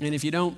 And 0.00 0.16
if 0.16 0.24
you 0.24 0.32
don't, 0.32 0.56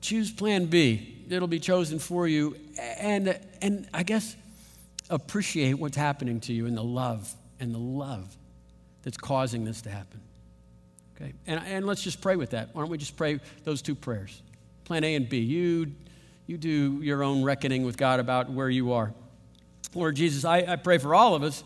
choose 0.00 0.30
plan 0.30 0.66
B. 0.66 1.24
It'll 1.28 1.48
be 1.48 1.58
chosen 1.58 1.98
for 1.98 2.28
you. 2.28 2.56
And, 2.78 3.36
and 3.60 3.88
I 3.92 4.04
guess 4.04 4.36
appreciate 5.08 5.80
what's 5.80 5.96
happening 5.96 6.38
to 6.42 6.52
you 6.52 6.66
and 6.66 6.76
the 6.76 6.84
love 6.84 7.34
and 7.58 7.74
the 7.74 7.78
love 7.78 8.36
that's 9.02 9.16
causing 9.16 9.64
this 9.64 9.82
to 9.82 9.90
happen. 9.90 10.20
Okay, 11.20 11.34
and, 11.46 11.60
and 11.64 11.86
let's 11.86 12.02
just 12.02 12.20
pray 12.20 12.36
with 12.36 12.50
that. 12.50 12.70
Why 12.72 12.82
don't 12.82 12.90
we 12.90 12.98
just 12.98 13.16
pray 13.16 13.40
those 13.64 13.82
two 13.82 13.94
prayers? 13.94 14.42
Plan 14.84 15.04
A 15.04 15.14
and 15.14 15.28
B. 15.28 15.38
You, 15.38 15.92
you 16.46 16.56
do 16.56 17.00
your 17.02 17.22
own 17.22 17.42
reckoning 17.42 17.84
with 17.84 17.96
God 17.96 18.20
about 18.20 18.50
where 18.50 18.70
you 18.70 18.92
are. 18.92 19.12
Lord 19.94 20.16
Jesus, 20.16 20.44
I, 20.44 20.58
I 20.60 20.76
pray 20.76 20.98
for 20.98 21.14
all 21.14 21.34
of 21.34 21.42
us. 21.42 21.62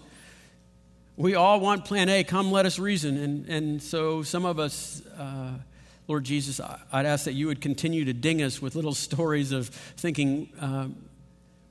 We 1.17 1.37
all 1.37 1.61
want 1.61 1.85
plan 1.85 2.09
A. 2.09 2.25
Come, 2.25 2.51
let 2.51 2.67
us 2.67 2.79
reason. 2.79 3.17
And, 3.17 3.49
and 3.49 3.83
so 3.83 4.23
some 4.23 4.45
of 4.45 4.59
us, 4.59 5.03
uh, 5.17 5.53
Lord 6.09 6.25
Jesus, 6.25 6.61
I'd 6.93 7.07
ask 7.07 7.25
that 7.27 7.35
you 7.35 7.47
would 7.47 7.61
continue 7.61 8.05
to 8.07 8.13
ding 8.13 8.43
us 8.43 8.61
with 8.61 8.75
little 8.75 8.95
stories 8.95 9.53
of 9.53 9.69
thinking. 9.69 10.51
Um, 10.61 10.97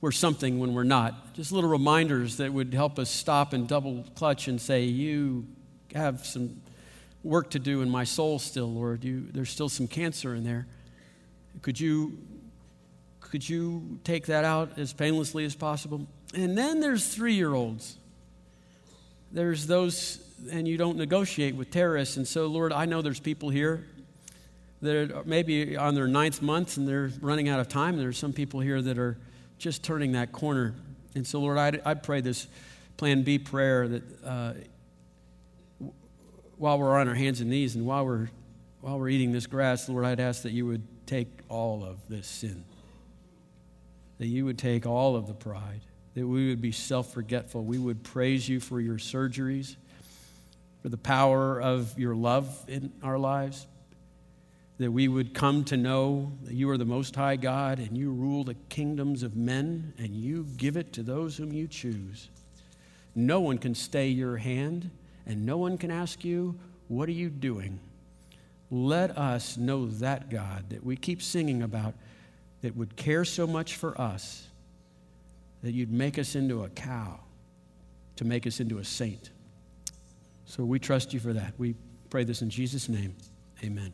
we're 0.00 0.12
something 0.12 0.58
when 0.58 0.74
we're 0.74 0.84
not. 0.84 1.34
Just 1.34 1.50
little 1.50 1.70
reminders 1.70 2.36
that 2.36 2.52
would 2.52 2.74
help 2.74 2.98
us 2.98 3.10
stop 3.10 3.52
and 3.54 3.66
double 3.66 4.04
clutch 4.14 4.48
and 4.48 4.60
say, 4.60 4.84
You 4.84 5.46
have 5.94 6.26
some 6.26 6.60
work 7.24 7.50
to 7.50 7.58
do 7.58 7.82
in 7.82 7.90
my 7.90 8.04
soul 8.04 8.38
still, 8.38 8.72
Lord. 8.72 9.02
You, 9.02 9.26
there's 9.32 9.50
still 9.50 9.68
some 9.68 9.88
cancer 9.88 10.34
in 10.34 10.44
there. 10.44 10.66
Could 11.62 11.80
you, 11.80 12.18
could 13.20 13.48
you 13.48 13.98
take 14.04 14.26
that 14.26 14.44
out 14.44 14.78
as 14.78 14.92
painlessly 14.92 15.44
as 15.44 15.54
possible? 15.54 16.06
And 16.34 16.56
then 16.56 16.80
there's 16.80 17.08
three 17.08 17.34
year 17.34 17.54
olds. 17.54 17.96
There's 19.32 19.66
those, 19.66 20.20
and 20.52 20.68
you 20.68 20.76
don't 20.76 20.96
negotiate 20.96 21.56
with 21.56 21.70
terrorists. 21.70 22.18
And 22.18 22.28
so, 22.28 22.46
Lord, 22.46 22.72
I 22.72 22.84
know 22.84 23.02
there's 23.02 23.20
people 23.20 23.48
here 23.48 23.84
that 24.82 25.10
are 25.10 25.24
maybe 25.24 25.76
on 25.76 25.94
their 25.94 26.06
ninth 26.06 26.42
month 26.42 26.76
and 26.76 26.86
they're 26.86 27.10
running 27.20 27.48
out 27.48 27.58
of 27.58 27.68
time. 27.68 27.96
There's 27.96 28.18
some 28.18 28.32
people 28.32 28.60
here 28.60 28.82
that 28.82 28.98
are 28.98 29.16
just 29.58 29.82
turning 29.82 30.12
that 30.12 30.30
corner. 30.30 30.74
And 31.14 31.26
so, 31.26 31.40
Lord, 31.40 31.58
I'd 31.58 32.02
pray 32.02 32.20
this 32.20 32.46
plan 32.96 33.22
B 33.22 33.38
prayer 33.38 33.88
that 33.88 34.02
uh, 34.24 34.52
while 36.56 36.78
we're 36.78 36.98
on 36.98 37.08
our 37.08 37.14
hands 37.14 37.40
and 37.40 37.50
knees 37.50 37.74
and 37.74 37.86
while 37.86 38.04
we're, 38.04 38.28
while 38.80 38.98
we're 38.98 39.08
eating 39.08 39.32
this 39.32 39.46
grass, 39.46 39.88
Lord, 39.88 40.04
I'd 40.04 40.20
ask 40.20 40.42
that 40.42 40.52
you 40.52 40.66
would 40.66 40.82
take 41.06 41.28
all 41.48 41.84
of 41.84 42.08
this 42.08 42.26
sin, 42.26 42.64
that 44.18 44.26
you 44.26 44.44
would 44.44 44.58
take 44.58 44.86
all 44.86 45.16
of 45.16 45.26
the 45.26 45.34
pride, 45.34 45.80
that 46.14 46.26
we 46.26 46.48
would 46.48 46.60
be 46.60 46.72
self 46.72 47.12
forgetful. 47.12 47.64
We 47.64 47.78
would 47.78 48.02
praise 48.02 48.48
you 48.48 48.60
for 48.60 48.80
your 48.80 48.96
surgeries, 48.96 49.76
for 50.82 50.88
the 50.88 50.98
power 50.98 51.60
of 51.60 51.98
your 51.98 52.14
love 52.14 52.64
in 52.68 52.92
our 53.02 53.18
lives, 53.18 53.66
that 54.78 54.90
we 54.90 55.08
would 55.08 55.34
come 55.34 55.64
to 55.64 55.76
know 55.76 56.32
that 56.42 56.54
you 56.54 56.68
are 56.70 56.78
the 56.78 56.84
Most 56.84 57.14
High 57.14 57.36
God 57.36 57.78
and 57.78 57.96
you 57.96 58.12
rule 58.12 58.44
the 58.44 58.54
kingdoms 58.68 59.22
of 59.22 59.36
men 59.36 59.94
and 59.98 60.14
you 60.14 60.46
give 60.56 60.76
it 60.76 60.92
to 60.94 61.02
those 61.02 61.36
whom 61.36 61.52
you 61.52 61.68
choose. 61.68 62.28
No 63.14 63.40
one 63.40 63.58
can 63.58 63.74
stay 63.74 64.08
your 64.08 64.36
hand 64.36 64.90
and 65.26 65.46
no 65.46 65.56
one 65.56 65.78
can 65.78 65.90
ask 65.90 66.24
you, 66.24 66.58
What 66.88 67.08
are 67.08 67.12
you 67.12 67.30
doing? 67.30 67.80
Let 68.70 69.16
us 69.16 69.56
know 69.56 69.86
that 69.86 70.30
God 70.30 70.70
that 70.70 70.84
we 70.84 70.96
keep 70.96 71.22
singing 71.22 71.62
about 71.62 71.94
that 72.62 72.76
would 72.76 72.96
care 72.96 73.24
so 73.24 73.46
much 73.46 73.76
for 73.76 74.00
us 74.00 74.48
that 75.62 75.72
you'd 75.72 75.92
make 75.92 76.18
us 76.18 76.34
into 76.34 76.64
a 76.64 76.68
cow 76.68 77.20
to 78.16 78.24
make 78.24 78.46
us 78.46 78.60
into 78.60 78.78
a 78.78 78.84
saint. 78.84 79.30
So 80.44 80.64
we 80.64 80.78
trust 80.78 81.12
you 81.12 81.20
for 81.20 81.32
that. 81.32 81.54
We 81.58 81.74
pray 82.10 82.24
this 82.24 82.42
in 82.42 82.50
Jesus' 82.50 82.88
name. 82.88 83.16
Amen. 83.62 83.92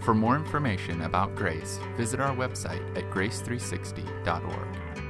For 0.00 0.14
more 0.14 0.36
information 0.36 1.02
about 1.02 1.34
Grace, 1.36 1.78
visit 1.96 2.20
our 2.20 2.34
website 2.34 2.96
at 2.96 3.10
grace360.org. 3.10 5.01